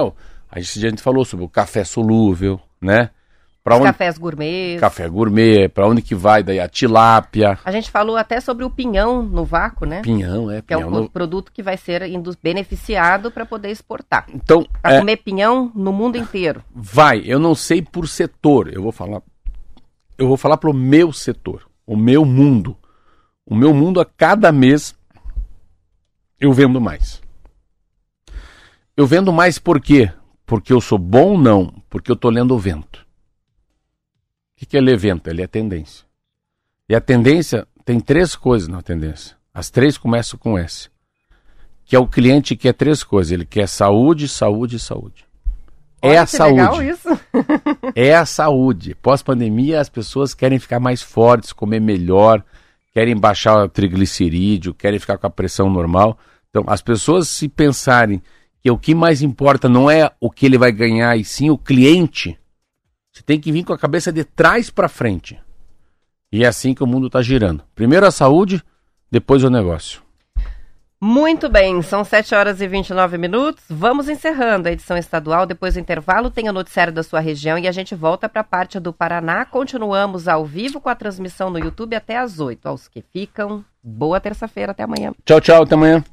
A 0.49 0.59
gente, 0.59 0.85
a 0.85 0.89
gente 0.89 1.01
falou 1.01 1.25
sobre 1.25 1.45
o 1.45 1.49
café 1.49 1.83
solúvel, 1.83 2.61
né? 2.79 3.09
Pra 3.63 3.75
Os 3.75 3.81
onde... 3.81 3.91
cafés 3.91 4.17
gourmet. 4.17 4.77
Café 4.79 5.07
gourmet, 5.07 5.67
para 5.67 5.87
onde 5.87 6.01
que 6.01 6.15
vai 6.15 6.41
daí 6.41 6.59
a 6.59 6.67
tilápia. 6.67 7.59
A 7.63 7.71
gente 7.71 7.91
falou 7.91 8.15
até 8.15 8.39
sobre 8.39 8.63
o 8.63 8.69
pinhão 8.69 9.21
no 9.21 9.43
vácuo, 9.43 9.85
né? 9.85 10.01
Pinhão, 10.01 10.49
é. 10.49 10.61
Que 10.61 10.67
pinhão 10.67 10.81
é 10.81 10.85
um 10.85 11.01
no... 11.01 11.09
produto 11.09 11.51
que 11.51 11.61
vai 11.61 11.77
ser 11.77 12.03
beneficiado 12.41 13.29
para 13.31 13.45
poder 13.45 13.69
exportar. 13.69 14.25
Então, 14.33 14.65
para 14.81 14.95
é... 14.95 14.99
comer 14.99 15.17
pinhão 15.17 15.71
no 15.75 15.91
mundo 15.91 16.17
inteiro. 16.17 16.63
Vai, 16.73 17.21
eu 17.25 17.37
não 17.37 17.53
sei 17.53 17.81
por 17.81 18.07
setor, 18.07 18.73
eu 18.73 18.81
vou 18.81 18.91
falar 18.91 19.21
eu 20.19 20.27
vou 20.27 20.35
falar 20.35 20.57
pro 20.57 20.73
meu 20.73 21.13
setor, 21.13 21.65
o 21.87 21.95
meu 21.95 22.25
mundo. 22.25 22.75
O 23.45 23.55
meu 23.55 23.73
mundo 23.73 24.01
a 24.01 24.05
cada 24.05 24.51
mês 24.51 24.93
eu 26.39 26.51
vendo 26.51 26.79
mais. 26.79 27.21
Eu 28.97 29.07
vendo 29.07 29.31
mais 29.31 29.57
por 29.57 29.79
quê? 29.79 30.11
Porque 30.45 30.73
eu 30.73 30.81
sou 30.81 30.97
bom? 30.97 31.37
Não, 31.37 31.73
porque 31.89 32.11
eu 32.11 32.17
tô 32.17 32.29
lendo 32.29 32.53
o 32.53 32.59
vento. 32.59 33.07
O 34.61 34.65
que 34.65 34.77
é 34.77 34.81
ler 34.81 34.97
vento? 34.97 35.29
Ele 35.29 35.41
é 35.41 35.47
tendência. 35.47 36.05
E 36.87 36.95
a 36.95 36.99
tendência 36.99 37.67
tem 37.85 37.99
três 37.99 38.35
coisas 38.35 38.67
na 38.67 38.81
tendência. 38.81 39.37
As 39.53 39.69
três 39.69 39.97
começam 39.97 40.37
com 40.37 40.57
S. 40.57 40.89
Que 41.85 41.95
é 41.95 41.99
o 41.99 42.05
cliente 42.05 42.55
que 42.55 42.63
quer 42.63 42.73
três 42.73 43.03
coisas. 43.03 43.31
Ele 43.31 43.45
quer 43.45 43.67
saúde, 43.67 44.27
saúde 44.27 44.75
e 44.75 44.79
saúde. 44.79 45.25
É 46.01 46.09
Olha, 46.09 46.15
é 46.15 46.17
a 46.19 46.25
saúde. 46.25 46.93
é 47.95 48.15
a 48.15 48.25
saúde. 48.25 48.95
Pós-pandemia, 48.95 49.79
as 49.79 49.89
pessoas 49.89 50.33
querem 50.33 50.59
ficar 50.59 50.79
mais 50.79 51.01
fortes, 51.01 51.51
comer 51.51 51.79
melhor, 51.79 52.43
querem 52.93 53.15
baixar 53.15 53.63
o 53.63 53.69
triglicerídeo, 53.69 54.73
querem 54.73 54.99
ficar 54.99 55.17
com 55.17 55.27
a 55.27 55.31
pressão 55.31 55.69
normal. 55.69 56.17
Então, 56.49 56.63
as 56.67 56.81
pessoas 56.81 57.27
se 57.27 57.47
pensarem 57.47 58.21
que 58.61 58.71
o 58.71 58.77
que 58.77 58.95
mais 58.95 59.21
importa 59.21 59.69
não 59.69 59.89
é 59.89 60.11
o 60.19 60.29
que 60.29 60.45
ele 60.45 60.57
vai 60.57 60.71
ganhar, 60.71 61.17
e 61.17 61.23
sim 61.23 61.49
o 61.49 61.57
cliente, 61.57 62.38
você 63.19 63.23
tem 63.23 63.39
que 63.39 63.51
vir 63.51 63.65
com 63.65 63.73
a 63.73 63.77
cabeça 63.77 64.11
de 64.11 64.23
trás 64.23 64.69
para 64.69 64.87
frente. 64.87 65.37
E 66.31 66.43
é 66.43 66.47
assim 66.47 66.73
que 66.73 66.83
o 66.83 66.87
mundo 66.87 67.07
está 67.07 67.21
girando. 67.21 67.63
Primeiro 67.75 68.05
a 68.05 68.11
saúde, 68.11 68.63
depois 69.11 69.43
o 69.43 69.49
negócio. 69.49 70.01
Muito 71.01 71.47
bem, 71.47 71.81
são 71.81 72.03
7 72.03 72.35
horas 72.35 72.61
e 72.61 72.67
29 72.67 73.17
minutos. 73.17 73.63
Vamos 73.69 74.09
encerrando 74.09 74.67
a 74.67 74.71
edição 74.71 74.97
estadual. 74.97 75.45
Depois 75.45 75.73
do 75.73 75.79
intervalo, 75.79 76.29
tem 76.29 76.49
o 76.49 76.53
noticiário 76.53 76.91
da 76.91 77.03
sua 77.03 77.19
região 77.19 77.57
e 77.57 77.67
a 77.67 77.71
gente 77.71 77.95
volta 77.95 78.27
para 78.27 78.41
a 78.41 78.43
parte 78.43 78.79
do 78.79 78.91
Paraná. 78.91 79.45
Continuamos 79.45 80.27
ao 80.27 80.45
vivo 80.45 80.79
com 80.79 80.89
a 80.89 80.95
transmissão 80.95 81.49
no 81.49 81.59
YouTube 81.59 81.95
até 81.95 82.17
às 82.17 82.39
8. 82.39 82.67
Aos 82.67 82.87
que 82.87 83.01
ficam, 83.01 83.63
boa 83.81 84.19
terça-feira. 84.19 84.71
Até 84.71 84.83
amanhã. 84.83 85.13
Tchau, 85.25 85.39
tchau. 85.39 85.63
Até 85.63 85.75
amanhã. 85.75 86.03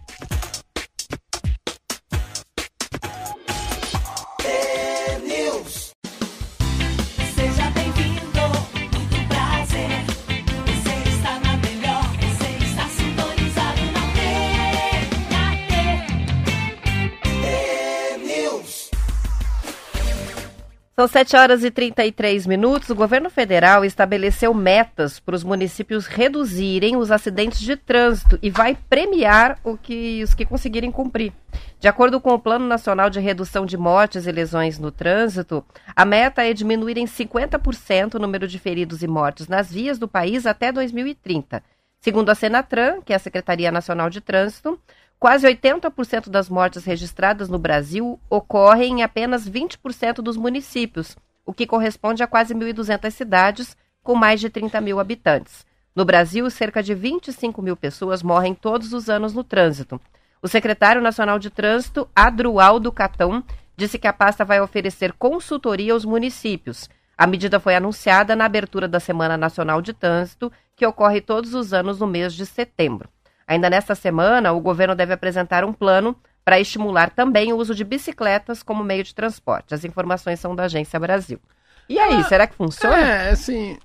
São 20.98 21.06
7 21.06 21.36
horas 21.36 21.62
e 21.62 21.70
33 21.70 22.46
minutos. 22.46 22.88
O 22.88 22.94
governo 22.94 23.28
federal 23.28 23.84
estabeleceu 23.84 24.54
metas 24.54 25.20
para 25.20 25.36
os 25.36 25.44
municípios 25.44 26.06
reduzirem 26.06 26.96
os 26.96 27.10
acidentes 27.10 27.60
de 27.60 27.76
trânsito 27.76 28.38
e 28.40 28.48
vai 28.48 28.78
premiar 28.88 29.58
o 29.62 29.76
que, 29.76 30.22
os 30.24 30.32
que 30.32 30.46
conseguirem 30.46 30.90
cumprir. 30.90 31.34
De 31.78 31.86
acordo 31.86 32.18
com 32.18 32.32
o 32.32 32.38
Plano 32.38 32.66
Nacional 32.66 33.10
de 33.10 33.20
Redução 33.20 33.66
de 33.66 33.76
Mortes 33.76 34.26
e 34.26 34.32
Lesões 34.32 34.78
no 34.78 34.90
Trânsito, 34.90 35.62
a 35.94 36.06
meta 36.06 36.42
é 36.42 36.54
diminuir 36.54 36.96
em 36.96 37.04
50% 37.04 38.14
o 38.14 38.18
número 38.18 38.48
de 38.48 38.58
feridos 38.58 39.02
e 39.02 39.06
mortes 39.06 39.48
nas 39.48 39.70
vias 39.70 39.98
do 39.98 40.08
país 40.08 40.46
até 40.46 40.72
2030. 40.72 41.62
Segundo 42.00 42.30
a 42.30 42.34
Senatran, 42.34 43.02
que 43.02 43.12
é 43.12 43.16
a 43.16 43.18
Secretaria 43.18 43.70
Nacional 43.70 44.08
de 44.08 44.22
Trânsito, 44.22 44.80
Quase 45.26 45.44
80% 45.44 46.30
das 46.30 46.48
mortes 46.48 46.84
registradas 46.84 47.48
no 47.48 47.58
Brasil 47.58 48.20
ocorrem 48.30 49.00
em 49.00 49.02
apenas 49.02 49.50
20% 49.50 50.22
dos 50.22 50.36
municípios, 50.36 51.16
o 51.44 51.52
que 51.52 51.66
corresponde 51.66 52.22
a 52.22 52.28
quase 52.28 52.54
1.200 52.54 53.10
cidades 53.10 53.76
com 54.04 54.14
mais 54.14 54.40
de 54.40 54.48
30 54.48 54.80
mil 54.80 55.00
habitantes. 55.00 55.66
No 55.96 56.04
Brasil, 56.04 56.48
cerca 56.48 56.80
de 56.80 56.94
25 56.94 57.60
mil 57.60 57.76
pessoas 57.76 58.22
morrem 58.22 58.54
todos 58.54 58.92
os 58.92 59.10
anos 59.10 59.34
no 59.34 59.42
trânsito. 59.42 60.00
O 60.40 60.46
secretário 60.46 61.02
nacional 61.02 61.40
de 61.40 61.50
trânsito, 61.50 62.08
Adrualdo 62.14 62.92
Catão, 62.92 63.42
disse 63.76 63.98
que 63.98 64.06
a 64.06 64.12
pasta 64.12 64.44
vai 64.44 64.60
oferecer 64.60 65.12
consultoria 65.12 65.92
aos 65.92 66.04
municípios. 66.04 66.88
A 67.18 67.26
medida 67.26 67.58
foi 67.58 67.74
anunciada 67.74 68.36
na 68.36 68.44
abertura 68.44 68.86
da 68.86 69.00
Semana 69.00 69.36
Nacional 69.36 69.82
de 69.82 69.92
Trânsito, 69.92 70.52
que 70.76 70.86
ocorre 70.86 71.20
todos 71.20 71.52
os 71.52 71.72
anos 71.72 71.98
no 71.98 72.06
mês 72.06 72.32
de 72.32 72.46
setembro. 72.46 73.08
Ainda 73.46 73.70
nesta 73.70 73.94
semana, 73.94 74.52
o 74.52 74.60
governo 74.60 74.94
deve 74.94 75.12
apresentar 75.12 75.64
um 75.64 75.72
plano 75.72 76.16
para 76.44 76.60
estimular 76.60 77.10
também 77.10 77.52
o 77.52 77.56
uso 77.56 77.74
de 77.74 77.84
bicicletas 77.84 78.62
como 78.62 78.84
meio 78.84 79.04
de 79.04 79.14
transporte. 79.14 79.74
As 79.74 79.84
informações 79.84 80.40
são 80.40 80.54
da 80.54 80.64
Agência 80.64 80.98
Brasil. 80.98 81.40
E 81.88 81.98
aí, 81.98 82.14
ah, 82.14 82.24
será 82.24 82.46
que 82.46 82.54
funciona? 82.54 82.96
É, 82.96 83.30
assim. 83.30 83.78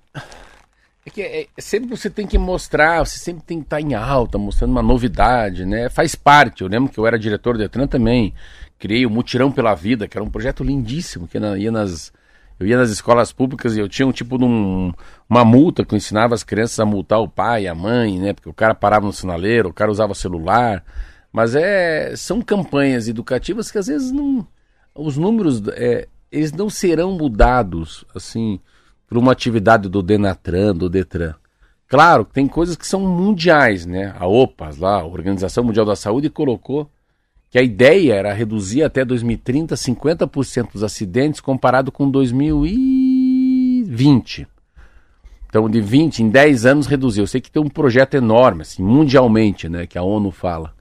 É 1.06 1.10
que 1.10 1.21
é, 1.21 1.47
sempre 1.58 1.89
você 1.89 2.10
tem 2.10 2.28
que 2.28 2.38
mostrar, 2.38 3.00
você 3.00 3.17
sempre 3.17 3.43
tem 3.43 3.60
que 3.60 3.65
estar 3.65 3.82
em 3.82 3.95
alta, 3.95 4.38
mostrando 4.38 4.71
uma 4.71 4.84
novidade, 4.84 5.65
né? 5.65 5.89
Faz 5.89 6.13
parte. 6.13 6.62
Eu 6.62 6.67
lembro 6.67 6.91
que 6.91 7.00
eu 7.00 7.08
era 7.08 7.17
diretor 7.17 7.54
do 7.54 7.60
Detran 7.60 7.88
também. 7.88 8.34
Criei 8.78 9.06
o 9.06 9.10
Mutirão 9.10 9.52
pela 9.52 9.74
Vida, 9.76 10.08
que 10.08 10.17
era 10.17 10.24
um 10.24 10.30
projeto 10.30 10.63
lindíssimo, 10.63 11.28
que 11.28 11.38
ia 11.38 11.71
nas, 11.71 12.12
eu 12.62 12.67
ia 12.67 12.78
nas 12.78 12.91
escolas 12.91 13.34
públicas 13.34 13.76
e 13.76 13.80
eu 13.80 13.89
tinha 13.89 14.08
um 14.08 14.12
tipo 14.12 14.38
de 14.38 14.45
um, 14.45 14.93
uma 15.28 15.43
multa 15.43 15.84
que 15.84 15.95
eu 15.95 15.97
ensinava 15.97 16.36
as 16.36 16.43
crianças 16.43 16.80
a 16.80 16.86
multar 16.86 17.19
o 17.19 17.28
pai, 17.28 17.65
a 17.65 17.74
mãe, 17.74 18.19
né? 18.19 18.34
Porque 18.34 18.47
o 18.50 18.54
cara 18.54 18.76
parava 18.76 19.04
no 19.04 19.12
sinaleiro, 19.12 19.69
o 19.69 19.74
cara 19.74 19.89
usava 19.89 20.13
celular. 20.13 20.84
Mas 21.34 21.56
é, 21.56 22.15
são 22.15 22.39
campanhas 22.39 23.08
educativas 23.08 23.71
que 23.71 23.80
às 23.80 23.88
vezes 23.88 24.12
não. 24.12 24.47
Os 24.93 25.17
números, 25.17 25.63
é, 25.69 26.08
eles 26.32 26.52
não 26.52 26.69
serão 26.69 27.13
mudados, 27.13 28.06
assim, 28.13 28.60
por 29.08 29.17
uma 29.17 29.31
atividade 29.31 29.90
do 29.90 30.04
Denatran, 30.04 30.75
do 30.75 30.88
Detran. 30.88 31.33
Claro, 31.88 32.23
tem 32.25 32.48
coisas 32.48 32.75
que 32.75 32.85
são 32.85 33.00
mundiais, 33.02 33.88
né? 33.88 34.13
A 34.19 34.27
OPAS 34.27 34.77
lá, 34.77 35.02
a 35.02 35.06
Organização 35.06 35.63
Mundial 35.63 35.85
da 35.85 35.96
Saúde, 35.96 36.29
colocou 36.29 36.88
que 37.52 37.60
a 37.60 37.62
ideia 37.62 38.13
era 38.13 38.33
reduzir 38.33 38.81
até 38.81 39.04
2030 39.04 39.75
50% 39.75 40.71
dos 40.71 40.83
acidentes 40.83 41.41
comparado 41.41 41.91
com 41.91 42.10
2020. 42.10 44.47
Então, 45.49 45.69
de 45.69 45.81
20 45.81 46.23
em 46.23 46.29
10 46.29 46.65
anos 46.65 46.87
reduziu. 46.87 47.23
Eu 47.23 47.27
sei 47.27 47.41
que 47.41 47.52
tem 47.52 47.62
um 47.62 47.67
projeto 47.67 48.13
enorme, 48.13 48.62
assim, 48.62 48.81
mundialmente, 48.81 49.67
né, 49.67 49.85
que 49.85 49.97
a 49.97 50.02
ONU 50.02 50.31
fala. 50.31 50.73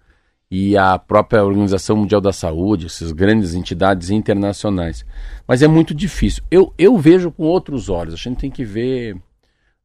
E 0.48 0.76
a 0.76 0.96
própria 0.96 1.44
Organização 1.44 1.96
Mundial 1.96 2.20
da 2.20 2.32
Saúde, 2.32 2.86
essas 2.86 3.10
grandes 3.10 3.54
entidades 3.54 4.10
internacionais. 4.10 5.04
Mas 5.48 5.62
é 5.62 5.66
muito 5.66 5.92
difícil. 5.92 6.44
Eu, 6.48 6.72
eu 6.78 6.96
vejo 6.96 7.32
com 7.32 7.42
outros 7.42 7.88
olhos. 7.88 8.14
A 8.14 8.16
gente 8.16 8.38
tem 8.38 8.50
que 8.50 8.64
ver, 8.64 9.16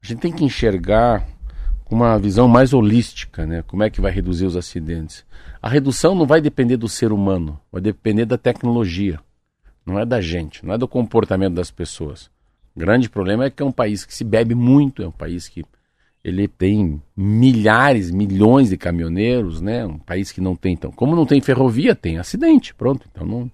a 0.03 0.07
gente 0.07 0.19
tem 0.19 0.31
que 0.31 0.45
enxergar 0.45 1.25
com 1.83 1.95
uma 1.95 2.19
visão 2.19 2.47
mais 2.47 2.73
holística, 2.73 3.43
né? 3.43 3.63
Como 3.65 3.81
é 3.81 3.89
que 3.89 4.01
vai 4.01 4.11
reduzir 4.11 4.45
os 4.45 4.55
acidentes? 4.55 5.25
A 5.65 5.69
redução 5.69 6.13
não 6.13 6.27
vai 6.27 6.39
depender 6.39 6.77
do 6.77 6.87
ser 6.87 7.11
humano, 7.11 7.59
vai 7.71 7.81
depender 7.81 8.25
da 8.25 8.37
tecnologia. 8.37 9.19
Não 9.83 9.97
é 9.97 10.05
da 10.05 10.21
gente, 10.21 10.63
não 10.63 10.75
é 10.75 10.77
do 10.77 10.87
comportamento 10.87 11.55
das 11.55 11.71
pessoas. 11.71 12.29
O 12.75 12.79
grande 12.79 13.09
problema 13.09 13.45
é 13.45 13.49
que 13.49 13.63
é 13.63 13.65
um 13.65 13.71
país 13.71 14.05
que 14.05 14.13
se 14.13 14.23
bebe 14.23 14.53
muito, 14.53 15.01
é 15.01 15.07
um 15.07 15.11
país 15.11 15.47
que 15.47 15.65
ele 16.23 16.47
tem 16.47 17.01
milhares, 17.17 18.11
milhões 18.11 18.69
de 18.69 18.77
caminhoneiros, 18.77 19.59
né? 19.59 19.83
Um 19.87 19.97
país 19.97 20.31
que 20.31 20.39
não 20.39 20.55
tem, 20.55 20.73
então, 20.73 20.91
como 20.91 21.15
não 21.15 21.25
tem 21.25 21.41
ferrovia, 21.41 21.95
tem 21.95 22.19
acidente, 22.19 22.71
pronto. 22.75 23.07
Então 23.11 23.25
não. 23.25 23.51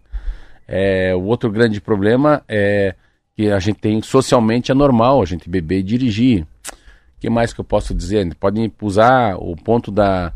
É, 0.68 1.16
o 1.16 1.24
outro 1.24 1.50
grande 1.50 1.80
problema 1.80 2.44
é 2.46 2.94
que 3.38 3.50
a 3.50 3.60
gente 3.60 3.80
tem 3.80 4.02
socialmente 4.02 4.70
é 4.70 4.76
normal 4.76 5.22
a 5.22 5.26
gente 5.26 5.50
beber 5.50 5.80
e 5.80 5.84
dirigir. 5.84 6.42
O 6.42 7.22
que 7.22 7.30
mais 7.30 7.54
que 7.54 7.62
eu 7.62 7.66
posso 7.66 7.96
dizer? 7.96 8.36
Podem 8.36 8.70
usar 8.82 9.38
o 9.38 9.56
ponto 9.56 9.90
da 9.90 10.34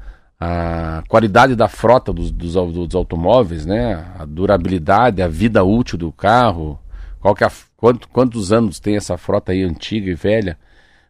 a 0.48 1.04
qualidade 1.08 1.56
da 1.56 1.68
frota 1.68 2.14
dos, 2.14 2.30
dos, 2.30 2.54
dos, 2.54 2.94
automóveis, 2.94 3.66
né? 3.66 4.06
A 4.20 4.26
durabilidade, 4.26 5.22
a 5.22 5.28
vida 5.28 5.64
útil 5.64 5.98
do 5.98 6.12
carro, 6.12 6.80
qual 7.20 7.34
que 7.34 7.44
é 7.44 7.48
a, 7.48 7.52
quanto, 7.76 8.08
quantos 8.10 8.54
anos 8.54 8.80
tem 8.80 8.96
essa 8.96 9.18
frota 9.18 9.52
aí 9.52 9.64
antiga 9.64 10.12
e 10.12 10.14
velha. 10.14 10.58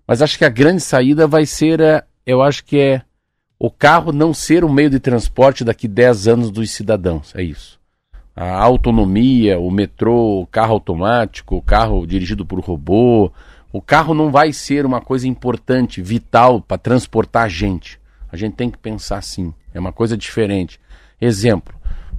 Mas 0.08 0.22
acho 0.22 0.38
que 0.38 0.46
a 0.46 0.50
grande 0.50 0.82
saída 0.82 1.28
vai 1.28 1.46
ser, 1.46 1.82
é, 1.82 2.04
eu 2.26 2.42
acho 2.42 2.64
que 2.64 2.80
é 2.80 3.02
o 3.60 3.70
carro 3.70 4.14
não 4.14 4.34
ser 4.34 4.64
o 4.64 4.72
meio 4.72 4.90
de 4.90 5.00
transporte 5.00 5.66
daqui 5.66 5.88
10 5.88 6.28
anos 6.30 6.52
dos 6.52 6.72
cidadãos. 6.72 7.34
É 7.36 7.44
isso. 7.44 7.78
A 8.34 8.58
autonomia, 8.58 9.60
o 9.60 9.70
metrô, 9.70 10.42
o 10.42 10.48
carro 10.48 10.74
automático, 10.74 11.58
o 11.58 11.62
carro 11.62 12.06
dirigido 12.06 12.46
por 12.46 12.60
robô. 12.60 13.32
O 13.72 13.82
carro 13.82 14.14
não 14.14 14.32
vai 14.32 14.54
ser 14.54 14.86
uma 14.86 15.02
coisa 15.02 15.28
importante, 15.28 16.02
vital 16.02 16.62
para 16.62 16.78
transportar 16.78 17.50
gente. 17.50 18.00
A 18.36 18.38
gente 18.38 18.56
tem 18.56 18.70
que 18.70 18.78
pensar 18.78 19.18
assim. 19.18 19.54
É 19.74 19.80
uma 19.80 19.92
coisa 19.92 20.16
diferente. 20.16 20.80
Exemplo: 21.20 21.74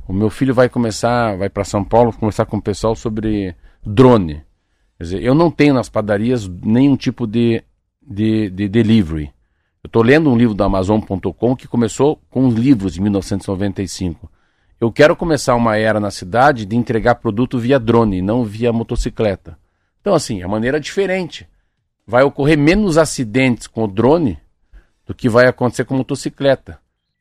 o 0.08 0.12
meu 0.12 0.30
filho 0.30 0.54
vai 0.54 0.68
começar, 0.68 1.36
vai 1.36 1.48
para 1.48 1.62
São 1.62 1.84
Paulo 1.84 2.12
conversar 2.12 2.46
com 2.46 2.56
o 2.56 2.62
pessoal 2.62 2.96
sobre 2.96 3.54
drone. 3.84 4.42
Quer 4.96 5.04
dizer, 5.04 5.22
eu 5.22 5.34
não 5.34 5.50
tenho 5.50 5.74
nas 5.74 5.88
padarias 5.88 6.48
nenhum 6.48 6.96
tipo 6.96 7.26
de 7.26 7.62
de, 8.06 8.48
de 8.50 8.68
delivery. 8.68 9.32
Eu 9.82 9.88
estou 9.88 10.02
lendo 10.02 10.30
um 10.30 10.36
livro 10.36 10.54
da 10.54 10.64
Amazon.com 10.66 11.56
que 11.56 11.68
começou 11.68 12.20
com 12.30 12.46
os 12.46 12.54
livros 12.54 12.96
em 12.96 13.02
1995. 13.02 14.30
Eu 14.80 14.92
quero 14.92 15.16
começar 15.16 15.54
uma 15.54 15.76
era 15.76 15.98
na 15.98 16.10
cidade 16.10 16.66
de 16.66 16.76
entregar 16.76 17.16
produto 17.16 17.58
via 17.58 17.78
drone, 17.78 18.22
não 18.22 18.44
via 18.44 18.72
motocicleta. 18.72 19.58
Então, 20.00 20.14
assim, 20.14 20.42
é 20.42 20.46
maneira 20.46 20.78
diferente. 20.78 21.48
Vai 22.06 22.22
ocorrer 22.22 22.58
menos 22.58 22.98
acidentes 22.98 23.66
com 23.66 23.84
o 23.84 23.88
drone 23.88 24.38
do 25.06 25.14
que 25.14 25.28
vai 25.28 25.46
acontecer 25.46 25.84
com 25.84 25.94
motocicleta. 25.94 26.78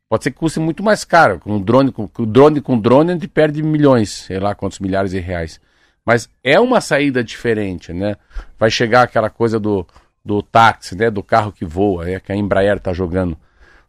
Pode 0.10 0.24
ser 0.24 0.32
que 0.32 0.38
custe 0.38 0.60
muito 0.60 0.84
mais 0.84 1.04
caro. 1.04 1.40
Com 1.40 1.62
drone 1.62 1.92
com, 1.92 2.08
com 2.08 2.26
drone 2.26 2.62
com 2.62 2.80
drone 2.80 3.12
a 3.12 3.14
gente 3.14 3.28
perde 3.28 3.62
milhões, 3.64 4.10
sei 4.10 4.40
lá 4.40 4.56
quantos 4.56 4.80
milhares 4.80 5.12
de 5.12 5.20
reais. 5.20 5.60
Mas 6.06 6.30
é 6.44 6.60
uma 6.60 6.82
saída 6.82 7.24
diferente, 7.24 7.92
né? 7.94 8.16
Vai 8.60 8.70
chegar 8.70 9.04
aquela 9.04 9.30
coisa 9.30 9.60
do 9.60 9.86
do 10.26 10.42
táxi, 10.42 10.98
né, 10.98 11.12
do 11.12 11.22
carro 11.22 11.52
que 11.52 11.64
voa, 11.64 12.10
é 12.10 12.20
que 12.20 12.32
a 12.32 12.36
Embraer 12.36 12.78
está 12.78 12.92
jogando. 12.92 13.38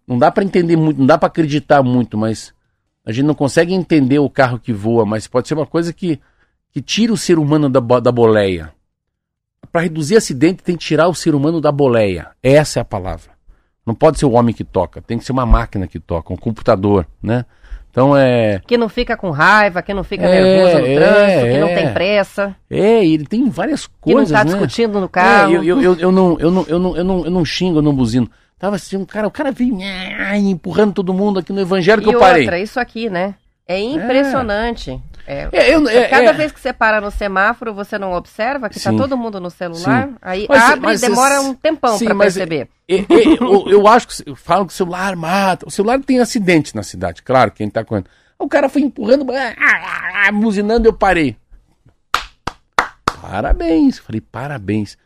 Não 0.07 0.19
dá 0.19 0.31
para 0.31 0.45
entender 0.45 0.77
muito, 0.77 0.99
não 0.99 1.07
dá 1.07 1.17
para 1.17 1.29
acreditar 1.29 1.83
muito, 1.83 2.19
mas 2.19 2.53
a 3.07 3.11
gente 3.11 3.25
não 3.25 3.35
consegue 3.35 3.73
entender 3.73 4.19
o 4.19 4.29
carro 4.29 4.59
que 4.59 4.73
voa, 4.73 5.07
mas 5.07 5.27
pode 5.27 5.49
ser 5.49 5.55
uma 5.55 5.65
coisa 5.65 5.95
que, 5.95 6.21
que 6.71 6.83
tira 6.83 7.11
o 7.11 7.17
ser 7.17 7.39
humano 7.39 7.71
da, 7.71 7.81
da 7.81 8.13
boleia. 8.13 8.71
Para 9.73 9.81
reduzir 9.81 10.17
acidente 10.17 10.63
tem 10.63 10.77
que 10.77 10.85
tirar 10.85 11.09
o 11.09 11.15
ser 11.15 11.35
humano 11.35 11.61
da 11.61 11.73
boleia. 11.73 12.31
Essa 12.43 12.81
é 12.81 12.83
a 12.83 12.85
palavra. 12.85 13.36
Não 13.87 13.95
pode 13.95 14.19
ser 14.19 14.27
o 14.27 14.33
homem 14.33 14.53
que 14.53 14.65
toca, 14.65 15.01
tem 15.01 15.17
que 15.17 15.25
ser 15.25 15.33
uma 15.33 15.47
máquina 15.47 15.87
que 15.87 16.01
toca, 16.01 16.33
um 16.33 16.37
computador, 16.37 17.07
né? 17.23 17.45
Então 17.97 18.15
é. 18.15 18.61
Que 18.67 18.77
não 18.77 18.91
fica 18.91 19.17
com 19.17 19.31
raiva, 19.31 19.81
que 19.81 19.95
não 19.95 20.05
fica 20.05 20.25
é, 20.25 20.43
nervoso 20.43 20.81
no 20.81 20.87
é, 20.87 20.95
trânsito, 20.97 21.47
que 21.47 21.59
não 21.59 21.69
tem 21.69 21.93
pressa. 21.95 22.57
É, 22.69 23.07
ele 23.07 23.25
tem 23.25 23.49
várias 23.49 23.87
coisas. 23.87 24.03
Que 24.03 24.15
não 24.15 24.23
está 24.23 24.45
né? 24.45 24.51
discutindo 24.51 25.01
no 25.01 25.09
carro. 25.09 25.55
É, 25.55 25.57
eu, 25.57 25.65
eu, 25.65 25.81
eu, 25.81 25.97
eu, 26.01 26.13
não, 26.13 26.37
eu, 26.39 26.51
não, 26.51 26.67
eu, 26.69 26.79
não, 26.79 26.97
eu, 26.97 27.05
não, 27.05 27.25
eu 27.25 27.31
não 27.31 27.45
xingo, 27.45 27.79
eu 27.79 27.83
não 27.83 27.95
buzino. 27.95 28.29
Tava 28.59 28.77
assim, 28.77 28.97
um 28.97 29.05
cara, 29.07 29.27
o 29.27 29.31
cara 29.31 29.51
veio 29.51 29.79
empurrando 30.37 30.95
todo 30.95 31.15
mundo 31.15 31.39
aqui 31.39 31.53
no 31.53 31.61
evangelho 31.61 32.03
que 32.03 32.11
e 32.11 32.13
eu 32.13 32.19
parei. 32.19 32.43
outra, 32.43 32.59
isso 32.59 32.79
aqui, 32.79 33.09
né? 33.09 33.35
É 33.67 33.81
impressionante. 33.81 35.01
É. 35.27 35.49
É, 35.53 35.75
eu, 35.75 35.89
é, 35.89 36.09
cada 36.09 36.33
vez 36.33 36.53
que 36.53 36.61
você 36.61 36.73
para 36.73 37.01
no 37.01 37.11
semáforo, 37.11 37.75
você 37.75 37.99
não 37.99 38.13
observa 38.13 38.69
que 38.69 38.79
está 38.79 38.93
todo 38.93 39.17
mundo 39.17 39.41
no 39.41 39.51
celular. 39.51 40.07
Sim. 40.07 40.15
Aí 40.23 40.47
mas, 40.49 40.63
abre 40.63 40.95
e 40.95 40.99
demora 40.99 41.41
um 41.41 41.55
tempão 41.55 41.99
para 41.99 42.15
perceber. 42.15 42.69
eu, 42.89 43.69
eu, 43.69 43.89
acho 43.89 44.07
que 44.07 44.35
falam 44.37 44.67
que 44.67 44.73
o 44.73 44.77
celular 44.77 45.17
mata. 45.17 45.67
O 45.67 45.71
celular 45.71 46.01
tem 46.01 46.21
acidente 46.21 46.77
na 46.77 46.83
cidade, 46.83 47.23
claro, 47.23 47.51
quem 47.51 47.67
está 47.67 47.85
correndo. 47.85 48.07
O 48.39 48.49
cara 48.49 48.69
foi 48.69 48.83
empurrando, 48.83 49.27
buzinando, 50.35 50.87
eu 50.87 50.93
parei. 50.93 51.37
Parabéns. 53.21 53.99
Falei, 53.99 54.21
parabéns. 54.21 54.97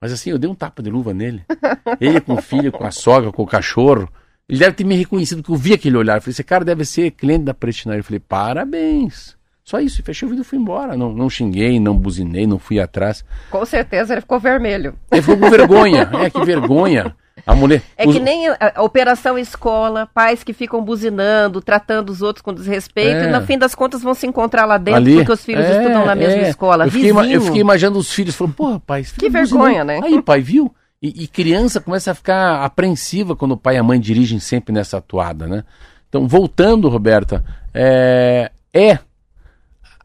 Mas 0.00 0.12
assim, 0.12 0.30
eu 0.30 0.38
dei 0.38 0.48
um 0.48 0.54
tapa 0.54 0.82
de 0.82 0.90
luva 0.90 1.12
nele. 1.12 1.44
Ele 2.00 2.20
com 2.20 2.34
o 2.34 2.42
filho, 2.42 2.72
com 2.72 2.84
a 2.84 2.90
sogra, 2.90 3.30
com 3.30 3.42
o 3.42 3.46
cachorro. 3.46 4.08
Ele 4.48 4.58
deve 4.58 4.72
ter 4.72 4.84
me 4.84 4.96
reconhecido, 4.96 5.42
que 5.42 5.50
eu 5.50 5.56
vi 5.56 5.74
aquele 5.74 5.96
olhar. 5.96 6.16
Eu 6.16 6.22
falei, 6.22 6.32
esse 6.32 6.42
cara 6.42 6.64
deve 6.64 6.84
ser 6.84 7.10
cliente 7.12 7.44
da 7.44 7.54
Prestina. 7.54 7.96
Eu 7.96 8.02
falei, 8.02 8.18
parabéns. 8.18 9.36
Só 9.64 9.78
isso, 9.78 10.02
fechei 10.02 10.26
o 10.26 10.30
vidro 10.30 10.44
e 10.44 10.46
fui 10.46 10.58
embora. 10.58 10.96
Não, 10.96 11.12
não 11.12 11.30
xinguei, 11.30 11.78
não 11.78 11.96
buzinei, 11.96 12.46
não 12.46 12.58
fui 12.58 12.80
atrás. 12.80 13.24
Com 13.50 13.64
certeza 13.64 14.14
ele 14.14 14.20
ficou 14.20 14.40
vermelho. 14.40 14.94
Ele 15.10 15.22
ficou 15.22 15.38
com 15.38 15.50
vergonha. 15.50 16.10
é, 16.24 16.30
que 16.30 16.44
vergonha. 16.44 17.14
A 17.46 17.54
mulher. 17.54 17.82
É 17.96 18.06
os... 18.06 18.14
que 18.14 18.20
nem 18.20 18.48
a, 18.48 18.56
a, 18.76 18.82
operação 18.82 19.38
escola, 19.38 20.08
pais 20.12 20.42
que 20.42 20.52
ficam 20.52 20.82
buzinando, 20.82 21.60
tratando 21.60 22.10
os 22.10 22.22
outros 22.22 22.42
com 22.42 22.52
desrespeito, 22.52 23.24
é. 23.24 23.28
e 23.28 23.32
no 23.32 23.40
fim 23.42 23.58
das 23.58 23.74
contas 23.74 24.02
vão 24.02 24.14
se 24.14 24.26
encontrar 24.26 24.64
lá 24.66 24.78
dentro 24.78 25.00
Ali, 25.00 25.16
porque 25.16 25.32
os 25.32 25.44
filhos 25.44 25.64
é, 25.64 25.78
estudam 25.78 26.04
na 26.04 26.14
mesma 26.14 26.42
é. 26.42 26.50
escola. 26.50 26.86
Eu 26.86 26.90
fiquei, 26.90 27.10
eu 27.10 27.40
fiquei, 27.40 27.60
imaginando 27.60 27.98
os 27.98 28.12
filhos 28.12 28.34
falando, 28.34 28.54
porra, 28.54 28.80
pai, 28.80 29.04
que 29.18 29.30
vergonha, 29.30 29.84
né? 29.84 30.00
Aí, 30.02 30.20
pai, 30.22 30.40
viu? 30.40 30.74
E, 31.02 31.24
e, 31.24 31.26
criança 31.26 31.80
começa 31.80 32.10
a 32.10 32.14
ficar 32.14 32.62
apreensiva 32.62 33.34
quando 33.34 33.52
o 33.52 33.56
pai 33.56 33.76
e 33.76 33.78
a 33.78 33.82
mãe 33.82 33.98
dirigem 33.98 34.38
sempre 34.38 34.74
nessa 34.74 34.98
atuada, 34.98 35.46
né? 35.46 35.64
Então, 36.08 36.28
voltando, 36.28 36.90
Roberta, 36.90 37.42
é, 37.72 38.50
é 38.74 38.98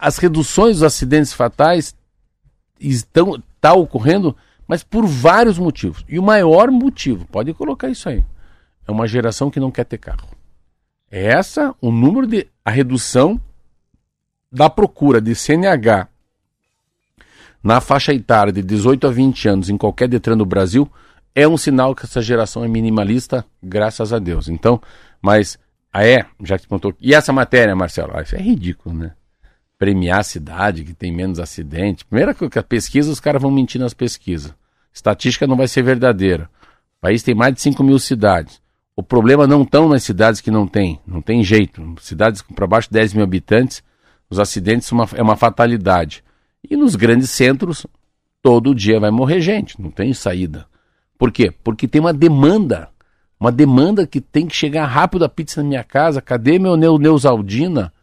as 0.06 0.20
reduções 0.20 0.76
dos 0.76 0.84
acidentes 0.84 1.34
fatais 1.34 1.96
estão 2.80 3.42
tá 3.60 3.74
ocorrendo, 3.74 4.38
mas 4.68 4.84
por 4.84 5.04
vários 5.08 5.58
motivos. 5.58 6.06
E 6.08 6.20
o 6.20 6.24
maior 6.24 6.70
motivo, 6.70 7.26
pode 7.26 7.52
colocar 7.56 7.90
isso 7.90 8.08
aí, 8.08 8.24
é 8.88 8.92
uma 8.92 9.08
geração 9.08 9.50
que 9.50 9.60
não 9.60 9.72
quer 9.72 9.84
ter 9.84 9.98
carro. 9.98 10.30
É 11.10 11.26
essa 11.26 11.74
o 11.82 11.92
número 11.92 12.28
de 12.28 12.46
a 12.64 12.70
redução 12.70 13.42
da 14.52 14.70
procura 14.70 15.20
de 15.20 15.34
CNH 15.34 16.08
na 17.64 17.82
faixa 17.82 18.14
etária 18.14 18.54
de 18.54 18.62
18 18.62 19.08
a 19.08 19.12
20 19.12 19.50
anos 19.50 19.70
em 19.72 19.78
qualquer 19.78 20.08
Detran 20.08 20.38
do 20.38 20.46
Brasil 20.46 20.88
é 21.34 21.48
um 21.48 21.58
sinal 21.58 21.96
que 21.96 22.06
essa 22.06 22.22
geração 22.22 22.64
é 22.64 22.68
minimalista, 22.68 23.44
graças 23.62 24.14
a 24.14 24.20
Deus. 24.20 24.50
Então, 24.50 24.80
mas 25.20 25.58
ah 25.92 26.06
é, 26.06 26.28
já 26.44 26.60
que 26.60 26.68
contou. 26.68 26.94
E 27.02 27.16
essa 27.16 27.34
matéria, 27.34 27.76
Marcelo, 27.76 28.12
ah, 28.16 28.22
isso 28.22 28.36
é 28.36 28.40
ridículo, 28.40 28.96
né? 28.96 29.12
Premiar 29.78 30.20
a 30.20 30.24
cidade 30.24 30.84
que 30.84 30.94
tem 30.94 31.12
menos 31.12 31.40
acidente. 31.40 32.06
Primeira 32.06 32.34
que 32.34 32.60
a 32.60 32.64
pesquisa, 32.64 33.12
os 33.12 33.20
caras 33.20 33.42
vão 33.42 33.52
mentir 33.52 33.80
nas 33.80 33.94
pesquisas. 33.94 34.54
Estatística 34.94 35.46
não 35.46 35.58
vai 35.58 35.68
ser 35.68 35.84
verdadeira. 35.84 36.50
O 36.98 37.02
país 37.02 37.22
tem 37.22 37.36
mais 37.36 37.54
de 37.54 37.62
5 37.62 37.84
mil 37.84 38.00
cidades. 38.00 38.62
O 38.96 39.04
problema 39.04 39.46
não 39.46 39.64
estão 39.64 39.90
nas 39.90 40.04
cidades 40.04 40.40
que 40.40 40.50
não 40.50 40.66
tem, 40.66 41.00
não 41.06 41.22
tem 41.22 41.44
jeito. 41.44 41.96
Cidades 42.00 42.42
para 42.42 42.66
baixo 42.66 42.88
de 42.88 42.94
10 42.94 43.14
mil 43.14 43.24
habitantes, 43.24 43.84
os 44.30 44.40
acidentes 44.40 44.90
uma, 44.92 45.08
é 45.14 45.22
uma 45.22 45.36
fatalidade. 45.36 46.24
E 46.68 46.78
nos 46.78 46.96
grandes 46.96 47.30
centros, 47.30 47.86
todo 48.42 48.74
dia 48.74 49.00
vai 49.00 49.12
morrer 49.12 49.42
gente, 49.42 49.80
não 49.82 49.92
tem 49.92 50.14
saída. 50.14 50.66
Por 51.18 51.32
quê? 51.32 51.54
Porque 51.64 51.88
tem 51.88 52.00
uma 52.00 52.14
demanda, 52.14 52.90
uma 53.38 53.52
demanda 53.52 54.08
que 54.08 54.22
tem 54.22 54.48
que 54.48 54.56
chegar 54.56 54.86
rápido 54.86 55.26
a 55.26 55.30
pizza 55.30 55.62
na 55.62 55.68
minha 55.68 55.84
casa. 55.84 56.22
Cadê 56.22 56.58
meu 56.58 56.78
Neusaldina? 56.78 57.94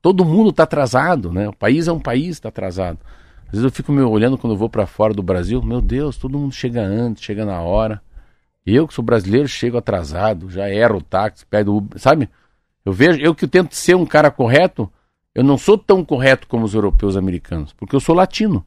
Todo 0.00 0.24
mundo 0.24 0.50
está 0.50 0.62
atrasado, 0.62 1.32
né? 1.32 1.48
O 1.48 1.52
país 1.52 1.88
é 1.88 1.92
um 1.92 2.00
país 2.00 2.36
está 2.36 2.48
atrasado. 2.48 2.98
Às 3.46 3.52
vezes 3.52 3.64
eu 3.64 3.70
fico 3.70 3.92
me 3.92 4.02
olhando 4.02 4.36
quando 4.36 4.52
eu 4.52 4.56
vou 4.56 4.68
para 4.68 4.86
fora 4.86 5.14
do 5.14 5.22
Brasil, 5.22 5.62
meu 5.62 5.80
Deus, 5.80 6.16
todo 6.16 6.38
mundo 6.38 6.52
chega 6.52 6.82
antes, 6.82 7.22
chega 7.22 7.44
na 7.44 7.60
hora. 7.60 8.00
Eu 8.66 8.86
que 8.86 8.92
sou 8.92 9.02
brasileiro 9.02 9.48
chego 9.48 9.78
atrasado, 9.78 10.50
já 10.50 10.68
erro 10.68 10.98
o 10.98 11.02
táxi, 11.02 11.46
pego 11.46 11.78
o 11.78 11.98
sabe? 11.98 12.28
Eu 12.84 12.92
vejo, 12.92 13.18
eu 13.20 13.34
que 13.34 13.46
tento 13.46 13.74
ser 13.74 13.96
um 13.96 14.04
cara 14.04 14.30
correto, 14.30 14.90
eu 15.34 15.42
não 15.42 15.56
sou 15.56 15.78
tão 15.78 16.04
correto 16.04 16.46
como 16.46 16.64
os 16.64 16.74
europeus 16.74 17.16
americanos, 17.16 17.72
porque 17.72 17.96
eu 17.96 18.00
sou 18.00 18.14
latino. 18.14 18.64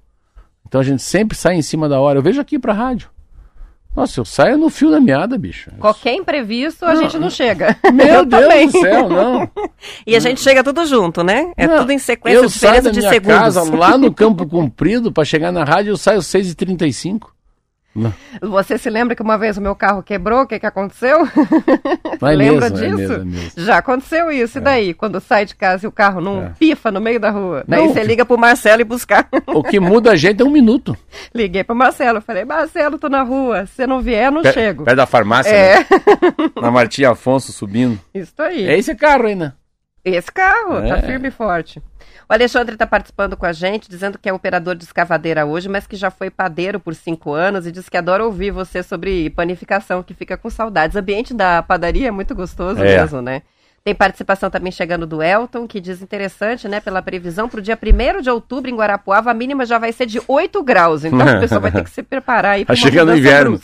Então 0.68 0.82
a 0.82 0.84
gente 0.84 1.02
sempre 1.02 1.38
sai 1.38 1.56
em 1.56 1.62
cima 1.62 1.88
da 1.88 2.00
hora. 2.00 2.20
Eu 2.20 2.24
vejo 2.24 2.42
aqui 2.42 2.58
para 2.58 2.74
rádio. 2.74 3.10
Nossa, 3.96 4.20
eu 4.20 4.26
saio 4.26 4.58
no 4.58 4.70
fio 4.70 4.90
da 4.90 5.02
meada, 5.02 5.38
bicho. 5.38 5.70
Qualquer 5.78 6.14
imprevisto, 6.16 6.86
a 6.86 6.94
não, 6.94 7.02
gente 7.02 7.20
não 7.20 7.30
chega. 7.30 7.78
Meu 7.94 8.26
Deus 8.26 8.44
também. 8.44 8.68
do 8.68 8.80
céu, 8.80 9.10
não. 9.10 9.50
e 10.08 10.16
a 10.16 10.20
gente 10.20 10.40
chega 10.40 10.64
tudo 10.64 10.86
junto, 10.86 11.24
né? 11.24 11.52
É 11.58 11.68
não, 11.68 11.80
tudo 11.80 11.92
em 11.92 12.00
sequência, 12.00 12.38
eu 12.38 12.48
diferença 12.48 12.82
saio 12.82 12.84
da 12.84 12.92
minha 13.00 13.10
segundos. 13.12 13.40
casa 13.40 13.76
lá 13.76 13.98
no 13.98 14.12
Campo 14.16 14.48
Comprido, 14.48 15.12
para 15.12 15.26
chegar 15.26 15.52
na 15.52 15.64
rádio, 15.64 15.92
eu 15.92 15.98
saio 15.98 16.20
às 16.20 16.26
6h35. 16.28 17.28
Não. 17.94 18.14
Você 18.42 18.78
se 18.78 18.90
lembra 18.90 19.16
que 19.16 19.22
uma 19.22 19.38
vez 19.38 19.58
o 19.58 19.62
meu 19.62 19.76
carro 19.76 20.02
quebrou? 20.02 20.42
O 20.44 20.48
que, 20.48 20.58
que 20.60 20.66
aconteceu? 20.66 21.26
É 21.26 22.26
lembra 22.36 22.70
mesmo, 22.70 22.86
é 22.86 22.90
disso? 22.90 22.98
mesmo, 22.98 23.14
é 23.16 23.26
mesmo. 23.26 23.52
Já 23.58 23.78
aconteceu 23.78 24.32
isso. 24.32 24.58
E 24.58 24.62
daí? 24.62 24.94
Quando 24.94 25.20
sai 25.20 25.46
de 25.46 25.56
casa 25.56 25.86
e 25.86 25.88
o 25.88 25.92
carro 25.92 26.22
não 26.22 26.44
É. 26.46 26.52
pifa 26.58 26.90
no 26.92 27.02
meio 27.02 27.20
da 27.20 27.30
rua. 27.30 27.64
Daí 27.68 27.82
Não, 27.82 27.90
você 27.94 28.02
que- 28.02 28.08
liga 28.08 28.26
pro 28.26 28.38
Marcelo 28.38 28.82
e 28.82 28.86
buscar. 28.86 29.28
O 29.48 29.62
que 29.64 29.80
muda 29.80 30.12
a 30.12 30.16
gente 30.16 30.42
é 30.42 30.46
um 30.46 30.50
minuto. 30.52 30.96
Liguei 31.36 31.64
pro 31.64 31.76
Marcelo. 31.76 32.22
Falei, 32.22 32.46
Marcelo, 32.46 32.98
tô 32.98 33.10
na 33.10 33.24
rua. 33.24 33.66
Se 33.66 33.86
não 33.86 34.02
vier, 34.02 34.32
não 34.32 34.42
Pé- 34.42 34.54
chego. 34.54 34.84
Perto 34.86 34.98
da 34.98 35.06
farmácia, 35.06 35.52
É, 35.52 35.80
né? 35.80 35.86
na 36.62 36.72
Martim 36.72 37.04
Afonso 37.04 37.52
subindo. 37.52 38.00
isso 38.14 38.34
aí. 38.42 38.68
É 38.68 38.78
esse 38.78 38.96
carro 38.96 39.26
aí, 39.28 39.36
né? 39.36 39.54
Esse 40.04 40.32
carro, 40.32 40.82
tá 40.82 40.98
É. 40.98 41.02
firme 41.02 41.28
e 41.28 41.32
forte. 41.32 41.80
O 42.28 42.34
Alexandre 42.34 42.74
está 42.74 42.88
participando 42.88 43.38
com 43.38 43.46
a 43.46 43.52
gente, 43.54 43.90
dizendo 43.90 44.18
que 44.18 44.28
é 44.28 44.34
operador 44.34 44.74
de 44.76 44.84
escavadeira 44.84 45.46
hoje, 45.46 45.68
mas 45.70 45.86
que 45.86 45.96
já 45.96 46.10
foi 46.10 46.30
padeiro 46.30 46.80
por 46.80 46.96
cinco 46.96 47.34
anos 47.34 47.68
e 47.68 47.72
diz 47.72 47.88
que 47.90 47.98
adora 47.98 48.24
ouvir 48.26 48.52
você 48.52 48.82
sobre 48.82 49.30
panificação, 49.30 50.02
que 50.02 50.14
fica 50.14 50.38
com 50.38 50.50
saudades. 50.50 50.96
O 50.96 51.00
ambiente 51.00 51.34
da 51.34 51.62
padaria 51.62 52.08
é 52.08 52.12
muito 52.12 52.34
gostoso 52.34 52.82
É. 52.82 52.98
mesmo, 53.02 53.22
né? 53.22 53.42
Tem 53.84 53.94
participação 53.96 54.50
também 54.50 54.72
chegando 54.72 55.06
do 55.08 55.22
Elton, 55.24 55.68
que 55.68 55.80
diz 55.82 56.02
interessante, 56.02 56.68
né? 56.68 56.80
Pela 56.80 57.02
previsão, 57.02 57.50
para 57.50 57.60
o 57.60 57.64
dia 57.64 57.76
1 57.78 58.22
de 58.22 58.30
outubro 58.30 58.70
em 58.70 58.76
Guarapuava, 58.76 59.32
a 59.32 59.34
mínima 59.34 59.66
já 59.66 59.78
vai 59.80 59.92
ser 59.92 60.06
de 60.06 60.22
8 60.28 60.64
graus. 60.64 61.04
Então 61.04 61.22
a 61.22 61.40
pessoa 61.40 61.60
vai 61.60 61.72
ter 61.72 61.84
que 61.84 61.90
se 61.90 62.02
preparar 62.04 62.54
aí 62.54 62.62
Tá 62.66 62.68
para 62.68 62.76
chegando 62.76 63.10
o 63.12 63.18
inverno. 63.18 63.60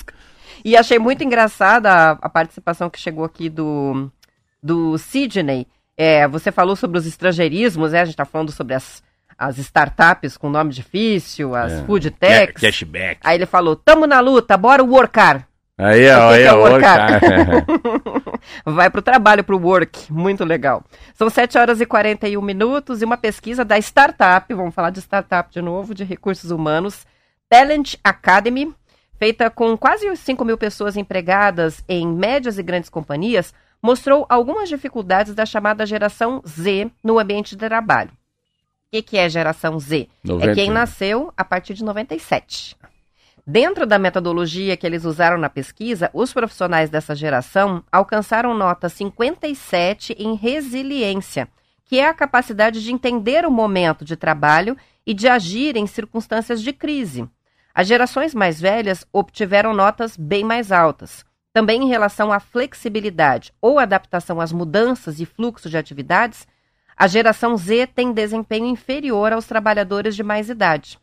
E 0.65 0.75
achei 0.75 0.97
muito 0.99 1.23
engraçada 1.23 1.91
a, 1.91 2.11
a 2.13 2.29
participação 2.29 2.89
que 2.89 2.99
chegou 2.99 3.23
aqui 3.23 3.47
do, 3.47 4.11
do 4.61 4.97
Sidney. 4.97 5.67
É, 5.97 6.27
você 6.27 6.51
falou 6.51 6.75
sobre 6.75 6.97
os 6.99 7.07
estrangeirismos, 7.07 7.91
né? 7.91 8.01
A 8.01 8.05
gente 8.05 8.13
está 8.13 8.25
falando 8.25 8.51
sobre 8.51 8.75
as, 8.75 9.01
as 9.37 9.57
startups 9.57 10.37
com 10.37 10.49
nome 10.49 10.71
difícil, 10.71 11.55
as 11.55 11.73
É. 11.73 11.83
food 11.85 12.11
techs. 12.11 12.61
Cashback. 12.61 13.19
Aí 13.23 13.35
ele 13.37 13.45
falou, 13.47 13.75
tamo 13.75 14.05
na 14.05 14.19
luta, 14.19 14.55
bora 14.55 14.83
workar. 14.83 15.47
Aí, 15.79 16.07
O 16.07 16.19
ó, 16.19 16.29
aí, 16.29 16.43
é 16.43 16.53
workar? 16.53 17.19
cara. 17.19 17.65
Vai 18.65 18.89
pro 18.89 19.01
trabalho, 19.01 19.43
pro 19.43 19.59
work. 19.59 20.11
Muito 20.11 20.43
legal. 20.43 20.83
São 21.13 21.29
7 21.29 21.57
horas 21.57 21.81
e 21.81 21.85
41 21.85 22.41
minutos 22.41 23.01
e 23.01 23.05
uma 23.05 23.17
pesquisa 23.17 23.63
da 23.65 23.77
startup, 23.77 24.51
vamos 24.53 24.73
falar 24.73 24.89
de 24.91 24.99
startup 25.01 25.51
de 25.51 25.61
novo, 25.61 25.93
de 25.93 26.03
recursos 26.03 26.49
humanos, 26.51 27.05
Talent 27.49 27.95
Academy, 28.03 28.73
feita 29.19 29.49
com 29.49 29.75
quase 29.77 30.15
5 30.15 30.43
mil 30.45 30.57
pessoas 30.57 30.95
empregadas 30.97 31.83
em 31.87 32.07
médias 32.07 32.57
e 32.57 32.63
grandes 32.63 32.89
companhias, 32.89 33.53
mostrou 33.81 34.25
algumas 34.29 34.69
dificuldades 34.69 35.33
da 35.33 35.45
chamada 35.45 35.85
geração 35.85 36.41
Z 36.47 36.91
no 37.03 37.19
ambiente 37.19 37.55
de 37.55 37.67
trabalho. 37.67 38.11
O 38.11 38.91
que, 38.91 39.01
que 39.01 39.17
é 39.17 39.27
geração 39.27 39.79
Z? 39.79 40.07
É 40.23 40.27
90. 40.27 40.53
quem 40.53 40.71
nasceu 40.71 41.33
a 41.35 41.43
partir 41.43 41.73
de 41.73 41.83
97. 41.83 42.75
Dentro 43.45 43.85
da 43.85 43.97
metodologia 43.97 44.75
que 44.75 44.85
eles 44.85 45.05
usaram 45.05 45.37
na 45.37 45.49
pesquisa, 45.49 46.09
os 46.13 46.33
profissionais 46.33 46.89
dessa 46.89 47.15
geração 47.15 47.81
alcançaram 47.89 48.53
nota 48.53 48.89
57 48.89 50.13
em 50.19 50.35
resiliência, 50.35 51.47
que 51.85 51.97
é 51.97 52.07
a 52.07 52.13
capacidade 52.13 52.83
de 52.83 52.91
entender 52.91 53.45
o 53.45 53.51
momento 53.51 54.03
de 54.03 54.17
trabalho 54.17 54.75
e 55.05 55.13
de 55.13 55.29
agir 55.29 55.77
em 55.77 55.87
circunstâncias 55.87 56.61
de 56.61 56.73
crise. 56.73 57.25
As 57.73 57.87
gerações 57.87 58.35
mais 58.35 58.59
velhas 58.59 59.07
obtiveram 59.13 59.73
notas 59.73 60.17
bem 60.17 60.43
mais 60.43 60.69
altas. 60.71 61.25
Também 61.57 61.81
em 61.81 61.87
relação 61.87 62.31
à 62.31 62.39
flexibilidade 62.39 63.51
ou 63.59 63.79
adaptação 63.79 64.39
às 64.39 64.51
mudanças 64.51 65.19
e 65.19 65.25
fluxo 65.25 65.67
de 65.67 65.75
atividades, 65.75 66.47
a 66.95 67.07
geração 67.07 67.57
Z 67.57 67.87
tem 67.95 68.13
desempenho 68.13 68.67
inferior 68.67 69.33
aos 69.33 69.47
trabalhadores 69.47 70.15
de 70.15 70.21
mais 70.21 70.51
idade. 70.51 70.99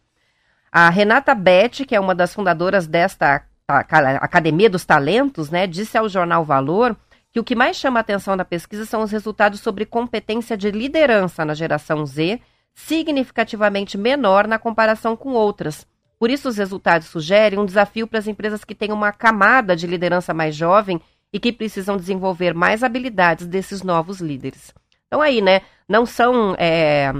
A 0.70 0.88
Renata 0.90 1.34
Betti, 1.34 1.84
que 1.84 1.96
é 1.96 1.98
uma 1.98 2.14
das 2.14 2.32
fundadoras 2.32 2.86
desta 2.86 3.44
Academia 3.66 4.70
dos 4.70 4.84
Talentos, 4.84 5.50
né, 5.50 5.66
disse 5.66 5.98
ao 5.98 6.09
jornal 6.09 6.44
Valor 6.44 6.96
que 7.32 7.40
o 7.40 7.44
que 7.44 7.57
mais 7.57 7.76
chama 7.76 7.98
a 7.98 8.02
atenção 8.02 8.36
da 8.36 8.44
pesquisa 8.44 8.86
são 8.86 9.02
os 9.02 9.11
resultados 9.11 9.59
sobre 9.59 9.84
competência 9.84 10.57
de 10.57 10.70
liderança 10.70 11.44
na 11.44 11.55
geração 11.55 12.07
Z, 12.07 12.40
significativamente 12.72 13.98
menor 13.98 14.46
na 14.46 14.61
comparação 14.61 15.16
com 15.16 15.32
outras. 15.32 15.84
Por 16.24 16.30
isso, 16.30 16.48
os 16.48 16.56
resultados 16.56 17.08
sugerem 17.08 17.58
um 17.58 17.66
desafio 17.66 18.06
para 18.06 18.18
as 18.18 18.26
empresas 18.26 18.64
que 18.64 18.74
têm 18.74 18.90
uma 18.90 19.12
camada 19.12 19.76
de 19.76 19.86
liderança 19.86 20.32
mais 20.32 20.56
jovem 20.56 20.98
e 21.30 21.38
que 21.38 21.52
precisam 21.52 21.98
desenvolver 21.98 22.54
mais 22.54 22.82
habilidades 22.82 23.46
desses 23.46 23.82
novos 23.82 24.22
líderes. 24.22 24.72
Então 25.06 25.20
aí, 25.20 25.42
né, 25.42 25.60
não 25.86 26.06
são, 26.06 26.54
é, 26.56 27.12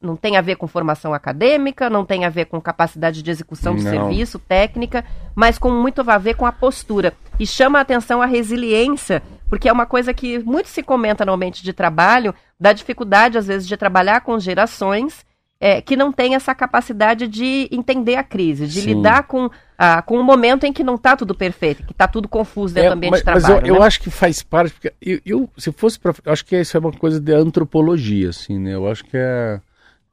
não 0.00 0.14
tem 0.14 0.36
a 0.36 0.40
ver 0.40 0.54
com 0.54 0.68
formação 0.68 1.12
acadêmica, 1.12 1.90
não 1.90 2.04
tem 2.04 2.24
a 2.24 2.28
ver 2.28 2.44
com 2.44 2.60
capacidade 2.60 3.20
de 3.20 3.28
execução 3.32 3.74
de 3.74 3.82
Não. 3.82 3.90
serviço, 3.90 4.38
técnica, 4.38 5.04
mas 5.34 5.58
com 5.58 5.68
muito 5.72 6.08
a 6.08 6.16
ver 6.16 6.34
com 6.34 6.46
a 6.46 6.52
postura. 6.52 7.14
E 7.40 7.44
chama 7.44 7.80
a 7.80 7.82
atenção 7.82 8.22
a 8.22 8.26
resiliência, 8.26 9.24
porque 9.48 9.68
é 9.68 9.72
uma 9.72 9.86
coisa 9.86 10.14
que 10.14 10.38
muito 10.38 10.68
se 10.68 10.84
comenta 10.84 11.24
no 11.24 11.32
ambiente 11.32 11.64
de 11.64 11.72
trabalho, 11.72 12.32
da 12.60 12.72
dificuldade, 12.72 13.36
às 13.36 13.48
vezes, 13.48 13.66
de 13.66 13.76
trabalhar 13.76 14.20
com 14.20 14.38
gerações 14.38 15.26
é, 15.64 15.80
que 15.80 15.94
não 15.94 16.10
têm 16.10 16.34
essa 16.34 16.52
capacidade 16.56 17.28
de 17.28 17.68
entender 17.70 18.16
a 18.16 18.24
crise, 18.24 18.66
de 18.66 18.80
Sim. 18.80 18.94
lidar 18.94 19.28
com, 19.28 19.48
ah, 19.78 20.02
com 20.02 20.18
um 20.18 20.22
momento 20.24 20.64
em 20.64 20.72
que 20.72 20.82
não 20.82 20.96
está 20.96 21.14
tudo 21.16 21.36
perfeito, 21.36 21.84
que 21.84 21.92
está 21.92 22.08
tudo 22.08 22.26
confuso 22.26 22.74
dentro 22.74 22.88
É, 22.88 22.90
do 22.90 22.96
ambiente 22.96 23.12
mas, 23.12 23.20
de 23.20 23.26
mas 23.26 23.42
trabalho. 23.44 23.66
eu, 23.68 23.76
eu 23.76 23.80
né? 23.80 23.86
acho 23.86 24.00
que 24.00 24.10
faz 24.10 24.42
parte, 24.42 24.72
porque 24.72 24.92
eu, 25.00 25.20
eu, 25.24 25.48
se 25.56 25.70
fosse 25.70 26.00
eu 26.02 26.32
acho 26.32 26.44
que 26.44 26.60
isso 26.60 26.76
é 26.76 26.80
uma 26.80 26.90
coisa 26.90 27.20
de 27.20 27.32
antropologia, 27.32 28.30
assim, 28.30 28.58
né? 28.58 28.74
Eu 28.74 28.90
acho 28.90 29.04
que 29.04 29.16
é, 29.16 29.60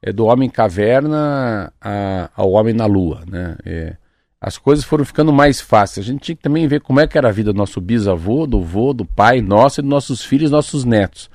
é 0.00 0.12
do 0.12 0.26
homem 0.26 0.48
caverna 0.48 1.72
a- 1.80 2.30
ao 2.36 2.52
homem 2.52 2.72
na 2.72 2.86
lua, 2.86 3.22
né? 3.28 3.56
É, 3.66 3.96
as 4.40 4.56
coisas 4.56 4.84
foram 4.84 5.04
ficando 5.04 5.32
mais 5.32 5.60
fáceis. 5.60 6.06
A 6.06 6.12
gente 6.12 6.22
tinha 6.22 6.36
que 6.36 6.42
também 6.44 6.68
ver 6.68 6.80
como 6.80 7.00
é 7.00 7.08
que 7.08 7.18
era 7.18 7.28
a 7.28 7.32
vida 7.32 7.52
do 7.52 7.56
nosso 7.58 7.80
bisavô, 7.80 8.46
do 8.46 8.62
vô, 8.62 8.92
do 8.92 9.04
pai 9.04 9.40
nosso 9.40 9.80
e 9.80 9.82
dos 9.82 9.90
nossos 9.90 10.24
filhos, 10.24 10.48
nossos 10.48 10.84
netos. 10.84 11.28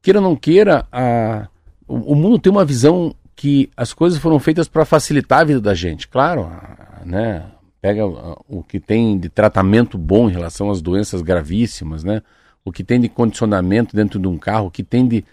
Queira 0.00 0.20
ou 0.20 0.24
não 0.24 0.36
queira, 0.36 0.86
a, 0.92 1.48
o, 1.88 2.12
o 2.12 2.14
mundo 2.14 2.38
tem 2.38 2.52
uma 2.52 2.64
visão 2.64 3.12
que 3.34 3.70
as 3.76 3.92
coisas 3.92 4.18
foram 4.18 4.38
feitas 4.38 4.68
para 4.68 4.84
facilitar 4.84 5.40
a 5.40 5.44
vida 5.44 5.60
da 5.60 5.74
gente. 5.74 6.06
Claro, 6.08 6.50
né? 7.04 7.44
Pega 7.80 8.06
o 8.06 8.62
que 8.62 8.78
tem 8.78 9.18
de 9.18 9.28
tratamento 9.28 9.98
bom 9.98 10.28
em 10.28 10.32
relação 10.32 10.70
às 10.70 10.80
doenças 10.80 11.20
gravíssimas, 11.22 12.04
né? 12.04 12.22
O 12.64 12.70
que 12.70 12.84
tem 12.84 13.00
de 13.00 13.08
condicionamento 13.08 13.96
dentro 13.96 14.20
de 14.20 14.28
um 14.28 14.36
carro, 14.38 14.66
o 14.66 14.70
que 14.70 14.84
tem 14.84 15.06
de 15.06 15.24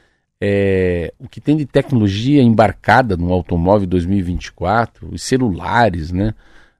é, 0.41 1.14
o 1.20 1.28
que 1.28 1.41
tem 1.41 1.58
de 1.58 1.66
tecnologia 1.66 2.41
embarcada 2.41 3.18
no 3.18 3.34
automóvel 3.34 3.86
2024, 3.86 5.10
os 5.12 5.22
celulares, 5.22 6.12
né? 6.12 6.34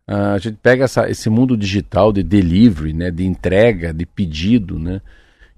A 0.07 0.38
gente 0.39 0.57
pega 0.63 0.86
essa- 0.86 1.09
esse 1.09 1.30
mundo 1.30 1.55
digital 1.57 2.11
de 2.13 2.24
delivery, 2.24 2.93
né? 2.93 3.11
De 3.11 3.26
entrega, 3.26 3.93
de 3.93 4.05
pedido, 4.05 4.80
né? 4.80 5.01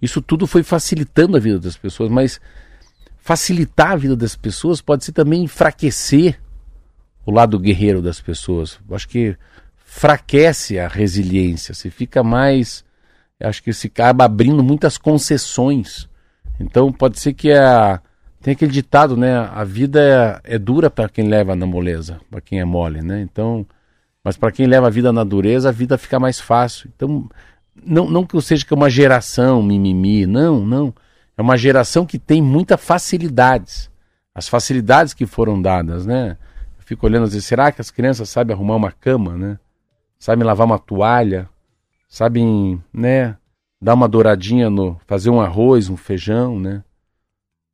Isso 0.02 0.20
tudo 0.22 0.48
foi 0.48 0.64
facilitando 0.64 1.38
a 1.38 1.40
vida 1.40 1.60
das 1.60 1.78
pessoas, 1.78 2.10
mas 2.10 2.42
facilitar 3.22 3.92
a 3.92 3.96
vida 3.96 4.16
das 4.16 4.36
pessoas 4.36 4.82
pode 4.82 5.06
ser 5.06 5.12
também 5.12 5.44
enfraquecer 5.44 6.40
o 7.26 7.32
lado 7.32 7.60
guerreiro 7.60 8.02
das 8.02 8.20
pessoas. 8.20 8.80
Acho 8.92 9.08
que 9.08 9.38
enfraquece 9.88 10.80
a 10.80 10.88
resiliência, 10.88 11.74
se 11.74 11.90
fica 11.90 12.24
mais. 12.24 12.84
Acho 13.40 13.64
que 13.64 13.74
se 13.74 13.88
acaba 13.88 14.26
abrindo 14.26 14.64
muitas 14.64 14.98
concessões. 14.98 16.08
Então 16.60 16.92
pode 16.92 17.20
ser 17.20 17.34
que 17.34 17.52
a. 17.52 18.02
Tem 18.42 18.54
aquele 18.54 18.72
ditado, 18.72 19.16
né? 19.16 19.38
A 19.38 19.64
vida 19.64 20.42
é, 20.44 20.56
é 20.56 20.60
dura 20.60 20.90
para 20.90 21.08
quem 21.08 21.28
leva 21.28 21.56
na 21.56 21.66
moleza, 21.66 22.20
para 22.30 22.42
quem 22.42 22.60
é 22.60 22.66
mole, 22.66 23.02
né? 23.02 23.22
Então, 23.22 23.66
mas 24.24 24.36
para 24.36 24.52
quem 24.52 24.66
leva 24.66 24.88
a 24.88 24.90
vida 24.90 25.14
na 25.14 25.24
dureza, 25.24 25.70
a 25.70 25.72
vida 25.72 25.96
fica 25.96 26.20
mais 26.20 26.40
fácil. 26.40 26.90
Então, 26.96 27.30
não, 27.86 28.10
não 28.10 28.26
que 28.26 28.36
eu 28.36 28.42
seja 28.42 28.66
que 28.66 28.74
é 28.74 28.76
uma 28.76 28.90
geração 28.90 29.62
mimimi, 29.62 30.26
não, 30.26 30.66
não. 30.66 30.94
É 31.42 31.44
uma 31.44 31.58
geração 31.58 32.06
que 32.06 32.20
tem 32.20 32.40
muitas 32.40 32.80
facilidades. 32.80 33.90
As 34.32 34.48
facilidades 34.48 35.12
que 35.12 35.26
foram 35.26 35.60
dadas, 35.60 36.06
né? 36.06 36.38
Eu 36.78 36.84
fico 36.86 37.08
olhando 37.08 37.28
e 37.36 37.42
será 37.42 37.72
que 37.72 37.82
as 37.82 37.90
crianças 37.90 38.30
sabem 38.30 38.56
arrumar 38.56 38.76
uma 38.76 38.92
cama, 38.92 39.36
né? 39.36 39.58
Sabem 40.20 40.46
lavar 40.46 40.68
uma 40.68 40.78
toalha? 40.78 41.50
Sabem, 42.08 42.80
né? 42.94 43.36
Dar 43.82 43.96
uma 43.96 44.08
douradinha 44.08 44.70
no. 44.70 45.02
fazer 45.08 45.32
um 45.32 45.42
arroz, 45.42 45.90
um 45.90 45.98
feijão, 45.98 46.60
né? 46.60 46.84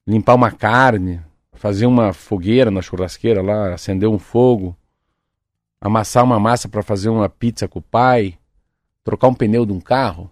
Limpar 0.08 0.36
uma 0.36 0.50
carne, 0.50 1.20
fazer 1.52 1.88
uma 1.88 2.14
fogueira 2.14 2.72
na 2.72 2.82
churrasqueira 2.82 3.42
lá, 3.42 3.74
acender 3.74 4.08
um 4.08 4.18
fogo, 4.18 4.78
amassar 5.82 6.24
uma 6.24 6.40
massa 6.40 6.70
para 6.70 6.82
fazer 6.82 7.10
uma 7.10 7.28
pizza 7.28 7.68
com 7.68 7.80
o 7.80 7.82
pai, 7.82 8.40
trocar 9.04 9.28
um 9.28 9.34
pneu 9.34 9.66
de 9.66 9.74
um 9.74 9.82
carro, 9.82 10.32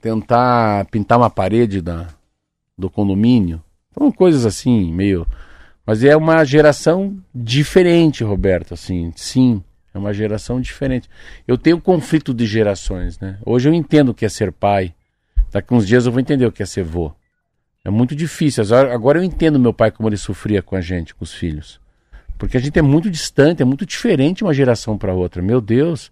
tentar 0.00 0.84
pintar 0.86 1.18
uma 1.18 1.30
parede 1.30 1.80
da, 1.80 2.08
do 2.76 2.90
condomínio. 2.90 3.62
São 3.96 4.10
coisas 4.10 4.44
assim, 4.44 4.92
meio. 4.92 5.26
Mas 5.86 6.02
é 6.02 6.16
uma 6.16 6.44
geração 6.44 7.16
diferente, 7.34 8.24
Roberto, 8.24 8.74
assim, 8.74 9.12
sim. 9.14 9.62
É 9.92 9.98
uma 9.98 10.12
geração 10.12 10.60
diferente. 10.60 11.08
Eu 11.46 11.56
tenho 11.56 11.80
conflito 11.80 12.34
de 12.34 12.46
gerações, 12.46 13.18
né? 13.20 13.38
Hoje 13.46 13.68
eu 13.68 13.74
entendo 13.74 14.08
o 14.08 14.14
que 14.14 14.24
é 14.24 14.28
ser 14.28 14.50
pai. 14.50 14.92
Daqui 15.52 15.72
uns 15.72 15.86
dias 15.86 16.04
eu 16.04 16.10
vou 16.10 16.20
entender 16.20 16.46
o 16.46 16.50
que 16.50 16.64
é 16.64 16.66
ser 16.66 16.82
vô. 16.82 17.12
É 17.84 17.90
muito 17.90 18.16
difícil. 18.16 18.64
Agora 18.92 19.18
eu 19.18 19.22
entendo 19.22 19.60
meu 19.60 19.72
pai 19.72 19.92
como 19.92 20.08
ele 20.08 20.16
sofria 20.16 20.60
com 20.62 20.74
a 20.74 20.80
gente, 20.80 21.14
com 21.14 21.22
os 21.22 21.32
filhos. 21.32 21.80
Porque 22.36 22.56
a 22.56 22.60
gente 22.60 22.76
é 22.76 22.82
muito 22.82 23.08
distante, 23.08 23.62
é 23.62 23.64
muito 23.64 23.86
diferente 23.86 24.42
uma 24.42 24.52
geração 24.52 24.98
para 24.98 25.14
outra. 25.14 25.40
Meu 25.40 25.60
Deus, 25.60 26.10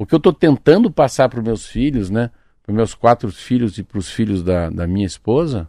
o 0.00 0.06
que 0.06 0.14
eu 0.14 0.16
estou 0.16 0.32
tentando 0.32 0.90
passar 0.90 1.28
para 1.28 1.40
os 1.40 1.44
meus 1.44 1.66
filhos, 1.66 2.08
né? 2.08 2.30
Para 2.62 2.74
meus 2.74 2.94
quatro 2.94 3.30
filhos 3.30 3.76
e 3.76 3.82
para 3.82 3.98
os 3.98 4.10
filhos 4.10 4.42
da, 4.42 4.70
da 4.70 4.86
minha 4.86 5.04
esposa, 5.04 5.68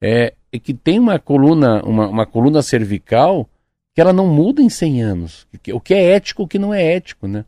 é, 0.00 0.34
é, 0.50 0.58
que 0.58 0.74
tem 0.74 0.98
uma 0.98 1.16
coluna, 1.20 1.80
uma, 1.84 2.08
uma 2.08 2.26
coluna 2.26 2.60
cervical 2.60 3.48
que 3.94 4.00
ela 4.00 4.12
não 4.12 4.26
muda 4.26 4.60
em 4.60 4.68
100 4.68 5.02
anos. 5.02 5.46
O 5.72 5.80
que 5.80 5.94
é 5.94 6.10
ético, 6.10 6.42
o 6.42 6.48
que 6.48 6.58
não 6.58 6.74
é 6.74 6.82
ético, 6.82 7.28
né? 7.28 7.44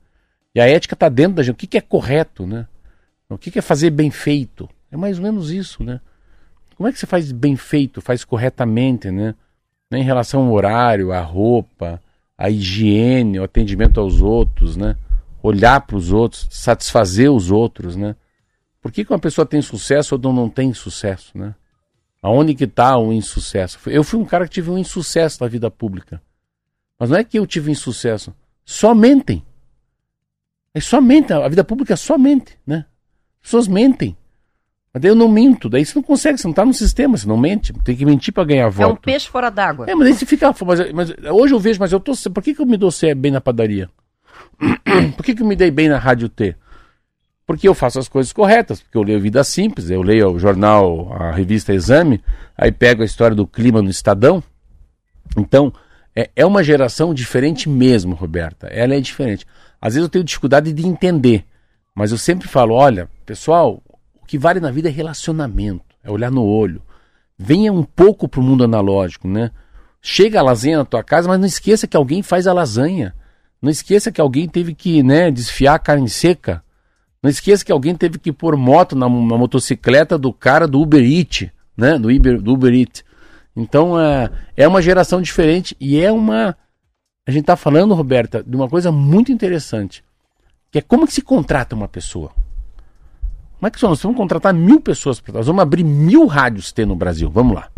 E 0.54 0.60
a 0.60 0.68
ética 0.68 0.94
está 0.94 1.08
dentro 1.08 1.34
da 1.34 1.42
gente. 1.42 1.54
O 1.54 1.58
que, 1.58 1.66
que 1.66 1.78
é 1.78 1.80
correto, 1.80 2.46
né? 2.46 2.68
O 3.28 3.36
que, 3.36 3.50
que 3.50 3.58
é 3.58 3.62
fazer 3.62 3.90
bem 3.90 4.08
feito? 4.08 4.70
É 4.92 4.96
mais 4.96 5.18
ou 5.18 5.24
menos 5.24 5.50
isso, 5.50 5.82
né? 5.82 6.00
Como 6.76 6.88
é 6.88 6.92
que 6.92 6.98
você 7.00 7.06
faz 7.06 7.32
bem 7.32 7.56
feito, 7.56 8.00
faz 8.00 8.24
corretamente, 8.24 9.10
né? 9.10 9.34
Em 9.90 10.04
relação 10.04 10.46
ao 10.46 10.52
horário, 10.52 11.10
à 11.10 11.20
roupa, 11.20 12.00
à 12.38 12.48
higiene, 12.48 13.38
ao 13.38 13.46
atendimento 13.46 13.98
aos 13.98 14.22
outros, 14.22 14.76
né? 14.76 14.94
Olhar 15.46 15.80
para 15.82 15.96
os 15.96 16.10
outros, 16.10 16.48
satisfazer 16.50 17.30
os 17.30 17.50
outros, 17.50 17.96
né? 17.96 18.16
Por 18.80 18.90
que, 18.90 19.04
que 19.04 19.12
uma 19.12 19.18
pessoa 19.18 19.44
tem 19.44 19.60
sucesso 19.60 20.14
ou 20.14 20.32
não, 20.32 20.48
tem 20.48 20.72
sucesso, 20.72 21.36
né? 21.36 21.54
Aonde 22.22 22.54
que 22.54 22.64
está 22.64 22.96
o 22.96 23.12
insucesso? 23.12 23.78
Eu 23.86 24.02
fui 24.02 24.18
um 24.18 24.24
cara 24.24 24.46
que 24.46 24.54
tive 24.54 24.70
um 24.70 24.78
insucesso 24.78 25.42
na 25.42 25.48
vida 25.48 25.70
pública. 25.70 26.22
Mas 26.98 27.10
não 27.10 27.18
é 27.18 27.24
que 27.24 27.38
eu 27.38 27.46
tive 27.46 27.70
insucesso. 27.70 28.34
Só 28.64 28.94
mentem. 28.94 29.44
É 30.72 30.80
só 30.80 31.00
mentem. 31.00 31.36
A 31.36 31.48
vida 31.48 31.62
pública 31.62 31.92
é 31.92 31.96
só 31.96 32.16
mente, 32.16 32.58
né? 32.66 32.86
As 33.42 33.48
pessoas 33.50 33.68
mentem. 33.68 34.16
Mas 34.94 35.02
daí 35.02 35.10
eu 35.10 35.14
não 35.14 35.28
minto, 35.28 35.68
daí 35.68 35.84
você 35.84 35.94
não 35.96 36.02
consegue, 36.02 36.38
você 36.38 36.46
não 36.46 36.52
está 36.52 36.64
no 36.64 36.72
sistema, 36.72 37.18
você 37.18 37.26
não 37.26 37.36
mente, 37.36 37.72
tem 37.84 37.96
que 37.96 38.06
mentir 38.06 38.32
para 38.32 38.44
ganhar 38.44 38.68
voto. 38.70 38.90
É 38.90 38.92
um 38.92 38.96
peixe 38.96 39.28
fora 39.28 39.50
d'água. 39.50 39.86
É, 39.90 39.94
mas 39.94 40.08
daí 40.08 40.16
você 40.16 40.24
fica. 40.24 40.54
Mas, 40.64 40.92
mas, 40.92 41.10
hoje 41.30 41.52
eu 41.52 41.58
vejo, 41.58 41.80
mas 41.80 41.92
eu 41.92 42.00
tô. 42.00 42.12
Por 42.30 42.42
que, 42.42 42.54
que 42.54 42.62
eu 42.62 42.66
me 42.66 42.76
dou 42.76 42.90
bem 43.16 43.32
na 43.32 43.40
padaria? 43.40 43.90
Por 45.16 45.24
que, 45.24 45.34
que 45.34 45.42
eu 45.42 45.46
me 45.46 45.56
dei 45.56 45.70
bem 45.70 45.88
na 45.88 45.98
Rádio 45.98 46.28
T? 46.28 46.56
Porque 47.46 47.68
eu 47.68 47.74
faço 47.74 47.98
as 47.98 48.08
coisas 48.08 48.32
corretas, 48.32 48.80
porque 48.80 48.96
eu 48.96 49.02
leio 49.02 49.20
Vida 49.20 49.44
Simples, 49.44 49.90
eu 49.90 50.02
leio 50.02 50.32
o 50.32 50.38
jornal, 50.38 51.12
a 51.12 51.30
revista 51.30 51.74
Exame, 51.74 52.22
aí 52.56 52.72
pego 52.72 53.02
a 53.02 53.04
história 53.04 53.36
do 53.36 53.46
clima 53.46 53.82
no 53.82 53.90
Estadão. 53.90 54.42
Então, 55.36 55.72
é, 56.16 56.30
é 56.34 56.46
uma 56.46 56.62
geração 56.62 57.12
diferente 57.12 57.68
mesmo, 57.68 58.14
Roberta. 58.14 58.68
Ela 58.68 58.94
é 58.94 59.00
diferente. 59.00 59.46
Às 59.80 59.94
vezes 59.94 60.06
eu 60.06 60.10
tenho 60.10 60.24
dificuldade 60.24 60.72
de 60.72 60.86
entender, 60.86 61.44
mas 61.94 62.12
eu 62.12 62.18
sempre 62.18 62.48
falo: 62.48 62.74
olha, 62.74 63.10
pessoal, 63.26 63.82
o 64.14 64.24
que 64.24 64.38
vale 64.38 64.60
na 64.60 64.70
vida 64.70 64.88
é 64.88 64.92
relacionamento, 64.92 65.94
é 66.02 66.10
olhar 66.10 66.30
no 66.30 66.44
olho. 66.44 66.80
Venha 67.36 67.72
um 67.72 67.82
pouco 67.82 68.28
para 68.28 68.40
o 68.40 68.42
mundo 68.42 68.64
analógico, 68.64 69.28
né? 69.28 69.50
Chega 70.00 70.38
a 70.38 70.42
lasanha 70.42 70.78
na 70.78 70.84
tua 70.84 71.02
casa, 71.02 71.28
mas 71.28 71.38
não 71.38 71.46
esqueça 71.46 71.86
que 71.86 71.96
alguém 71.96 72.22
faz 72.22 72.46
a 72.46 72.52
lasanha. 72.52 73.14
Não 73.64 73.70
esqueça 73.70 74.12
que 74.12 74.20
alguém 74.20 74.46
teve 74.46 74.74
que 74.74 75.02
né, 75.02 75.30
desfiar 75.30 75.76
a 75.76 75.78
carne 75.78 76.06
seca. 76.06 76.62
Não 77.22 77.30
esqueça 77.30 77.64
que 77.64 77.72
alguém 77.72 77.94
teve 77.94 78.18
que 78.18 78.30
pôr 78.30 78.58
moto 78.58 78.94
na, 78.94 79.08
na 79.08 79.38
motocicleta 79.38 80.18
do 80.18 80.34
cara 80.34 80.68
do 80.68 80.82
Uber 80.82 81.02
Eats, 81.02 81.48
né? 81.74 81.98
Do 81.98 82.10
Uber, 82.10 82.42
do 82.42 82.52
Uber 82.52 82.74
Eats. 82.74 83.02
Então 83.56 83.98
é, 83.98 84.30
é 84.54 84.68
uma 84.68 84.82
geração 84.82 85.22
diferente 85.22 85.74
e 85.80 85.98
é 85.98 86.12
uma. 86.12 86.54
A 87.26 87.30
gente 87.30 87.44
está 87.44 87.56
falando, 87.56 87.94
Roberta, 87.94 88.44
de 88.46 88.54
uma 88.54 88.68
coisa 88.68 88.92
muito 88.92 89.32
interessante. 89.32 90.04
Que 90.70 90.80
é 90.80 90.82
como 90.82 91.06
que 91.06 91.14
se 91.14 91.22
contrata 91.22 91.74
uma 91.74 91.88
pessoa. 91.88 92.32
Como 93.58 93.66
é 93.66 93.70
que 93.70 93.82
nós 93.82 94.02
vamos 94.02 94.18
contratar 94.18 94.52
mil 94.52 94.78
pessoas? 94.78 95.22
Nós 95.32 95.46
vamos 95.46 95.62
abrir 95.62 95.84
mil 95.84 96.26
rádios 96.26 96.70
ter 96.70 96.86
no 96.86 96.94
Brasil. 96.94 97.30
Vamos 97.30 97.54
lá. 97.54 97.70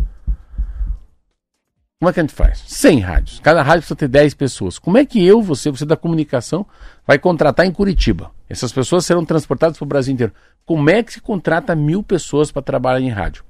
Como 1.99 2.09
é 2.09 2.13
que 2.13 2.19
a 2.19 2.23
gente 2.23 2.33
faz? 2.33 2.63
100 2.67 2.99
rádios. 2.99 3.39
Cada 3.39 3.63
rádio 3.63 3.81
precisa 3.81 3.95
ter 3.95 4.07
10 4.07 4.33
pessoas. 4.35 4.77
Como 4.77 4.97
é 4.97 5.05
que 5.05 5.25
eu, 5.25 5.41
você, 5.41 5.71
você 5.71 5.85
da 5.85 5.97
comunicação, 5.97 6.65
vai 7.05 7.17
contratar 7.17 7.65
em 7.65 7.71
Curitiba? 7.71 8.31
Essas 8.47 8.71
pessoas 8.71 9.05
serão 9.05 9.25
transportadas 9.25 9.77
para 9.77 9.85
o 9.85 9.87
Brasil 9.87 10.13
inteiro. 10.13 10.33
Como 10.65 10.89
é 10.89 11.01
que 11.01 11.13
se 11.13 11.21
contrata 11.21 11.75
mil 11.75 12.03
pessoas 12.03 12.51
para 12.51 12.61
trabalhar 12.61 12.99
em 12.99 13.09
rádio? 13.09 13.43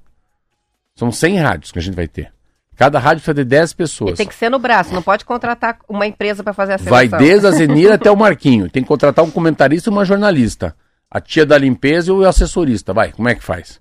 São 0.95 1.11
100 1.11 1.37
rádios 1.39 1.71
que 1.71 1.79
a 1.79 1.81
gente 1.81 1.95
vai 1.95 2.07
ter. 2.07 2.31
Cada 2.75 2.99
rádio 2.99 3.21
precisa 3.23 3.35
ter 3.35 3.45
10 3.45 3.73
pessoas. 3.73 4.11
E 4.11 4.15
tem 4.15 4.27
que 4.27 4.35
ser 4.35 4.49
no 4.49 4.59
braço, 4.59 4.93
não 4.93 5.01
pode 5.01 5.25
contratar 5.25 5.79
uma 5.89 6.07
empresa 6.07 6.43
para 6.43 6.53
fazer 6.53 6.73
a 6.73 6.77
seleção. 6.77 6.91
Vai 6.91 7.07
desde 7.07 7.47
a 7.47 7.51
Zenira 7.51 7.95
até 7.95 8.09
o 8.09 8.15
Marquinho. 8.15 8.69
Tem 8.69 8.83
que 8.83 8.87
contratar 8.87 9.25
um 9.25 9.31
comentarista 9.31 9.89
e 9.89 9.91
uma 9.91 10.05
jornalista 10.05 10.75
a 11.09 11.21
tia 11.21 11.45
da 11.45 11.57
limpeza 11.57 12.11
e 12.11 12.13
o 12.13 12.25
assessorista. 12.25 12.93
Vai, 12.93 13.11
como 13.11 13.29
é 13.29 13.35
que 13.35 13.43
faz? 13.43 13.79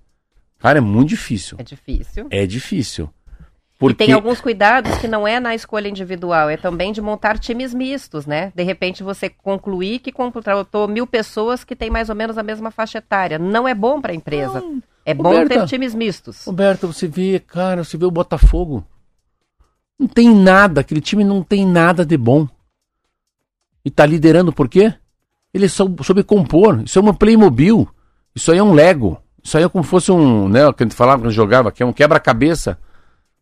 Cara, 0.59 0.79
é 0.79 0.81
muito 0.81 1.11
difícil. 1.11 1.57
É 1.61 1.63
difícil. 1.63 2.27
É 2.31 2.47
difícil. 2.47 3.11
Porque... 3.79 4.05
E 4.05 4.07
tem 4.07 4.15
alguns 4.15 4.41
cuidados 4.41 4.97
que 4.99 5.07
não 5.07 5.29
é 5.29 5.39
na 5.39 5.55
escolha 5.55 5.89
individual, 5.89 6.49
é 6.49 6.57
também 6.57 6.93
de 6.93 7.01
montar 7.01 7.39
times 7.39 7.75
mistos, 7.75 8.25
né? 8.25 8.51
De 8.55 8.63
repente 8.63 9.03
você 9.03 9.29
concluir 9.29 9.99
que 9.99 10.11
contratou 10.11 10.89
mil 10.89 11.07
pessoas 11.07 11.63
que 11.63 11.77
têm 11.77 11.91
mais 11.91 12.09
ou 12.09 12.15
menos 12.15 12.39
a 12.39 12.43
mesma 12.43 12.71
faixa 12.71 12.99
etária. 12.99 13.39
Não 13.39 13.69
é 13.69 13.75
bom 13.75 14.01
para 14.01 14.13
a 14.13 14.15
empresa. 14.15 14.61
Não. 14.61 14.83
É 15.05 15.15
bom 15.15 15.31
Roberta, 15.31 15.61
ter 15.61 15.67
times 15.67 15.95
mistos. 15.95 16.45
Roberto, 16.47 16.87
você 16.89 17.07
vê, 17.07 17.39
cara, 17.39 17.85
você 17.85 17.97
vê 17.97 18.05
o 18.07 18.11
Botafogo. 18.11 18.85
Não 19.99 20.09
tem 20.09 20.35
nada, 20.35 20.81
aquele 20.81 21.01
time 21.01 21.23
não 21.23 21.43
tem 21.43 21.65
nada 21.65 22.05
de 22.05 22.17
bom. 22.17 22.49
E 23.85 23.91
tá 23.91 24.05
liderando 24.05 24.53
por 24.53 24.69
quê? 24.69 24.93
Ele 25.55 25.69
soube, 25.69 26.05
soube 26.05 26.25
compor. 26.25 26.83
Isso 26.85 26.99
é 26.99 27.03
uma 27.03 27.15
Playmobil. 27.15 27.89
Isso 28.35 28.51
aí 28.51 28.59
é 28.59 28.63
um 28.63 28.73
Lego. 28.73 29.17
Isso 29.43 29.57
aí 29.57 29.63
é 29.63 29.69
como 29.69 29.85
se 29.85 29.91
fosse 29.91 30.11
um, 30.11 30.49
né, 30.49 30.61
que 30.73 30.83
a 30.83 30.87
gente 30.87 30.97
falava 30.97 31.23
quando 31.23 31.31
jogava, 31.31 31.71
que 31.71 31.83
é 31.83 31.87
um 31.87 31.93
quebra-cabeça. 31.93 32.79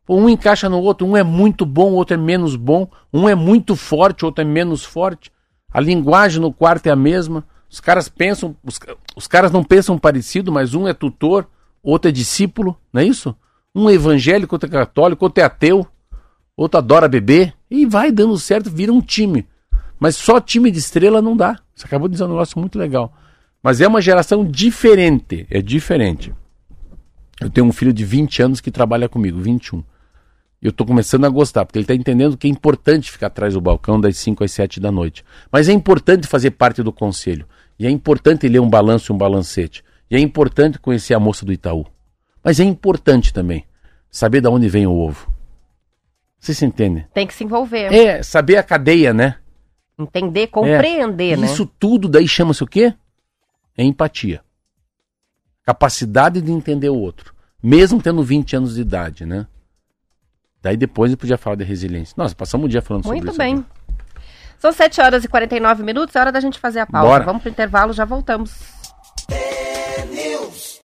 Um 0.08 0.28
encaixa 0.28 0.68
no 0.68 0.80
outro, 0.80 1.06
um 1.06 1.16
é 1.16 1.22
muito 1.22 1.64
bom, 1.64 1.92
o 1.92 1.94
outro 1.94 2.14
é 2.14 2.16
menos 2.18 2.56
bom, 2.56 2.88
um 3.12 3.28
é 3.28 3.34
muito 3.34 3.74
forte, 3.74 4.24
o 4.24 4.26
outro 4.26 4.42
é 4.42 4.44
menos 4.44 4.84
forte. 4.84 5.32
A 5.72 5.80
linguagem 5.80 6.40
no 6.40 6.52
quarto 6.52 6.86
é 6.86 6.90
a 6.90 6.96
mesma. 6.96 7.44
Os 7.70 7.80
caras 7.80 8.08
pensam, 8.08 8.54
os, 8.62 8.78
os 9.16 9.26
caras 9.26 9.50
não 9.50 9.64
pensam 9.64 9.98
parecido, 9.98 10.52
mas 10.52 10.74
um 10.74 10.86
é 10.86 10.92
tutor, 10.92 11.48
outro 11.82 12.08
é 12.08 12.12
discípulo, 12.12 12.78
não 12.92 13.00
é 13.00 13.04
isso? 13.04 13.34
Um 13.74 13.88
é 13.88 13.94
evangélico, 13.94 14.54
outro 14.54 14.68
é 14.68 14.72
católico, 14.72 15.24
outro 15.24 15.42
é 15.42 15.44
ateu, 15.44 15.86
outro 16.56 16.78
adora 16.78 17.08
beber, 17.08 17.54
e 17.70 17.86
vai 17.86 18.12
dando 18.12 18.38
certo, 18.38 18.70
vira 18.70 18.92
um 18.92 19.00
time. 19.00 19.48
Mas 19.98 20.16
só 20.16 20.38
time 20.38 20.70
de 20.70 20.78
estrela 20.78 21.22
não 21.22 21.36
dá. 21.36 21.58
Você 21.74 21.86
acabou 21.86 22.08
de 22.08 22.12
dizer 22.12 22.24
um 22.24 22.28
negócio 22.28 22.58
muito 22.58 22.78
legal. 22.78 23.12
Mas 23.62 23.80
é 23.80 23.88
uma 23.88 24.00
geração 24.00 24.44
diferente. 24.44 25.46
É 25.50 25.62
diferente. 25.62 26.32
Eu 27.40 27.50
tenho 27.50 27.66
um 27.66 27.72
filho 27.72 27.92
de 27.92 28.04
20 28.04 28.42
anos 28.42 28.60
que 28.60 28.70
trabalha 28.70 29.08
comigo, 29.08 29.40
21. 29.40 29.82
Eu 30.64 30.70
estou 30.70 30.86
começando 30.86 31.26
a 31.26 31.28
gostar, 31.28 31.66
porque 31.66 31.78
ele 31.78 31.84
está 31.84 31.94
entendendo 31.94 32.38
que 32.38 32.46
é 32.46 32.50
importante 32.50 33.12
ficar 33.12 33.26
atrás 33.26 33.52
do 33.52 33.60
balcão 33.60 34.00
das 34.00 34.16
5 34.16 34.44
às 34.44 34.50
7 34.50 34.80
da 34.80 34.90
noite. 34.90 35.22
Mas 35.52 35.68
é 35.68 35.74
importante 35.74 36.26
fazer 36.26 36.52
parte 36.52 36.82
do 36.82 36.90
conselho. 36.90 37.46
E 37.78 37.86
é 37.86 37.90
importante 37.90 38.48
ler 38.48 38.60
um 38.60 38.70
balanço 38.70 39.12
e 39.12 39.14
um 39.14 39.18
balancete. 39.18 39.84
E 40.10 40.16
é 40.16 40.18
importante 40.18 40.78
conhecer 40.78 41.12
a 41.12 41.20
moça 41.20 41.44
do 41.44 41.52
Itaú. 41.52 41.84
Mas 42.42 42.60
é 42.60 42.64
importante 42.64 43.30
também 43.30 43.66
saber 44.10 44.40
de 44.40 44.48
onde 44.48 44.66
vem 44.66 44.86
o 44.86 44.92
ovo. 44.92 45.30
Você 46.40 46.54
se 46.54 46.64
entende? 46.64 47.06
Tem 47.12 47.26
que 47.26 47.34
se 47.34 47.44
envolver. 47.44 47.92
É, 47.92 48.22
saber 48.22 48.56
a 48.56 48.62
cadeia, 48.62 49.12
né? 49.12 49.36
Entender, 49.98 50.46
compreender, 50.46 51.32
é. 51.34 51.36
né? 51.36 51.46
Isso 51.46 51.66
tudo 51.78 52.08
daí 52.08 52.26
chama-se 52.26 52.64
o 52.64 52.66
quê? 52.66 52.94
É 53.76 53.84
empatia. 53.84 54.40
Capacidade 55.62 56.40
de 56.40 56.50
entender 56.50 56.88
o 56.88 56.98
outro. 56.98 57.34
Mesmo 57.62 58.00
tendo 58.00 58.22
20 58.22 58.56
anos 58.56 58.76
de 58.76 58.80
idade, 58.80 59.26
né? 59.26 59.46
Daí 60.64 60.78
depois 60.78 61.12
eu 61.12 61.18
podia 61.18 61.36
falar 61.36 61.56
de 61.56 61.64
resiliência. 61.64 62.14
Nossa, 62.16 62.34
passamos 62.34 62.64
um 62.64 62.68
dia 62.68 62.80
falando 62.80 63.04
Muito 63.04 63.18
sobre 63.18 63.30
isso. 63.30 63.38
Muito 63.38 63.54
bem. 63.54 63.66
Aqui. 64.16 64.24
São 64.58 64.72
7 64.72 65.00
horas 65.02 65.22
e 65.22 65.28
49 65.28 65.82
minutos, 65.82 66.16
é 66.16 66.20
hora 66.20 66.32
da 66.32 66.40
gente 66.40 66.58
fazer 66.58 66.80
a 66.80 66.86
pausa. 66.86 67.06
Bora. 67.06 67.24
Vamos 67.24 67.42
pro 67.42 67.50
intervalo, 67.50 67.92
já 67.92 68.06
voltamos. 68.06 68.50
News. 70.10 70.80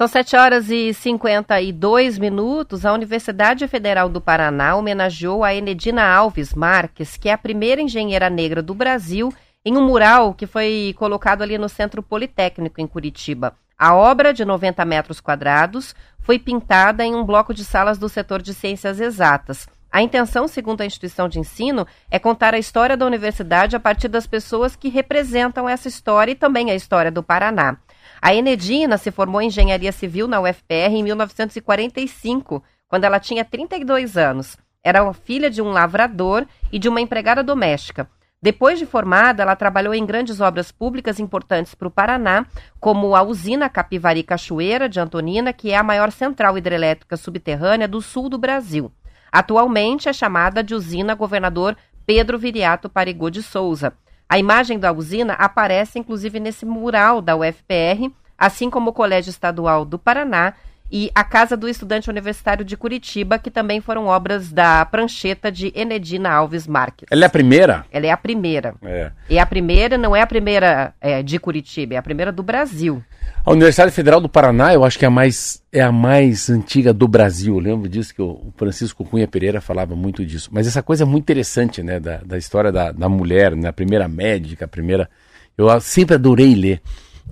São 0.00 0.08
7 0.08 0.34
horas 0.34 0.70
e 0.70 0.94
52 0.94 2.16
minutos. 2.16 2.86
A 2.86 2.92
Universidade 2.94 3.68
Federal 3.68 4.08
do 4.08 4.18
Paraná 4.18 4.74
homenageou 4.74 5.44
a 5.44 5.54
Enedina 5.54 6.02
Alves 6.02 6.54
Marques, 6.54 7.18
que 7.18 7.28
é 7.28 7.34
a 7.34 7.36
primeira 7.36 7.82
engenheira 7.82 8.30
negra 8.30 8.62
do 8.62 8.72
Brasil, 8.72 9.30
em 9.62 9.76
um 9.76 9.84
mural 9.84 10.32
que 10.32 10.46
foi 10.46 10.94
colocado 10.96 11.42
ali 11.42 11.58
no 11.58 11.68
Centro 11.68 12.02
Politécnico, 12.02 12.80
em 12.80 12.86
Curitiba. 12.86 13.54
A 13.76 13.94
obra, 13.94 14.32
de 14.32 14.42
90 14.42 14.82
metros 14.86 15.20
quadrados, 15.20 15.94
foi 16.20 16.38
pintada 16.38 17.04
em 17.04 17.14
um 17.14 17.22
bloco 17.22 17.52
de 17.52 17.62
salas 17.62 17.98
do 17.98 18.08
setor 18.08 18.40
de 18.40 18.54
ciências 18.54 19.00
exatas. 19.00 19.68
A 19.92 20.00
intenção, 20.00 20.48
segundo 20.48 20.80
a 20.80 20.86
instituição 20.86 21.28
de 21.28 21.38
ensino, 21.38 21.86
é 22.10 22.18
contar 22.18 22.54
a 22.54 22.58
história 22.58 22.96
da 22.96 23.04
universidade 23.04 23.76
a 23.76 23.80
partir 23.80 24.08
das 24.08 24.26
pessoas 24.26 24.74
que 24.74 24.88
representam 24.88 25.68
essa 25.68 25.88
história 25.88 26.32
e 26.32 26.36
também 26.36 26.70
a 26.70 26.74
história 26.74 27.10
do 27.10 27.22
Paraná. 27.22 27.76
A 28.22 28.34
Enedina 28.34 28.98
se 28.98 29.10
formou 29.10 29.40
em 29.40 29.46
engenharia 29.46 29.92
civil 29.92 30.28
na 30.28 30.40
UFPR 30.40 30.92
em 30.92 31.02
1945, 31.02 32.62
quando 32.86 33.04
ela 33.04 33.18
tinha 33.18 33.44
32 33.44 34.16
anos. 34.16 34.58
Era 34.84 35.10
filha 35.12 35.50
de 35.50 35.62
um 35.62 35.70
lavrador 35.70 36.46
e 36.70 36.78
de 36.78 36.88
uma 36.88 37.00
empregada 37.00 37.42
doméstica. 37.42 38.08
Depois 38.42 38.78
de 38.78 38.86
formada, 38.86 39.42
ela 39.42 39.54
trabalhou 39.54 39.92
em 39.92 40.04
grandes 40.04 40.40
obras 40.40 40.72
públicas 40.72 41.20
importantes 41.20 41.74
para 41.74 41.88
o 41.88 41.90
Paraná, 41.90 42.46
como 42.78 43.14
a 43.14 43.22
usina 43.22 43.68
Capivari 43.68 44.22
Cachoeira 44.22 44.88
de 44.88 44.98
Antonina, 44.98 45.52
que 45.52 45.70
é 45.70 45.76
a 45.76 45.82
maior 45.82 46.10
central 46.10 46.56
hidrelétrica 46.56 47.18
subterrânea 47.18 47.86
do 47.86 48.00
sul 48.00 48.30
do 48.30 48.38
Brasil. 48.38 48.90
Atualmente 49.30 50.08
é 50.08 50.12
chamada 50.12 50.62
de 50.62 50.74
usina 50.74 51.14
Governador 51.14 51.76
Pedro 52.06 52.38
Viriato 52.38 52.88
Parigô 52.88 53.28
de 53.28 53.42
Souza. 53.42 53.92
A 54.30 54.38
imagem 54.38 54.78
da 54.78 54.92
usina 54.92 55.32
aparece 55.32 55.98
inclusive 55.98 56.38
nesse 56.38 56.64
mural 56.64 57.20
da 57.20 57.34
UFPR, 57.34 58.12
assim 58.38 58.70
como 58.70 58.90
o 58.90 58.92
Colégio 58.92 59.28
Estadual 59.28 59.84
do 59.84 59.98
Paraná 59.98 60.54
e 60.88 61.10
A 61.16 61.24
Casa 61.24 61.56
do 61.56 61.68
Estudante 61.68 62.08
Universitário 62.08 62.64
de 62.64 62.76
Curitiba, 62.76 63.40
que 63.40 63.50
também 63.50 63.80
foram 63.80 64.06
obras 64.06 64.52
da 64.52 64.84
prancheta 64.84 65.50
de 65.50 65.72
Enedina 65.74 66.30
Alves 66.30 66.68
Marques. 66.68 67.08
Ela 67.10 67.24
é 67.24 67.26
a 67.26 67.30
primeira? 67.30 67.84
Ela 67.90 68.06
é 68.06 68.10
a 68.12 68.16
primeira. 68.16 68.74
É. 68.82 69.10
E 69.28 69.36
a 69.36 69.44
primeira 69.44 69.98
não 69.98 70.14
é 70.14 70.22
a 70.22 70.26
primeira 70.28 70.94
é, 71.00 71.24
de 71.24 71.36
Curitiba, 71.40 71.94
é 71.94 71.96
a 71.96 72.02
primeira 72.02 72.30
do 72.30 72.44
Brasil. 72.44 73.02
A 73.44 73.52
Universidade 73.52 73.90
Federal 73.90 74.20
do 74.20 74.28
Paraná, 74.28 74.74
eu 74.74 74.84
acho 74.84 74.98
que 74.98 75.04
é 75.04 75.08
a 75.08 75.10
mais, 75.10 75.62
é 75.72 75.80
a 75.80 75.90
mais 75.90 76.50
antiga 76.50 76.92
do 76.92 77.08
Brasil. 77.08 77.54
Eu 77.54 77.60
lembro 77.60 77.88
disso 77.88 78.14
que 78.14 78.20
o 78.20 78.52
Francisco 78.56 79.04
Cunha 79.04 79.26
Pereira 79.26 79.60
falava 79.60 79.96
muito 79.96 80.24
disso. 80.26 80.50
Mas 80.52 80.66
essa 80.66 80.82
coisa 80.82 81.04
é 81.04 81.06
muito 81.06 81.24
interessante, 81.24 81.82
né? 81.82 81.98
Da, 81.98 82.18
da 82.18 82.36
história 82.36 82.70
da, 82.70 82.92
da 82.92 83.08
mulher, 83.08 83.56
né? 83.56 83.68
A 83.68 83.72
primeira 83.72 84.06
médica, 84.06 84.66
a 84.66 84.68
primeira. 84.68 85.08
Eu 85.56 85.80
sempre 85.80 86.16
adorei 86.16 86.54
ler. 86.54 86.82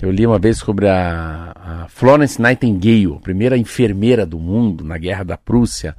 Eu 0.01 0.11
li 0.11 0.27
uma 0.27 0.39
vez 0.39 0.59
sobre 0.59 0.89
a, 0.89 1.53
a 1.55 1.89
Florence 1.89 2.41
Nightingale, 2.41 3.17
a 3.17 3.21
primeira 3.21 3.59
enfermeira 3.59 4.25
do 4.25 4.39
mundo 4.39 4.85
na 4.85 4.97
Guerra 4.97 5.25
da 5.25 5.37
Prússia. 5.37 5.95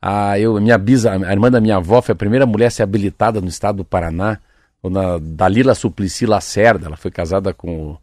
A, 0.00 0.38
eu, 0.38 0.60
minha 0.60 0.76
bisa, 0.76 1.12
a 1.12 1.32
irmã 1.32 1.50
da 1.50 1.60
minha 1.60 1.76
avó 1.76 2.02
foi 2.02 2.14
a 2.14 2.16
primeira 2.16 2.46
mulher 2.46 2.66
a 2.66 2.70
ser 2.70 2.82
habilitada 2.82 3.40
no 3.40 3.48
estado 3.48 3.76
do 3.76 3.84
Paraná, 3.84 4.38
na 4.82 5.18
Dalila 5.18 5.74
Suplicy 5.74 6.26
Lacerda. 6.26 6.86
Ela 6.86 6.96
foi 6.96 7.10
casada 7.10 7.54
com, 7.54 7.96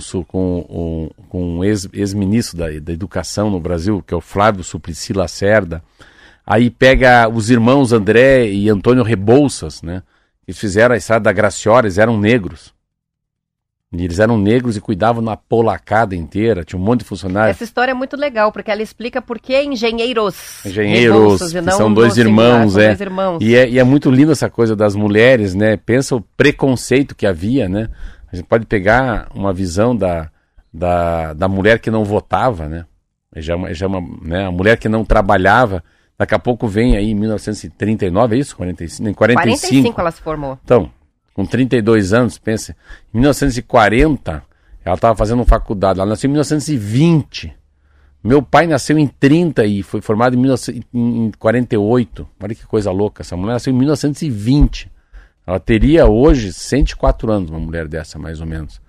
com, 0.00 0.62
com, 0.62 1.10
com 1.28 1.58
um 1.58 1.64
ex-ministro 1.64 2.56
da, 2.56 2.66
da 2.80 2.92
Educação 2.92 3.50
no 3.50 3.60
Brasil, 3.60 4.02
que 4.06 4.14
é 4.14 4.16
o 4.16 4.20
Flávio 4.20 4.64
Suplicy 4.64 5.12
Lacerda. 5.12 5.82
Aí 6.46 6.70
pega 6.70 7.28
os 7.28 7.50
irmãos 7.50 7.92
André 7.92 8.48
e 8.48 8.68
Antônio 8.68 9.02
Rebouças, 9.02 9.82
né? 9.82 10.02
Eles 10.46 10.58
fizeram 10.58 10.94
a 10.94 10.98
estrada 10.98 11.24
da 11.24 11.32
Graciosa, 11.32 11.86
eles 11.86 11.98
eram 11.98 12.18
negros. 12.18 12.72
E 13.92 14.04
eles 14.04 14.18
eram 14.18 14.38
negros 14.38 14.76
e 14.76 14.80
cuidavam 14.80 15.22
na 15.22 15.36
polacada 15.36 16.16
inteira, 16.16 16.64
tinha 16.64 16.80
um 16.80 16.82
monte 16.82 17.00
de 17.00 17.04
funcionários. 17.04 17.56
Essa 17.56 17.64
história 17.64 17.92
é 17.92 17.94
muito 17.94 18.16
legal, 18.16 18.50
porque 18.50 18.70
ela 18.70 18.82
explica 18.82 19.20
por 19.20 19.38
que 19.38 19.62
engenheiros. 19.62 20.64
Engenheiros, 20.64 21.42
são 21.76 21.92
dois 21.92 22.16
irmãos, 22.16 22.76
é. 22.78 22.86
Dois 22.86 23.00
irmãos. 23.02 23.38
E, 23.42 23.54
é. 23.54 23.68
E 23.68 23.78
é 23.78 23.84
muito 23.84 24.10
lindo 24.10 24.32
essa 24.32 24.48
coisa 24.48 24.74
das 24.74 24.96
mulheres, 24.96 25.54
né? 25.54 25.76
Pensa 25.76 26.16
o 26.16 26.22
preconceito 26.22 27.14
que 27.14 27.26
havia, 27.26 27.68
né? 27.68 27.90
A 28.32 28.36
gente 28.36 28.46
pode 28.46 28.66
pegar 28.66 29.28
uma 29.34 29.52
visão 29.52 29.94
da, 29.94 30.30
da, 30.72 31.34
da 31.34 31.48
mulher 31.48 31.78
que 31.78 31.90
não 31.90 32.04
votava, 32.04 32.68
né? 32.68 32.86
Já, 33.36 33.54
é 33.68 33.74
já 33.74 33.86
é 33.86 33.88
uma, 33.88 34.00
né? 34.22 34.46
A 34.46 34.50
mulher 34.50 34.78
que 34.78 34.88
não 34.88 35.04
trabalhava, 35.04 35.82
daqui 36.18 36.34
a 36.34 36.38
pouco 36.38 36.66
vem 36.66 36.96
aí 36.96 37.10
em 37.10 37.14
1939, 37.14 38.36
é 38.36 38.38
isso? 38.38 38.56
45? 38.56 39.08
Em 39.08 39.14
45. 39.14 39.60
45 39.60 40.00
ela 40.00 40.10
se 40.10 40.22
formou. 40.22 40.58
Então, 40.64 40.90
com 41.34 41.44
32 41.46 42.12
anos, 42.12 42.38
pensa, 42.38 42.76
em 43.12 43.18
1940, 43.18 44.42
ela 44.84 44.94
estava 44.94 45.16
fazendo 45.16 45.44
faculdade, 45.44 46.00
ela 46.00 46.08
nasceu 46.08 46.28
em 46.28 46.32
1920. 46.32 47.54
Meu 48.22 48.40
pai 48.42 48.66
nasceu 48.66 48.98
em 48.98 49.08
30 49.08 49.64
e 49.64 49.82
foi 49.82 50.00
formado 50.00 50.36
em, 50.36 50.38
1948. 50.38 52.28
Olha 52.40 52.54
que 52.54 52.66
coisa 52.66 52.90
louca, 52.90 53.22
essa 53.22 53.36
mulher 53.36 53.54
nasceu 53.54 53.72
em 53.72 53.76
1920. 53.76 54.91
Ela 55.46 55.60
teria 55.60 56.06
hoje 56.06 56.52
104 56.52 57.32
anos, 57.32 57.50
uma 57.50 57.58
mulher 57.58 57.88
dessa, 57.88 58.18
mais 58.18 58.40
ou 58.40 58.46
menos. 58.46 58.80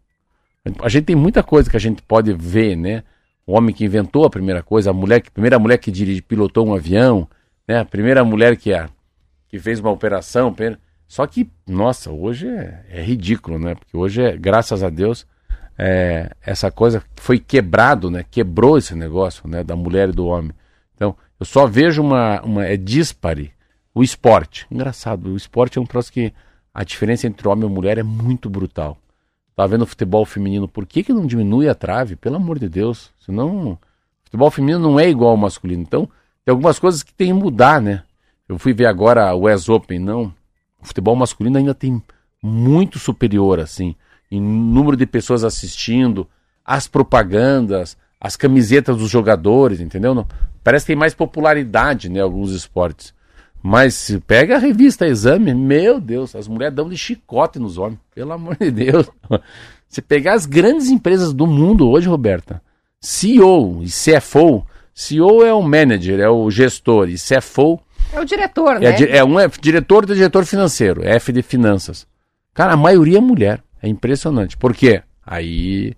A 0.81 0.89
gente 0.89 1.05
tem 1.05 1.15
muita 1.15 1.43
coisa 1.43 1.69
que 1.69 1.77
a 1.77 1.79
gente 1.79 2.01
pode 2.01 2.33
ver, 2.33 2.75
né? 2.75 3.03
O 3.47 3.57
homem 3.57 3.73
que 3.73 3.85
inventou 3.85 4.25
a 4.25 4.29
primeira 4.29 4.61
coisa, 4.61 4.89
a 4.89 4.93
mulher 4.93 5.23
a 5.25 5.31
primeira 5.31 5.57
mulher 5.57 5.77
que 5.77 5.89
dirige, 5.89 6.21
pilotou 6.21 6.67
um 6.67 6.73
avião, 6.73 7.25
né? 7.65 7.79
A 7.79 7.85
primeira 7.85 8.23
mulher 8.25 8.57
que, 8.57 8.73
a, 8.73 8.89
que 9.47 9.57
fez 9.57 9.79
uma 9.79 9.89
operação. 9.89 10.53
Só 11.07 11.25
que, 11.25 11.49
nossa, 11.65 12.11
hoje 12.11 12.45
é, 12.45 12.85
é 12.89 13.01
ridículo, 13.01 13.57
né? 13.57 13.75
Porque 13.75 13.95
hoje, 13.95 14.21
é, 14.21 14.35
graças 14.35 14.83
a 14.83 14.89
Deus, 14.89 15.25
é, 15.77 16.29
essa 16.41 16.69
coisa 16.69 17.01
foi 17.15 17.39
quebrado, 17.39 18.11
né? 18.11 18.25
Quebrou 18.29 18.77
esse 18.77 18.93
negócio, 18.93 19.47
né? 19.47 19.63
Da 19.63 19.77
mulher 19.77 20.09
e 20.09 20.11
do 20.11 20.25
homem. 20.25 20.51
Então, 20.93 21.15
eu 21.39 21.45
só 21.45 21.65
vejo 21.65 22.01
uma, 22.01 22.41
uma 22.41 22.65
é 22.65 22.75
dispare 22.75 23.53
o 23.95 24.03
esporte. 24.03 24.67
Engraçado, 24.69 25.29
o 25.29 25.37
esporte 25.37 25.77
é 25.77 25.81
um 25.81 25.85
troço 25.85 26.11
que 26.11 26.33
a 26.73 26.83
diferença 26.83 27.25
entre 27.25 27.47
homem 27.47 27.69
e 27.69 27.73
mulher 27.73 27.97
é 27.97 28.03
muito 28.03 28.49
brutal. 28.49 28.97
Tá 29.57 29.67
vendo 29.67 29.81
o 29.81 29.85
futebol 29.85 30.25
feminino, 30.25 30.69
por 30.69 30.85
que, 30.85 31.03
que 31.03 31.11
não 31.11 31.25
diminui 31.25 31.67
a 31.67 31.75
trave? 31.75 32.15
Pelo 32.15 32.37
amor 32.37 32.57
de 32.57 32.69
Deus. 32.69 33.11
Senão, 33.19 33.77
futebol 34.23 34.49
feminino 34.49 34.79
não 34.79 34.97
é 34.97 35.09
igual 35.09 35.31
ao 35.31 35.37
masculino. 35.37 35.81
Então, 35.81 36.07
tem 36.45 36.53
algumas 36.53 36.79
coisas 36.79 37.03
que 37.03 37.13
tem 37.13 37.27
que 37.27 37.33
mudar, 37.33 37.81
né? 37.81 38.03
Eu 38.47 38.57
fui 38.57 38.71
ver 38.71 38.85
agora 38.85 39.35
o 39.35 39.41
West 39.41 39.67
Open, 39.67 39.99
não. 39.99 40.33
O 40.81 40.85
futebol 40.85 41.17
masculino 41.17 41.57
ainda 41.57 41.73
tem 41.73 42.01
muito 42.41 42.97
superior, 42.97 43.59
assim 43.59 43.93
em 44.29 44.41
número 44.41 44.97
de 44.97 45.05
pessoas 45.05 45.43
assistindo, 45.43 46.27
as 46.63 46.87
propagandas, 46.87 47.97
as 48.19 48.35
camisetas 48.35 48.97
dos 48.97 49.09
jogadores, 49.09 49.79
entendeu? 49.79 50.13
Não, 50.13 50.27
parece 50.63 50.85
que 50.85 50.91
tem 50.91 50.95
mais 50.95 51.13
popularidade, 51.13 52.09
né, 52.09 52.19
alguns 52.19 52.51
esportes. 52.51 53.13
Mas 53.67 53.95
se 53.95 54.17
pega 54.21 54.55
a 54.55 54.59
revista 54.59 55.05
Exame, 55.05 55.53
meu 55.53 55.99
Deus, 55.99 56.33
as 56.33 56.47
mulheres 56.47 56.73
dão 56.73 56.87
de 56.87 56.97
chicote 56.97 57.59
nos 57.59 57.77
homens, 57.77 57.99
pelo 58.15 58.31
amor 58.31 58.55
de 58.55 58.71
Deus. 58.71 59.09
Se 59.89 60.01
pegar 60.01 60.35
as 60.35 60.45
grandes 60.45 60.89
empresas 60.89 61.33
do 61.33 61.45
mundo 61.45 61.89
hoje, 61.89 62.07
Roberta, 62.07 62.61
CEO 63.01 63.83
e 63.83 63.87
CFO, 63.87 64.65
CEO 64.93 65.43
é 65.43 65.53
o 65.53 65.61
manager, 65.61 66.17
é 66.21 66.29
o 66.29 66.49
gestor, 66.49 67.09
e 67.09 67.15
CFO 67.15 67.77
é 68.13 68.21
o 68.21 68.23
diretor, 68.23 68.77
é, 68.77 68.79
né? 68.79 69.17
É 69.17 69.21
um 69.21 69.37
é 69.37 69.49
diretor 69.59 70.05
do 70.05 70.15
diretor 70.15 70.45
financeiro, 70.45 71.05
F 71.05 71.33
de 71.33 71.41
finanças. 71.41 72.07
Cara, 72.53 72.71
a 72.71 72.77
maioria 72.77 73.17
é 73.17 73.21
mulher. 73.21 73.61
É 73.83 73.89
impressionante. 73.89 74.55
Por 74.55 74.73
quê? 74.73 75.03
Aí, 75.25 75.93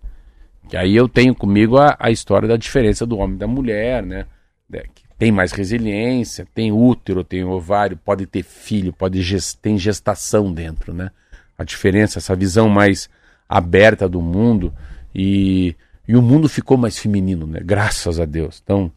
aí 0.74 0.96
eu 0.96 1.08
tenho 1.08 1.36
comigo 1.36 1.78
a, 1.78 1.96
a 2.00 2.10
história 2.10 2.48
da 2.48 2.58
diferença 2.58 3.06
do 3.06 3.20
homem 3.20 3.36
e 3.36 3.40
da 3.40 3.48
mulher, 3.48 4.02
né? 4.02 4.26
É, 4.74 4.86
tem 5.20 5.34
mais 5.34 5.52
resiliência, 5.52 6.48
tem 6.56 6.72
útero, 6.72 7.26
tem 7.26 7.44
ovário, 7.44 7.98
pode 7.98 8.26
ter 8.26 8.42
filho, 8.42 8.94
pode 8.94 9.22
gest, 9.22 9.58
tem 9.62 9.78
gestação 9.78 10.52
dentro, 10.52 10.94
né? 10.94 11.12
A 11.58 11.66
diferença, 11.66 12.20
essa 12.20 12.34
visão 12.34 12.70
mais 12.70 13.10
aberta 13.48 14.08
do 14.08 14.22
mundo 14.22 14.74
e, 15.14 15.76
e 16.08 16.16
o 16.16 16.22
mundo 16.22 16.48
ficou 16.48 16.78
mais 16.78 16.98
feminino, 16.98 17.46
né? 17.46 17.60
Graças 17.62 18.18
a 18.18 18.24
Deus. 18.24 18.62
Então, 18.64 18.90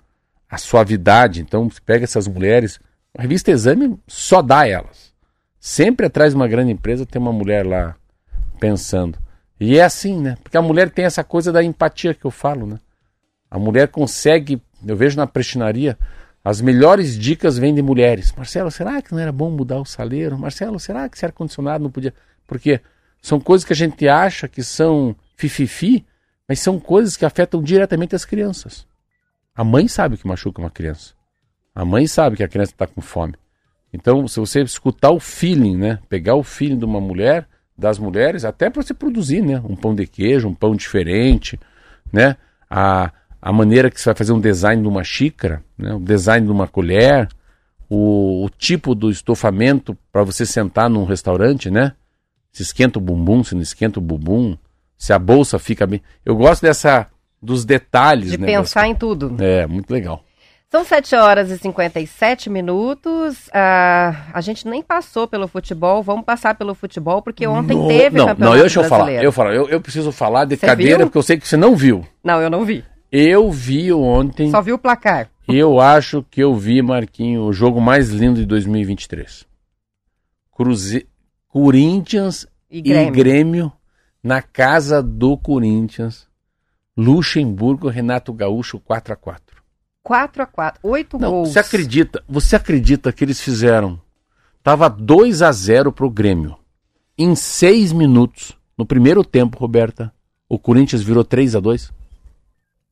a 0.49 0.59
suavidade, 0.59 1.41
então, 1.41 1.69
você 1.69 1.81
pega 1.85 2.05
essas 2.05 2.29
mulheres, 2.29 2.79
a 3.19 3.23
revista 3.23 3.51
Exame 3.51 3.99
só 4.07 4.41
dá 4.41 4.69
elas. 4.69 5.13
Sempre 5.59 6.07
atrás 6.07 6.33
de 6.33 6.37
uma 6.37 6.47
grande 6.47 6.71
empresa 6.71 7.05
tem 7.05 7.21
uma 7.21 7.33
mulher 7.33 7.67
lá 7.67 7.97
pensando. 8.61 9.19
E 9.59 9.77
é 9.77 9.83
assim, 9.83 10.21
né? 10.21 10.37
Porque 10.41 10.57
a 10.57 10.63
mulher 10.63 10.89
tem 10.89 11.05
essa 11.05 11.25
coisa 11.25 11.51
da 11.51 11.65
empatia 11.65 12.15
que 12.15 12.25
eu 12.25 12.31
falo, 12.31 12.65
né? 12.65 12.79
A 13.51 13.59
mulher 13.59 13.89
consegue, 13.89 14.63
eu 14.87 14.97
vejo 14.97 15.17
na 15.17 15.27
prestinaria, 15.27 15.99
as 16.45 16.61
melhores 16.61 17.17
dicas 17.17 17.57
vêm 17.57 17.75
de 17.75 17.83
mulheres. 17.83 18.33
Marcelo, 18.37 18.71
será 18.71 19.01
que 19.01 19.13
não 19.13 19.19
era 19.19 19.31
bom 19.31 19.51
mudar 19.51 19.79
o 19.79 19.85
saleiro? 19.85 20.39
Marcelo, 20.39 20.79
será 20.81 21.09
que 21.09 21.17
esse 21.17 21.25
ar-condicionado 21.25 21.85
não 21.85 21.91
podia. 21.91 22.13
Porque 22.47 22.81
são 23.21 23.39
coisas 23.39 23.65
que 23.65 23.73
a 23.73 23.77
gente 23.77 24.09
acha 24.09 24.49
que 24.49 24.63
são 24.63 25.15
fififi, 25.37 26.05
mas 26.49 26.59
são 26.61 26.81
coisas 26.81 27.17
que 27.17 27.25
afetam 27.25 27.63
diretamente 27.63 28.17
as 28.17 28.25
crianças. 28.25 28.87
A 29.55 29.63
mãe 29.63 29.87
sabe 29.87 30.17
que 30.17 30.27
machuca 30.27 30.61
uma 30.61 30.71
criança. 30.71 31.15
A 31.75 31.85
mãe 31.85 32.07
sabe 32.07 32.37
que 32.37 32.43
a 32.43 32.49
criança 32.49 32.73
está 32.73 32.87
com 32.87 33.01
fome. 33.01 33.35
Então, 33.93 34.27
se 34.27 34.41
você 34.41 34.63
escutar 34.63 35.11
o 35.11 35.21
feeling, 35.21 35.77
né? 35.77 35.99
Pegar 36.09 36.35
o 36.35 36.43
feeling 36.43 36.79
de 36.79 36.85
uma 36.85 37.01
mulher, 37.01 37.47
das 37.77 37.99
mulheres, 37.99 38.45
até 38.45 38.71
para 38.71 38.83
você 38.83 38.95
produzir, 38.95 39.43
né? 39.43 39.61
Um 39.65 39.77
pão 39.77 39.95
de 39.95 40.07
queijo, 40.07 40.49
um 40.49 40.55
pão 40.55 40.75
diferente, 40.75 41.59
né? 42.13 42.37
A, 42.69 43.13
a 43.43 43.53
maneira 43.53 43.91
que 43.91 44.01
você 44.01 44.07
vai 44.09 44.15
fazer 44.15 44.33
um 44.33 44.41
design 44.41 44.81
de 44.81 44.89
uma 44.89 45.03
xícara, 45.03 45.63
né? 45.77 45.93
o 45.95 45.99
design 46.01 46.47
de 46.47 46.53
uma 46.53 46.69
colher, 46.69 47.29
o, 47.91 48.45
o 48.45 48.49
tipo 48.49 48.95
do 48.95 49.11
estofamento 49.11 49.99
para 50.13 50.23
você 50.23 50.47
sentar 50.47 50.89
num 50.89 51.05
restaurante, 51.05 51.71
né? 51.71 51.93
Se 52.53 52.63
esquenta 52.63 52.99
o 52.99 53.03
bumbum, 53.03 53.43
se 53.43 53.55
não 53.55 53.63
esquenta 53.63 53.99
o 53.99 54.03
bumbum, 54.03 54.57
se 54.97 55.13
a 55.13 55.19
bolsa 55.19 55.59
fica 55.59 55.87
bem. 55.87 56.01
Eu 56.25 56.37
gosto 56.37 56.63
dessa 56.63 57.09
dos 57.41 57.65
detalhes, 57.65 58.31
De 58.31 58.39
né? 58.39 58.47
pensar 58.47 58.87
em 58.87 58.95
tudo. 58.95 59.35
É, 59.41 59.67
muito 59.67 59.91
legal. 59.93 60.23
São 60.71 60.85
7 60.85 61.15
horas 61.17 61.51
e 61.51 61.59
57 61.59 62.49
minutos. 62.49 63.51
Ah, 63.53 64.27
a 64.33 64.41
gente 64.41 64.67
nem 64.67 64.81
passou 64.83 65.27
pelo 65.29 65.47
futebol. 65.49 66.03
Vamos 66.03 66.25
passar 66.25 66.55
pelo 66.55 66.75
futebol, 66.75 67.21
porque 67.21 67.47
ontem 67.47 67.77
No- 67.77 67.89
teve 67.89 68.17
não, 68.17 68.27
campeonato 68.29 68.55
não, 68.57 68.61
deixa 68.63 68.81
eu 68.81 68.85
falar. 68.85 68.99
brasileiro. 69.05 69.27
Eu, 69.29 69.33
falo, 69.33 69.51
eu, 69.51 69.69
eu 69.69 69.81
preciso 69.81 70.11
falar 70.13 70.45
de 70.47 70.57
Você 70.57 70.65
cadeira, 70.67 70.99
viu? 70.99 71.07
porque 71.09 71.19
eu 71.19 71.23
sei 71.23 71.37
que 71.37 71.47
você 71.47 71.57
não 71.59 71.75
viu. 71.77 72.07
Não, 72.25 72.41
eu 72.41 72.49
não 72.49 72.65
vi. 72.65 72.83
Eu 73.13 73.51
vi 73.51 73.93
ontem, 73.93 74.51
Só 74.51 74.63
vi 74.63 74.73
o 74.73 74.79
placar. 74.79 75.31
eu 75.47 75.79
acho 75.79 76.23
que 76.31 76.43
eu 76.43 76.55
vi, 76.57 76.81
Marquinho, 76.81 77.43
o 77.45 77.53
jogo 77.53 77.79
mais 77.81 78.09
lindo 78.09 78.41
de 78.41 78.47
2023. 78.47 79.47
Cruze... 80.51 81.07
Corinthians 81.49 82.47
E 82.71 82.79
e 82.79 82.81
Grêmio. 82.81 83.13
Grêmio. 83.13 83.73
na 84.23 84.41
casa 84.41 85.03
do 85.03 85.37
Corinthians. 85.37 86.27
Luxemburgo, 86.97 87.89
Renato 87.89 88.33
Gaúcho, 88.33 88.81
4 88.81 89.13
a 89.13 89.17
4 89.17 89.63
4 90.03 90.43
a 90.43 90.47
4 90.47 90.81
Oito 90.83 91.19
Não, 91.19 91.31
gols. 91.31 91.51
você 91.51 91.59
acredita? 91.59 92.23
Você 92.29 92.57
acredita 92.57 93.13
que 93.13 93.23
eles 93.25 93.41
fizeram? 93.41 94.01
Tava 94.63 94.89
2 94.89 95.43
a 95.43 95.53
0 95.53 95.93
pro 95.93 96.09
Grêmio. 96.11 96.57
Em 97.19 97.35
seis 97.35 97.93
minutos, 97.93 98.57
no 98.77 98.87
primeiro 98.87 99.23
tempo, 99.23 99.59
Roberta, 99.59 100.13
o 100.49 100.59
Corinthians 100.59 101.03
virou 101.03 101.25
3 101.25 101.55
a 101.57 101.61
2 101.61 101.93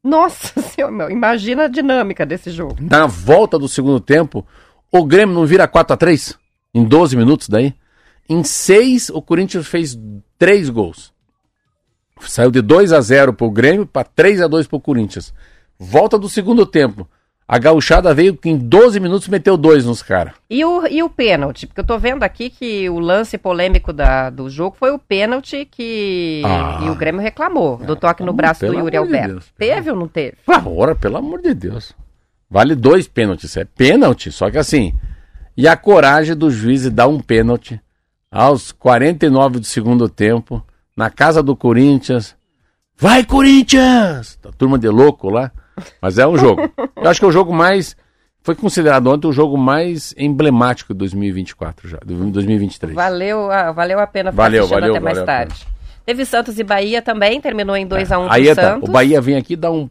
Nossa 0.02 0.60
senhora, 0.62 0.92
meu, 0.92 1.10
imagina 1.10 1.64
a 1.64 1.68
dinâmica 1.68 2.24
desse 2.24 2.50
jogo. 2.50 2.76
Na 2.80 3.06
volta 3.06 3.58
do 3.58 3.68
segundo 3.68 4.00
tempo, 4.00 4.46
o 4.90 5.04
Grêmio 5.04 5.34
não 5.34 5.46
vira 5.46 5.68
4 5.68 5.94
a 5.94 5.96
3 5.96 6.38
Em 6.74 6.84
12 6.84 7.16
minutos 7.16 7.48
daí? 7.48 7.74
Em 8.28 8.44
seis, 8.44 9.10
o 9.10 9.20
Corinthians 9.20 9.66
fez 9.66 9.98
três 10.38 10.70
gols. 10.70 11.12
Saiu 12.20 12.50
de 12.50 12.62
2 12.62 12.92
a 12.92 13.00
0 13.00 13.32
pro 13.32 13.50
Grêmio 13.50 13.86
para 13.86 14.04
3 14.04 14.42
a 14.42 14.46
2 14.46 14.66
pro 14.66 14.80
Corinthians. 14.80 15.34
Volta 15.78 16.18
do 16.18 16.28
segundo 16.28 16.64
tempo. 16.64 17.08
A 17.52 17.58
gauchada 17.58 18.14
veio 18.14 18.36
que 18.36 18.48
em 18.48 18.56
12 18.56 19.00
minutos 19.00 19.26
meteu 19.26 19.56
dois 19.56 19.84
nos 19.84 20.04
caras. 20.04 20.34
E 20.48 20.64
o, 20.64 20.86
e 20.86 21.02
o 21.02 21.10
pênalti? 21.10 21.66
Porque 21.66 21.80
eu 21.80 21.84
tô 21.84 21.98
vendo 21.98 22.22
aqui 22.22 22.48
que 22.48 22.88
o 22.88 23.00
lance 23.00 23.36
polêmico 23.36 23.92
da, 23.92 24.30
do 24.30 24.48
jogo 24.48 24.76
foi 24.78 24.92
o 24.92 25.00
pênalti 25.00 25.66
que 25.68 26.42
Ah. 26.44 26.78
e 26.84 26.88
o 26.90 26.94
Grêmio 26.94 27.20
reclamou, 27.20 27.76
do 27.78 27.96
toque 27.96 28.22
no 28.22 28.26
pelo 28.26 28.36
braço 28.36 28.64
do 28.64 28.72
Yuri 28.72 28.92
de 28.92 28.96
Alberto. 28.98 29.28
Deus. 29.32 29.52
Teve 29.58 29.90
ou 29.90 29.96
não 29.96 30.06
teve? 30.06 30.36
Ah, 30.46 30.62
ora, 30.64 30.94
pelo 30.94 31.16
amor 31.16 31.42
de 31.42 31.52
Deus. 31.52 31.92
Vale 32.48 32.76
dois 32.76 33.08
pênaltis. 33.08 33.56
É 33.56 33.64
pênalti, 33.64 34.30
só 34.30 34.48
que 34.48 34.56
assim. 34.56 34.94
E 35.56 35.66
a 35.66 35.76
coragem 35.76 36.36
do 36.36 36.52
juiz 36.52 36.82
de 36.82 36.90
dar 36.90 37.08
um 37.08 37.18
pênalti 37.18 37.80
aos 38.30 38.70
49 38.70 39.58
do 39.58 39.66
segundo 39.66 40.08
tempo, 40.08 40.64
na 40.96 41.10
casa 41.10 41.42
do 41.42 41.56
Corinthians. 41.56 42.36
Vai, 42.96 43.24
Corinthians! 43.24 44.38
A 44.44 44.52
turma 44.52 44.78
de 44.78 44.88
louco 44.88 45.28
lá. 45.28 45.50
Mas 46.00 46.18
é 46.18 46.26
um 46.26 46.36
jogo. 46.36 46.62
Eu 46.96 47.08
acho 47.10 47.20
que 47.20 47.24
é 47.26 47.28
o 47.28 47.32
jogo 47.32 47.52
mais. 47.52 47.96
Foi 48.42 48.54
considerado 48.54 49.06
ontem 49.08 49.26
o 49.28 49.32
jogo 49.32 49.58
mais 49.58 50.14
emblemático 50.16 50.94
de 50.94 50.98
2024 50.98 51.88
já, 51.88 51.98
de 52.04 52.14
2023. 52.14 52.94
Valeu, 52.94 53.50
a- 53.50 53.70
valeu 53.72 54.00
a 54.00 54.06
pena 54.06 54.30
ficar 54.30 54.42
Valeu, 54.44 54.66
valeu, 54.66 54.90
até 54.92 55.00
mais 55.00 55.18
valeu 55.18 55.26
tarde. 55.26 55.66
Teve 56.06 56.24
Santos 56.24 56.58
e 56.58 56.64
Bahia 56.64 57.02
também, 57.02 57.40
terminou 57.40 57.76
em 57.76 57.86
2 57.86 58.10
a 58.10 58.18
1 58.18 58.22
um 58.24 58.30
Aí 58.32 58.42
pro 58.44 58.52
é, 58.52 58.54
tá. 58.54 58.62
Santos. 58.62 58.88
O 58.88 58.92
Bahia 58.92 59.20
vem 59.20 59.36
aqui, 59.36 59.54
dá 59.56 59.70
um 59.70 59.88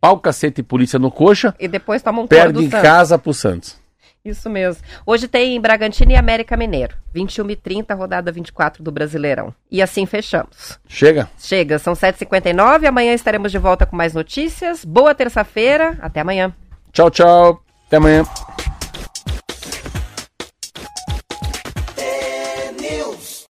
pau 0.00 0.18
cacete 0.18 0.60
e 0.60 0.64
polícia 0.64 0.98
no 0.98 1.10
coxa, 1.10 1.54
E 1.58 1.66
depois 1.66 2.02
toma 2.02 2.20
um 2.20 2.26
perde 2.26 2.58
em 2.64 2.70
Santos. 2.70 2.82
casa 2.82 3.18
pro 3.18 3.32
Santos. 3.32 3.76
Isso 4.24 4.48
mesmo. 4.48 4.82
Hoje 5.04 5.28
tem 5.28 5.60
Bragantino 5.60 6.12
e 6.12 6.16
América 6.16 6.56
Mineiro. 6.56 6.96
21 7.12 7.50
e 7.50 7.56
30, 7.56 7.94
rodada 7.94 8.32
24 8.32 8.82
do 8.82 8.90
Brasileirão. 8.90 9.54
E 9.70 9.82
assim 9.82 10.06
fechamos. 10.06 10.78
Chega. 10.88 11.28
Chega, 11.38 11.78
são 11.78 11.92
7h59. 11.92 12.86
Amanhã 12.86 13.12
estaremos 13.12 13.52
de 13.52 13.58
volta 13.58 13.84
com 13.84 13.94
mais 13.94 14.14
notícias. 14.14 14.82
Boa 14.82 15.14
terça-feira. 15.14 15.98
Até 16.00 16.20
amanhã. 16.20 16.54
Tchau, 16.90 17.10
tchau. 17.10 17.62
Até 17.86 17.98
amanhã. 17.98 18.24